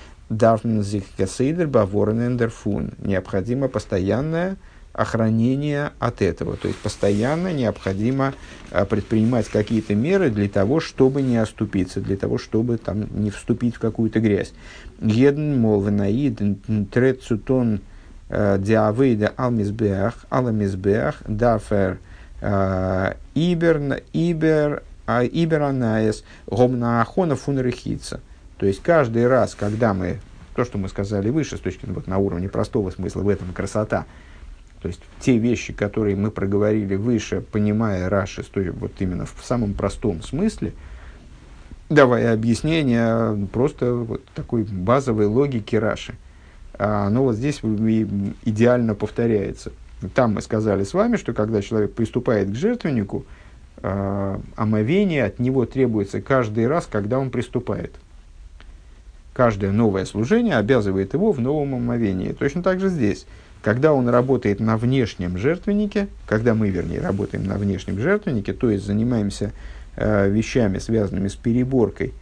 Необходимо 2.99 3.69
постоянное 3.69 4.57
охранение 4.93 5.93
от 5.99 6.23
этого. 6.23 6.57
То 6.57 6.69
есть 6.69 6.79
постоянно 6.81 7.53
необходимо 7.53 8.35
а, 8.71 8.85
предпринимать 8.85 9.49
какие-то 9.49 9.95
меры 9.95 10.31
для 10.31 10.49
того, 10.49 10.81
чтобы 10.81 11.23
не 11.23 11.39
оступиться, 11.39 12.01
для 12.01 12.17
того, 12.17 12.39
чтобы 12.39 12.77
там, 12.79 13.07
не 13.11 13.31
вступить 13.31 13.77
в 13.77 13.79
какую-то 13.79 14.21
грязь. 14.21 14.53
Един 15.01 15.59
молвенаид 15.59 16.41
трецутон 16.91 17.81
а, 18.29 18.59
диавейда 18.59 19.33
алмизбеах, 19.37 20.27
аламизбеах, 20.29 21.23
дафер 21.27 21.99
а, 22.43 23.17
ибер, 23.35 24.03
ибер, 24.13 24.83
иберанаес, 25.07 26.25
гомнаахона 26.47 27.37
фунрехица– 27.37 28.21
то 28.63 28.69
есть 28.69 28.81
каждый 28.81 29.27
раз, 29.27 29.57
когда 29.57 29.93
мы, 29.93 30.21
то, 30.55 30.65
что 30.65 30.79
мы 30.79 30.89
сказали 30.89 31.31
выше, 31.31 31.57
с 31.57 31.59
точки 31.59 31.85
вот, 31.87 32.07
на 32.07 32.19
уровне 32.19 32.49
простого 32.49 32.91
смысла, 32.91 33.23
в 33.23 33.29
этом 33.29 33.53
красота, 33.53 34.07
то 34.81 34.87
есть 34.87 35.01
те 35.19 35.37
вещи, 35.37 35.73
которые 35.73 36.15
мы 36.15 36.31
проговорили 36.31 36.95
выше, 36.95 37.41
понимая 37.41 38.09
Раши, 38.09 38.45
вот 38.55 38.93
именно 39.01 39.27
в 39.27 39.43
самом 39.43 39.75
простом 39.75 40.23
смысле, 40.23 40.75
давая 41.89 42.33
объяснение 42.33 43.49
просто 43.53 43.95
вот 43.95 44.25
такой 44.27 44.63
базовой 44.63 45.27
логики 45.27 45.75
Раши. 45.75 46.15
А 46.75 47.09
оно 47.09 47.25
вот 47.25 47.35
здесь 47.35 47.59
идеально 48.45 48.95
повторяется. 48.95 49.73
Там 50.15 50.35
мы 50.35 50.41
сказали 50.41 50.85
с 50.85 50.95
вами, 50.95 51.17
что 51.17 51.33
когда 51.33 51.63
человек 51.63 51.95
приступает 51.95 52.49
к 52.53 52.55
жертвеннику, 52.55 53.27
э, 53.79 54.39
омовение 54.55 55.25
от 55.25 55.41
него 55.41 55.67
требуется 55.67 56.23
каждый 56.23 56.69
раз, 56.69 56.87
когда 56.89 57.19
он 57.19 57.33
приступает. 57.33 57.97
Каждое 59.33 59.73
новое 59.73 60.05
служение 60.05 60.57
обязывает 60.57 61.15
его 61.15 61.33
в 61.33 61.41
новом 61.41 61.75
омовении. 61.75 62.33
Точно 62.33 62.63
так 62.63 62.81
же 62.81 62.89
здесь. 62.89 63.27
Когда 63.63 63.93
он 63.95 64.09
работает 64.09 64.61
на 64.61 64.77
внешнем 64.77 65.39
жертвеннике, 65.39 66.09
когда 66.27 66.55
мы, 66.55 66.69
вернее, 66.69 67.01
работаем 67.01 67.45
на 67.45 67.55
внешнем 67.57 67.99
жертвеннике, 67.99 68.53
то 68.53 68.71
есть 68.71 68.85
занимаемся 68.85 69.53
э, 69.97 70.29
вещами, 70.29 70.79
связанными 70.79 71.29
с 71.29 71.37
переборкой, 71.37 72.13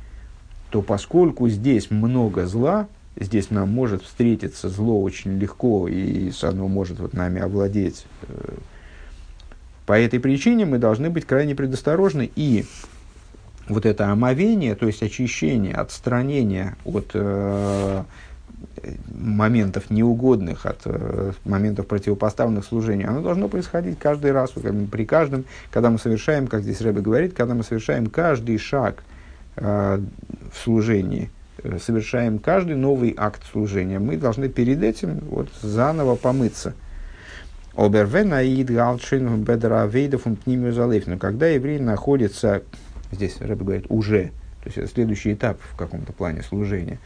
то 0.71 0.83
поскольку 0.83 1.49
здесь 1.49 1.91
много 1.91 2.47
зла, 2.47 2.89
здесь 3.19 3.51
нам 3.51 3.71
может 3.71 4.03
встретиться 4.03 4.69
зло 4.69 5.03
очень 5.03 5.39
легко, 5.39 5.89
и 5.89 6.31
оно 6.43 6.69
может 6.69 7.01
вот 7.01 7.15
нами 7.15 7.41
овладеть. 7.41 8.07
Э, 8.29 8.55
по 9.87 9.99
этой 9.99 10.21
причине 10.21 10.67
мы 10.67 10.79
должны 10.79 11.11
быть 11.11 11.25
крайне 11.25 11.57
предосторожны 11.57 12.31
и 12.37 12.67
вот 13.71 13.87
это 13.87 14.11
омовение, 14.11 14.75
то 14.75 14.87
есть 14.87 15.03
очищение, 15.03 15.75
отстранение 15.75 16.77
от 16.85 17.11
э, 17.14 18.03
моментов 19.14 19.91
неугодных, 19.91 20.66
от 20.66 20.81
э, 20.85 21.33
моментов 21.45 21.87
противопоставленных 21.87 22.64
служений, 22.64 23.05
оно 23.05 23.23
должно 23.23 23.49
происходить 23.49 23.99
каждый 23.99 24.33
раз, 24.33 24.51
при 24.51 25.05
каждом, 25.05 25.45
когда 25.71 25.91
мы 25.91 25.99
совершаем, 25.99 26.47
как 26.47 26.62
здесь 26.62 26.81
Рэбе 26.81 27.01
говорит, 27.01 27.35
когда 27.35 27.55
мы 27.55 27.62
совершаем 27.62 28.07
каждый 28.07 28.59
шаг 28.59 29.03
э, 29.57 30.01
в 30.53 30.59
служении, 30.59 31.31
э, 31.62 31.79
совершаем 31.79 32.39
каждый 32.39 32.77
новый 32.77 33.14
акт 33.16 33.43
служения, 33.51 33.99
мы 33.99 34.16
должны 34.16 34.49
перед 34.49 34.83
этим 34.83 35.21
вот 35.31 35.49
заново 35.62 36.16
помыться. 36.16 36.75
Обервенаид 37.77 38.68
галшин 38.68 39.45
бедра 39.45 39.87
вейдов 39.87 40.23
Но 40.27 41.18
когда 41.18 41.47
еврей 41.47 41.79
находится 41.79 42.62
здесь 43.13 43.41
Рэбе 43.41 43.65
говорит 43.65 43.87
уже, 43.89 44.31
то 44.63 44.67
есть 44.67 44.79
это 44.79 44.87
следующий 44.89 45.33
этап 45.33 45.59
в 45.61 45.77
каком-то 45.77 46.13
плане 46.13 46.43
служения, 46.43 46.99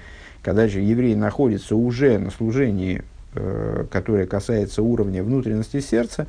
когда 0.43 0.69
же 0.69 0.81
еврей 0.81 1.15
находится 1.15 1.75
уже 1.75 2.19
на 2.19 2.31
служении, 2.31 3.03
э, 3.35 3.87
которое 3.91 4.27
касается 4.27 4.83
уровня 4.83 5.23
внутренности 5.23 5.81
сердца, 5.81 6.27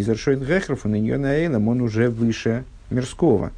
изершойт 0.00 0.40
гехров, 0.40 0.86
он 0.86 0.94
он 1.68 1.82
уже 1.82 2.08
выше 2.08 2.64
мирского. 2.90 3.52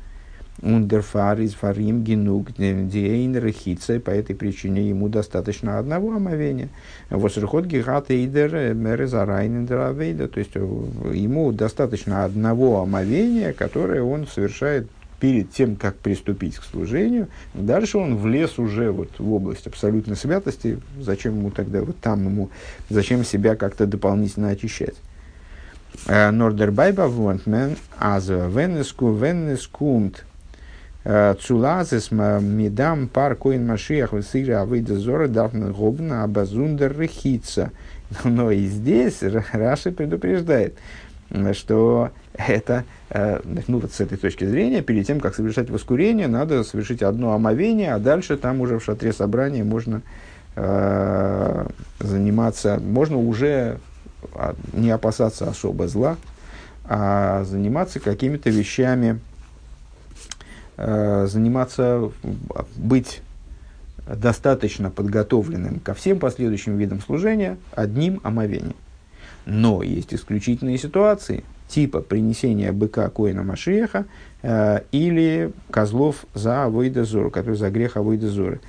Ундерфар 0.63 1.41
из 1.41 1.55
фарим 1.55 2.05
генуг 2.05 2.53
диэйнер 2.57 3.51
хитце, 3.51 3.99
по 3.99 4.11
этой 4.11 4.37
причине 4.37 4.89
ему 4.89 5.09
достаточно 5.09 5.79
одного 5.79 6.15
омовения. 6.15 6.69
Восрхот 7.11 7.67
гигата 7.67 8.25
идер 8.25 8.73
мерезарайнендер 8.73 9.79
то 10.29 10.39
есть 10.39 10.53
э, 10.55 10.61
ему 11.13 11.53
достаточно 11.53 12.25
одного 12.25 12.81
омовения, 12.81 13.53
которое 13.53 14.03
он 14.03 14.27
совершает 14.27 14.89
перед 15.21 15.51
тем, 15.53 15.77
как 15.77 15.97
приступить 15.97 16.57
к 16.57 16.65
служению, 16.65 17.29
дальше 17.55 17.99
он 17.99 18.17
влез 18.17 18.59
уже 18.59 18.91
вот 18.91 19.11
в 19.19 19.33
область 19.33 19.67
абсолютной 19.67 20.17
святости, 20.17 20.81
зачем 21.01 21.39
ему 21.39 21.51
тогда 21.51 21.83
вот 21.83 21.99
там 21.99 22.25
ему, 22.25 22.51
зачем 22.91 23.25
себя 23.25 23.57
как-то 23.57 23.87
дополнительно 23.87 24.51
очищать. 24.51 24.97
Э, 26.07 26.31
Нордербайба 26.31 27.03
вонтмен 27.03 27.77
аз 27.99 28.29
венеску 28.29 29.13
венескумт 29.13 30.25
э, 31.05 31.35
цулазес 31.41 32.11
мидам 32.11 33.09
пар 33.09 33.37
коин 33.37 33.67
машиях 33.67 34.13
высыра 34.13 34.63
авыда 34.63 34.99
зора 34.99 35.29
давна 35.29 35.71
гобна 35.71 36.25
абазундер 36.25 36.99
рехица. 36.99 37.71
Но 38.25 38.51
и 38.51 38.67
здесь 38.67 39.23
Раши 39.53 39.93
предупреждает, 39.93 40.75
что 41.53 42.11
это, 42.35 42.85
э, 43.11 43.41
ну 43.67 43.79
вот 43.79 43.93
с 43.93 44.01
этой 44.01 44.19
точки 44.19 44.45
зрения, 44.45 44.83
перед 44.83 45.07
тем, 45.07 45.21
как 45.21 45.35
совершать 45.35 45.71
воскурение, 45.71 46.29
надо 46.29 46.65
совершить 46.65 47.03
одно 47.03 47.33
омовение, 47.33 47.95
а 47.95 47.99
дальше 47.99 48.37
там 48.37 48.61
уже 48.61 48.79
в 48.79 48.85
шатре 48.85 49.13
собрания 49.13 49.65
можно 49.65 50.03
э, 50.57 51.67
заниматься, 52.01 52.81
можно 52.81 53.19
уже 53.19 53.79
а, 54.35 54.55
не 54.73 54.91
опасаться 54.91 55.49
особо 55.49 55.89
зла, 55.89 56.17
а 56.85 57.45
заниматься 57.45 58.01
какими-то 58.01 58.51
вещами, 58.51 59.21
э, 60.77 61.27
заниматься, 61.29 62.11
быть 62.77 63.23
достаточно 64.07 64.91
подготовленным 64.91 65.81
ко 65.81 65.95
всем 65.95 66.19
последующим 66.19 66.77
видам 66.77 67.01
служения 67.01 67.57
одним 67.73 68.21
омовением. 68.23 68.77
Но 69.47 69.83
есть 69.83 70.15
исключительные 70.15 70.79
ситуации, 70.79 71.45
типа 71.69 72.01
принесения 72.01 72.73
быка 72.73 73.09
Коина 73.11 73.43
Машеха 73.43 74.07
э, 74.43 74.81
или 74.93 75.53
козлов 75.71 76.25
за 76.35 76.65
Авойдозору, 76.65 77.31
который 77.31 77.57
за 77.57 77.71
грех 77.71 77.97
Авойдозоры. 77.97 78.61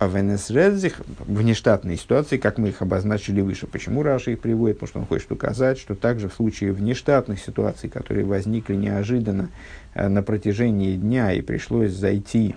А 0.00 0.08
в 0.08 0.16
НСРЭДЗИХ, 0.16 1.02
внештатные 1.26 1.98
ситуации, 1.98 2.38
как 2.38 2.56
мы 2.56 2.70
их 2.70 2.80
обозначили 2.80 3.42
выше, 3.42 3.66
почему 3.66 4.02
Раша 4.02 4.30
их 4.30 4.40
приводит, 4.40 4.78
потому 4.78 4.88
что 4.88 4.98
он 5.00 5.06
хочет 5.06 5.30
указать, 5.30 5.78
что 5.78 5.94
также 5.94 6.30
в 6.30 6.32
случае 6.32 6.72
внештатных 6.72 7.38
ситуаций, 7.38 7.90
которые 7.90 8.24
возникли 8.24 8.76
неожиданно 8.76 9.50
э, 9.92 10.08
на 10.08 10.22
протяжении 10.22 10.96
дня 10.96 11.32
и 11.32 11.42
пришлось 11.42 11.92
зайти 11.92 12.54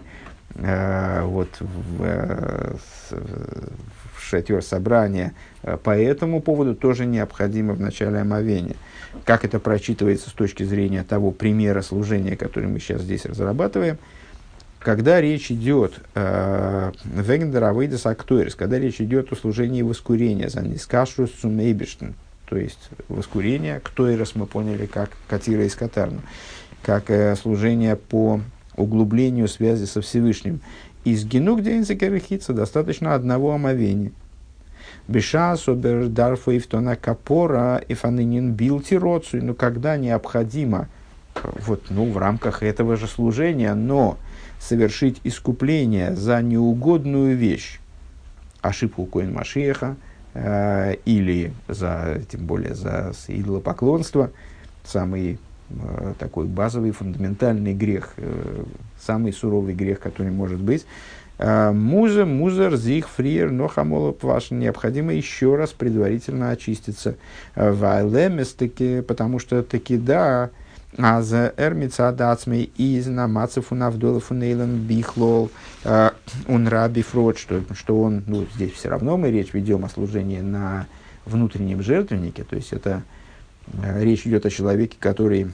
э, 0.56 1.24
вот 1.26 1.50
в, 1.60 2.02
э, 2.02 2.76
в 3.10 4.03
шатер 4.24 4.62
собрания, 4.64 5.34
э, 5.64 5.78
по 5.78 5.92
этому 5.98 6.42
поводу 6.42 6.76
тоже 6.76 7.06
необходимо 7.06 7.74
в 7.74 7.80
начале 7.80 8.20
омовения. 8.20 8.76
Как 9.26 9.46
это 9.46 9.60
прочитывается 9.60 10.30
с 10.30 10.34
точки 10.34 10.64
зрения 10.64 11.04
того 11.04 11.32
примера 11.32 11.82
служения, 11.82 12.36
который 12.36 12.68
мы 12.68 12.80
сейчас 12.80 13.02
здесь 13.02 13.26
разрабатываем, 13.26 13.98
когда 14.80 15.22
речь 15.22 15.50
идет 15.50 15.94
вегендер 16.14 17.64
авейдес 17.64 18.06
актуэрис, 18.06 18.56
когда 18.56 18.78
речь 18.80 19.00
идет 19.00 19.32
о 19.32 19.36
служении 19.38 19.82
воскурения, 19.82 20.50
за 20.50 20.62
нискашрус 20.62 21.32
сумейбиштен, 21.40 22.16
то 22.54 22.58
есть 22.58 22.90
воскурение, 23.08 23.80
ктуэрис 23.80 24.36
мы 24.36 24.46
поняли 24.46 24.86
как 24.86 25.10
катира 25.28 25.66
из 25.66 25.74
катарна, 25.74 26.22
как 26.84 27.10
э, 27.10 27.36
служение 27.36 27.96
по 27.96 28.42
углублению 28.76 29.48
связи 29.48 29.86
со 29.86 30.02
Всевышним. 30.02 30.62
Из 31.04 31.26
генук 31.26 31.62
дейнзекерехица 31.62 32.54
достаточно 32.54 33.14
одного 33.14 33.54
омовения– 33.54 34.12
Беша 35.08 35.58
собер 35.58 36.08
дарфу 36.08 36.56
ифтона 36.58 36.96
капора 36.96 37.78
и 37.88 37.94
фанынин 37.94 38.54
билти 38.54 38.96
роцию. 38.96 39.46
Но 39.46 39.54
когда 39.54 39.98
необходимо, 39.98 40.88
вот, 41.44 41.86
ну, 41.90 42.10
в 42.12 42.18
рамках 42.18 42.64
этого 42.64 42.96
же 42.96 43.08
служения, 43.08 43.74
но 43.74 44.18
совершить 44.60 45.20
искупление 45.24 46.16
за 46.16 46.42
неугодную 46.42 47.36
вещь, 47.36 47.80
ошибку 48.62 49.06
Коин 49.06 49.34
Машеха, 49.34 49.98
э, 50.34 50.96
или 51.06 51.54
за, 51.68 52.22
тем 52.32 52.46
более 52.46 52.74
за 52.74 53.12
идолопоклонство, 53.28 54.32
самый 54.86 55.38
э, 55.70 56.14
такой 56.18 56.46
базовый, 56.46 56.92
фундаментальный 56.92 57.74
грех, 57.74 58.14
э, 58.16 58.64
самый 59.06 59.34
суровый 59.34 59.74
грех, 59.74 60.00
который 60.00 60.32
может 60.32 60.60
быть, 60.60 60.86
Э, 61.40 61.72
муза, 61.72 62.26
музер, 62.26 62.76
зих, 62.76 63.10
фриер, 63.10 63.52
но 63.52 63.68
хамолоп 63.68 64.24
ваш. 64.24 64.52
Необходимо 64.52 65.14
еще 65.14 65.56
раз 65.56 65.72
предварительно 65.72 66.52
очиститься. 66.52 67.16
Э, 67.56 67.72
Вайлемес 67.72 68.54
таки, 68.54 69.02
потому 69.02 69.40
что 69.40 69.64
таки 69.64 69.98
да, 69.98 70.52
а 70.98 71.24
за 71.24 71.54
эрмица 71.58 72.12
дацмей 72.12 72.72
из 72.78 73.08
намацев 73.08 73.72
у 73.72 73.76
навдолов 73.76 74.30
нейлен 74.30 74.78
бихлол 74.78 75.50
э, 75.84 76.12
он 76.48 76.68
раби 76.68 77.02
фрод, 77.02 77.40
что, 77.40 77.64
что 77.74 78.00
он, 78.00 78.24
ну, 78.28 78.46
здесь 78.54 78.74
все 78.74 78.90
равно 78.90 79.18
мы 79.18 79.32
речь 79.32 79.54
ведем 79.54 79.86
о 79.86 79.90
служении 79.90 80.40
на 80.40 80.86
внутреннем 81.26 81.82
жертвеннике, 81.82 82.44
то 82.44 82.56
есть 82.56 82.74
это 82.74 83.02
речь 83.98 84.28
идет 84.28 84.46
о 84.46 84.50
человеке, 84.50 84.98
который 85.00 85.52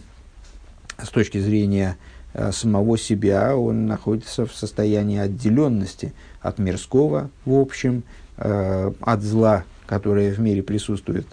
с 1.02 1.10
точки 1.10 1.38
зрения 1.38 1.95
Э, 1.95 2.10
самого 2.52 2.98
себя, 2.98 3.56
он 3.56 3.88
находится 3.88 4.46
в 4.46 4.54
состоянии 4.54 5.18
отделенности 5.18 6.14
от 6.42 6.60
мирского, 6.60 7.30
в 7.46 7.54
общем, 7.54 8.04
э, 8.38 8.92
от 9.02 9.22
зла, 9.22 9.64
которое 9.88 10.32
в 10.32 10.40
мире 10.40 10.62
присутствует 10.62 11.28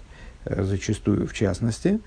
э, 0.44 0.62
зачастую 0.62 1.26
в 1.26 1.34
частности. 1.34 2.00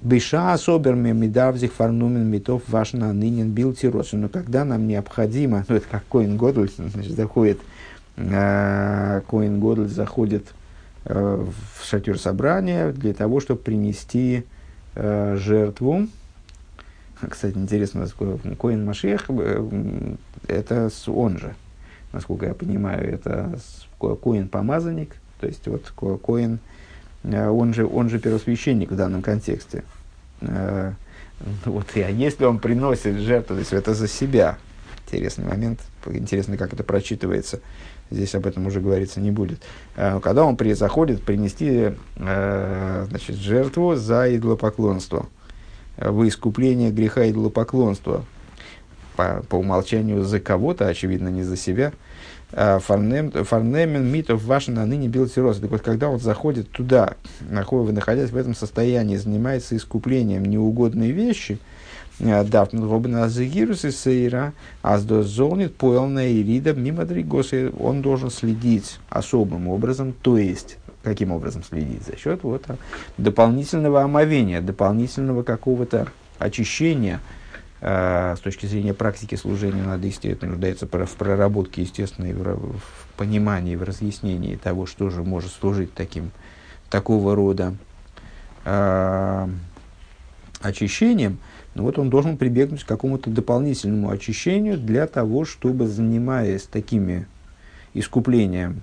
Беша 0.00 0.52
особерме 0.52 1.12
медавзих 1.12 1.72
фарнумен 1.72 2.24
метов 2.24 2.62
ваш 2.68 2.92
на 2.92 3.12
нынен 3.12 3.50
бил. 3.50 3.76
Но 4.12 4.28
когда 4.28 4.64
нам 4.64 4.86
необходимо, 4.86 5.64
ну 5.68 5.76
это 5.76 5.86
как 5.88 6.04
Коин 6.08 6.36
Годль, 6.36 6.70
значит, 6.76 7.12
заходит, 7.12 7.58
Коин 8.16 9.60
Годль 9.60 9.88
заходит 9.88 10.46
в 11.04 11.52
шатер 11.84 12.18
собрания 12.18 12.92
для 12.92 13.12
того, 13.12 13.40
чтобы 13.40 13.60
принести 13.60 14.44
жертву, 14.94 16.08
Кстати, 17.28 17.56
интересно, 17.56 18.06
Коин 18.58 18.84
Машех, 18.84 19.24
э, 19.28 20.14
это 20.46 20.90
он 21.06 21.38
же, 21.38 21.54
насколько 22.12 22.46
я 22.46 22.54
понимаю, 22.54 23.12
это 23.12 23.58
Коин 23.98 24.48
помазанник, 24.48 25.14
то 25.40 25.46
есть 25.46 25.66
вот 25.66 25.92
Коин, 26.24 26.60
э, 27.24 27.48
он 27.48 27.74
же, 27.74 27.86
он 27.86 28.08
же 28.08 28.18
первосвященник 28.18 28.90
в 28.90 28.96
данном 28.96 29.22
контексте. 29.22 29.82
Э, 30.40 30.92
Ну 31.64 31.72
вот, 31.72 31.86
а 31.94 32.10
если 32.10 32.44
он 32.44 32.58
приносит 32.58 33.16
жертву, 33.18 33.54
то 33.54 33.60
есть 33.60 33.72
это 33.72 33.94
за 33.94 34.08
себя. 34.08 34.58
Интересный 35.06 35.46
момент, 35.46 35.80
интересно, 36.06 36.56
как 36.56 36.72
это 36.74 36.84
прочитывается. 36.84 37.60
Здесь 38.10 38.34
об 38.34 38.46
этом 38.46 38.66
уже 38.66 38.80
говориться 38.80 39.20
не 39.20 39.30
будет. 39.30 39.62
Когда 39.94 40.44
он 40.44 40.56
при, 40.56 40.74
заходит 40.74 41.22
принести 41.22 41.92
значит, 42.16 43.36
жертву 43.36 43.94
за 43.94 44.34
идолопоклонство, 44.34 45.28
в 45.98 46.26
искупление 46.26 46.90
греха 46.90 47.28
идолопоклонства, 47.30 48.24
по, 49.16 49.42
по 49.48 49.56
умолчанию 49.56 50.24
за 50.24 50.40
кого-то, 50.40 50.86
очевидно, 50.86 51.28
не 51.28 51.42
за 51.42 51.56
себя. 51.56 51.92
А, 52.52 52.78
Фарнемен 52.78 54.06
митов 54.06 54.44
ваши 54.44 54.70
на 54.70 54.86
ныне 54.86 55.08
белтироз. 55.08 55.58
Так 55.58 55.70
вот, 55.70 55.82
когда 55.82 56.08
он 56.08 56.18
заходит 56.18 56.70
туда, 56.70 57.14
находясь 57.50 58.30
в 58.30 58.36
этом 58.36 58.54
состоянии, 58.54 59.16
занимается 59.16 59.76
искуплением 59.76 60.44
неугодной 60.44 61.10
вещи, 61.10 61.58
а, 62.20 62.44
Дафн 62.44 62.78
ну, 62.78 62.90
робна 62.90 63.28
загирус 63.28 63.84
и 63.84 63.90
сейра, 63.90 64.52
аздозонит 64.82 65.76
поэлна 65.76 66.32
ирида 66.32 66.72
мимо 66.72 67.04
дригосы. 67.04 67.70
Он 67.78 68.02
должен 68.02 68.30
следить 68.30 68.98
особым 69.10 69.68
образом, 69.68 70.14
то 70.22 70.38
есть 70.38 70.78
каким 71.08 71.32
образом 71.32 71.62
следить? 71.62 72.04
За 72.04 72.16
счет 72.16 72.42
вот, 72.42 72.64
дополнительного 73.16 74.02
омовения, 74.02 74.60
дополнительного 74.60 75.42
какого-то 75.42 76.08
очищения– 76.38 77.20
а, 77.80 78.34
с 78.36 78.40
точки 78.40 78.66
зрения 78.66 78.92
практики 78.92 79.36
служения 79.36 79.84
надо, 79.84 80.06
естественно, 80.06 80.52
нуждается 80.52 80.86
в 80.86 81.14
проработке, 81.14 81.82
естественно, 81.82 82.26
и 82.26 82.32
в, 82.32 82.42
в 82.42 83.08
понимании, 83.16 83.76
в 83.76 83.84
разъяснении 83.84 84.56
того, 84.56 84.86
что 84.86 85.10
же 85.10 85.22
может 85.22 85.52
служить 85.52 85.94
таким, 85.94 86.32
такого 86.90 87.36
рода 87.36 87.76
э, 88.64 89.48
очищением, 90.60 91.38
ну 91.74 91.84
вот 91.84 91.98
он 91.98 92.10
должен 92.10 92.36
прибегнуть 92.36 92.82
к 92.82 92.88
какому-то 92.88 93.30
дополнительному 93.30 94.10
очищению 94.10 94.76
для 94.76 95.06
того, 95.06 95.44
чтобы, 95.44 95.86
занимаясь 95.86 96.62
такими 96.62 97.26
искуплением 97.94 98.82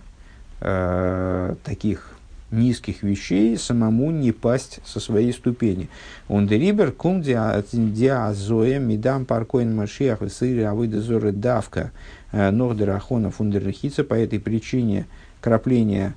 э, 0.62 1.56
таких 1.66 2.15
низких 2.52 3.04
вещей 3.04 3.58
самому 3.58 4.12
не 4.12 4.32
пасть 4.32 4.80
со 4.86 5.00
своей 5.00 5.34
ступени. 5.34 5.90
Он 6.28 6.48
дерибер 6.48 6.92
кум 6.92 7.22
диазоя 7.22 8.80
мидам 8.80 9.26
паркоин 9.26 9.76
машиах 9.76 10.22
и 10.22 10.30
сыри 10.30 10.62
авыда 10.62 11.02
зоры 11.02 11.32
давка 11.32 11.92
э, 12.32 12.52
нохдер 12.52 12.92
ахона 12.92 13.32
фундерхица 13.32 14.04
по 14.04 14.14
этой 14.14 14.40
причине 14.40 15.08
крапление 15.42 16.14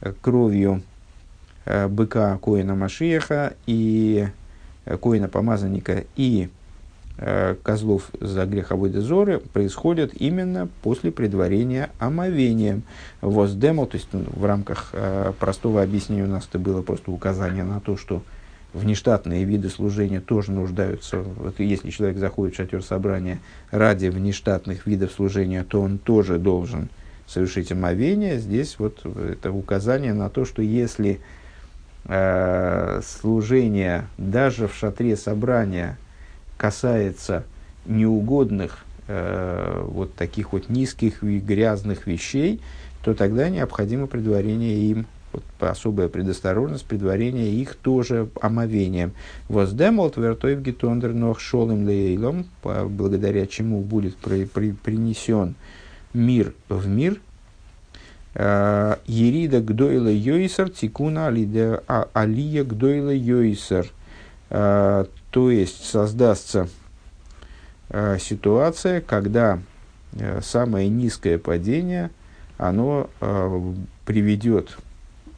э, 0.00 0.12
кровью 0.20 0.82
э, 1.64 1.88
быка 1.88 2.38
коина 2.38 2.74
машиаха 2.74 3.54
и 3.66 4.28
коина 5.00 5.28
помазанника 5.28 6.04
и 6.16 6.48
козлов 7.64 8.10
за 8.20 8.46
грех 8.46 8.70
Авойда 8.70 9.40
происходят 9.52 10.12
именно 10.14 10.68
после 10.82 11.10
предварения 11.10 11.90
омовением. 11.98 12.84
Воздемол, 13.20 13.86
то 13.86 13.96
есть 13.96 14.08
ну, 14.12 14.22
в 14.26 14.44
рамках 14.44 14.90
э, 14.92 15.32
простого 15.40 15.82
объяснения 15.82 16.24
у 16.24 16.28
нас 16.28 16.46
это 16.48 16.60
было 16.60 16.80
просто 16.82 17.10
указание 17.10 17.64
на 17.64 17.80
то, 17.80 17.96
что 17.96 18.22
внештатные 18.72 19.42
виды 19.42 19.68
служения 19.68 20.20
тоже 20.20 20.52
нуждаются. 20.52 21.18
Вот 21.18 21.58
если 21.58 21.90
человек 21.90 22.18
заходит 22.18 22.54
в 22.54 22.58
шатер 22.58 22.84
собрания 22.84 23.40
ради 23.72 24.06
внештатных 24.06 24.86
видов 24.86 25.10
служения, 25.10 25.64
то 25.64 25.80
он 25.80 25.98
тоже 25.98 26.38
должен 26.38 26.88
совершить 27.26 27.72
омовение. 27.72 28.38
Здесь 28.38 28.76
вот 28.78 29.04
это 29.04 29.50
указание 29.50 30.14
на 30.14 30.30
то, 30.30 30.44
что 30.44 30.62
если 30.62 31.18
э, 32.04 33.00
служение 33.04 34.06
даже 34.18 34.68
в 34.68 34.74
шатре 34.76 35.16
собрания– 35.16 35.98
касается 36.58 37.44
неугодных, 37.86 38.84
э, 39.06 39.82
вот 39.86 40.14
таких 40.14 40.52
вот 40.52 40.68
низких 40.68 41.24
и 41.24 41.38
грязных 41.38 42.06
вещей, 42.06 42.60
то 43.02 43.14
тогда 43.14 43.48
необходимо 43.48 44.06
предварение 44.06 44.76
им, 44.90 45.06
вот, 45.32 45.44
особая 45.60 46.08
предосторожность, 46.08 46.84
предварение 46.84 47.50
их 47.50 47.76
тоже 47.76 48.28
омовением. 48.42 49.12
Воздемолт 49.48 50.16
вертоев 50.16 50.60
гетондер 50.60 51.14
нох 51.14 51.40
шолым 51.40 51.86
лейлом, 51.86 52.46
благодаря 52.62 53.46
чему 53.46 53.80
будет 53.80 54.16
при, 54.16 54.44
при, 54.44 54.72
принесен 54.72 55.54
мир 56.12 56.52
в 56.68 56.86
мир, 56.86 57.20
э, 58.34 58.96
Ерида 59.06 59.60
гдойла 59.60 60.08
йойсер, 60.08 60.70
тикуна 60.70 61.28
а, 61.28 62.08
алия 62.12 62.64
гдойла 62.64 63.14
йойсер. 63.14 63.90
Э, 64.50 65.04
то 65.38 65.52
есть 65.52 65.84
создастся 65.84 66.66
э, 67.90 68.18
ситуация, 68.18 69.00
когда 69.00 69.60
э, 70.14 70.40
самое 70.42 70.88
низкое 70.88 71.38
падение, 71.38 72.10
оно 72.56 73.08
э, 73.20 73.72
приведет 74.04 74.76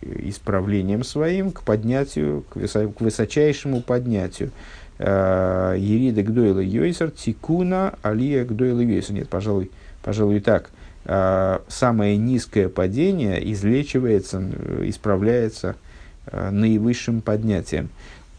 исправлением 0.01 1.05
своим 1.05 1.53
к 1.53 1.65
поднятию, 1.65 2.47
к, 2.49 2.57
высо, 2.57 2.89
к 2.89 3.03
высочайшему 3.03 3.83
поднятию. 3.83 4.53
Э, 4.97 5.75
Ерида 5.77 6.23
Гдойла 6.23 6.61
Йойсер, 6.61 7.11
Тикуна, 7.11 7.93
Алия 8.01 8.47
Гдойла 8.47 8.81
Йойсер. 8.81 9.13
Нет, 9.13 9.29
пожалуй, 9.29 9.71
пожалуй 10.03 10.41
так. 10.41 10.71
Э, 11.05 11.59
самое 11.69 12.17
низкое 12.17 12.71
падение 12.71 13.53
излечивается, 13.53 14.43
э, 14.43 14.85
исправляется 14.87 15.77
э, 16.25 16.49
наивысшим 16.49 17.21
поднятием. 17.21 17.91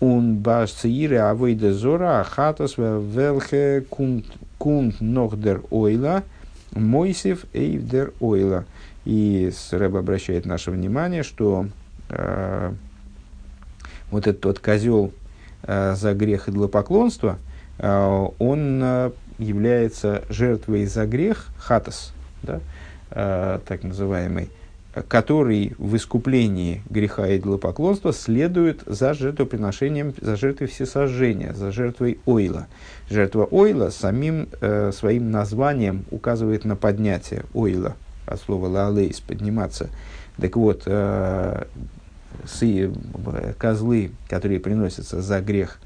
Un 0.01 0.33
баш 0.41 0.71
циире 0.71 1.21
авойда 1.21 1.73
зора 1.73 2.21
ахатас 2.21 2.77
велхе 2.77 3.85
кунт 4.57 4.99
нохдер 4.99 5.61
ойла 5.69 6.23
мойсев 6.73 7.45
эйвдер 7.53 8.13
ойла. 8.19 8.65
И 9.05 9.51
Рэб 9.71 9.95
обращает 9.95 10.45
наше 10.45 10.71
внимание, 10.71 11.21
что 11.21 11.67
э, 12.09 12.73
вот 14.09 14.25
этот 14.25 14.43
вот 14.45 14.59
козел 14.59 15.11
э, 15.63 15.93
за 15.95 16.13
грех 16.15 16.47
и 16.47 16.51
идолопоклонства, 16.51 17.37
э, 17.77 18.27
он 18.39 18.81
э, 18.83 19.11
является 19.37 20.23
жертвой 20.29 20.85
за 20.85 21.05
грех, 21.05 21.47
хатас, 21.57 22.13
да, 22.41 22.59
э, 23.11 23.59
так 23.67 23.83
называемый, 23.83 24.49
который 25.07 25.73
в 25.77 25.95
искуплении 25.95 26.81
греха 26.89 27.27
и 27.27 27.37
идолопоклонства 27.37 28.11
следует 28.11 28.81
за 28.85 29.13
жертвоприношением, 29.13 30.13
за 30.19 30.35
жертвой 30.35 30.67
всесожжения, 30.67 31.53
за 31.53 31.71
жертвой 31.71 32.19
ойла. 32.25 32.67
Жертва 33.09 33.45
ойла 33.45 33.89
самим 33.89 34.49
э, 34.59 34.91
своим 34.93 35.31
названием 35.31 36.05
указывает 36.11 36.65
на 36.65 36.75
поднятие 36.75 37.43
ойла, 37.53 37.95
от 38.25 38.41
слова 38.41 38.67
лалейс, 38.67 39.21
подниматься. 39.21 39.89
Так 40.37 40.57
вот, 40.57 40.83
э, 40.85 41.63
сы, 42.45 42.91
козлы, 43.57 44.11
которые 44.27 44.59
приносятся 44.59 45.21
за 45.21 45.39
грех 45.39 45.79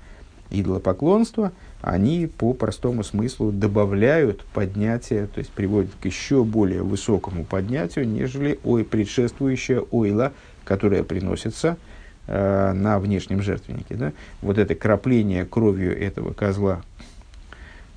идолопоклонства– 0.50 1.52
они 1.82 2.26
по 2.28 2.54
простому 2.54 3.04
смыслу 3.04 3.52
добавляют 3.52 4.44
поднятие, 4.54 5.28
то 5.28 5.40
есть 5.40 5.52
приводят 5.52 5.92
к 6.02 6.06
еще 6.06 6.44
более 6.44 6.82
высокому 6.82 7.46
поднятию, 7.46 8.08
нежели 8.08 8.60
ой, 8.64 8.84
предшествующая 8.84 9.82
ойла, 9.92 10.34
которая 10.64 11.04
приносится 11.04 11.78
э, 12.26 12.72
на 12.74 12.98
внешнем 13.00 13.42
жертвеннике. 13.42 13.96
Да? 13.96 14.14
Вот 14.42 14.58
это 14.58 14.74
крапление 14.74 15.46
кровью 15.46 15.96
этого 15.96 16.34
козла, 16.34 16.82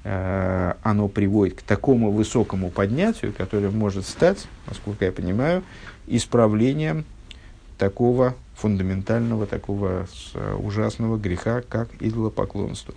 э, 0.04 0.74
оно 0.82 1.08
приводит 1.08 1.60
к 1.60 1.62
такому 1.62 2.10
высокому 2.10 2.70
поднятию, 2.70 3.32
которое 3.32 3.70
может 3.70 4.06
стать, 4.06 4.48
насколько 4.66 5.06
я 5.06 5.12
понимаю, 5.12 5.62
исправлением 6.06 7.06
такого 7.78 8.34
фундаментального, 8.56 9.46
такого 9.46 10.08
ужасного 10.58 11.16
греха, 11.16 11.62
как 11.62 11.88
идолопоклонство. 12.00 12.92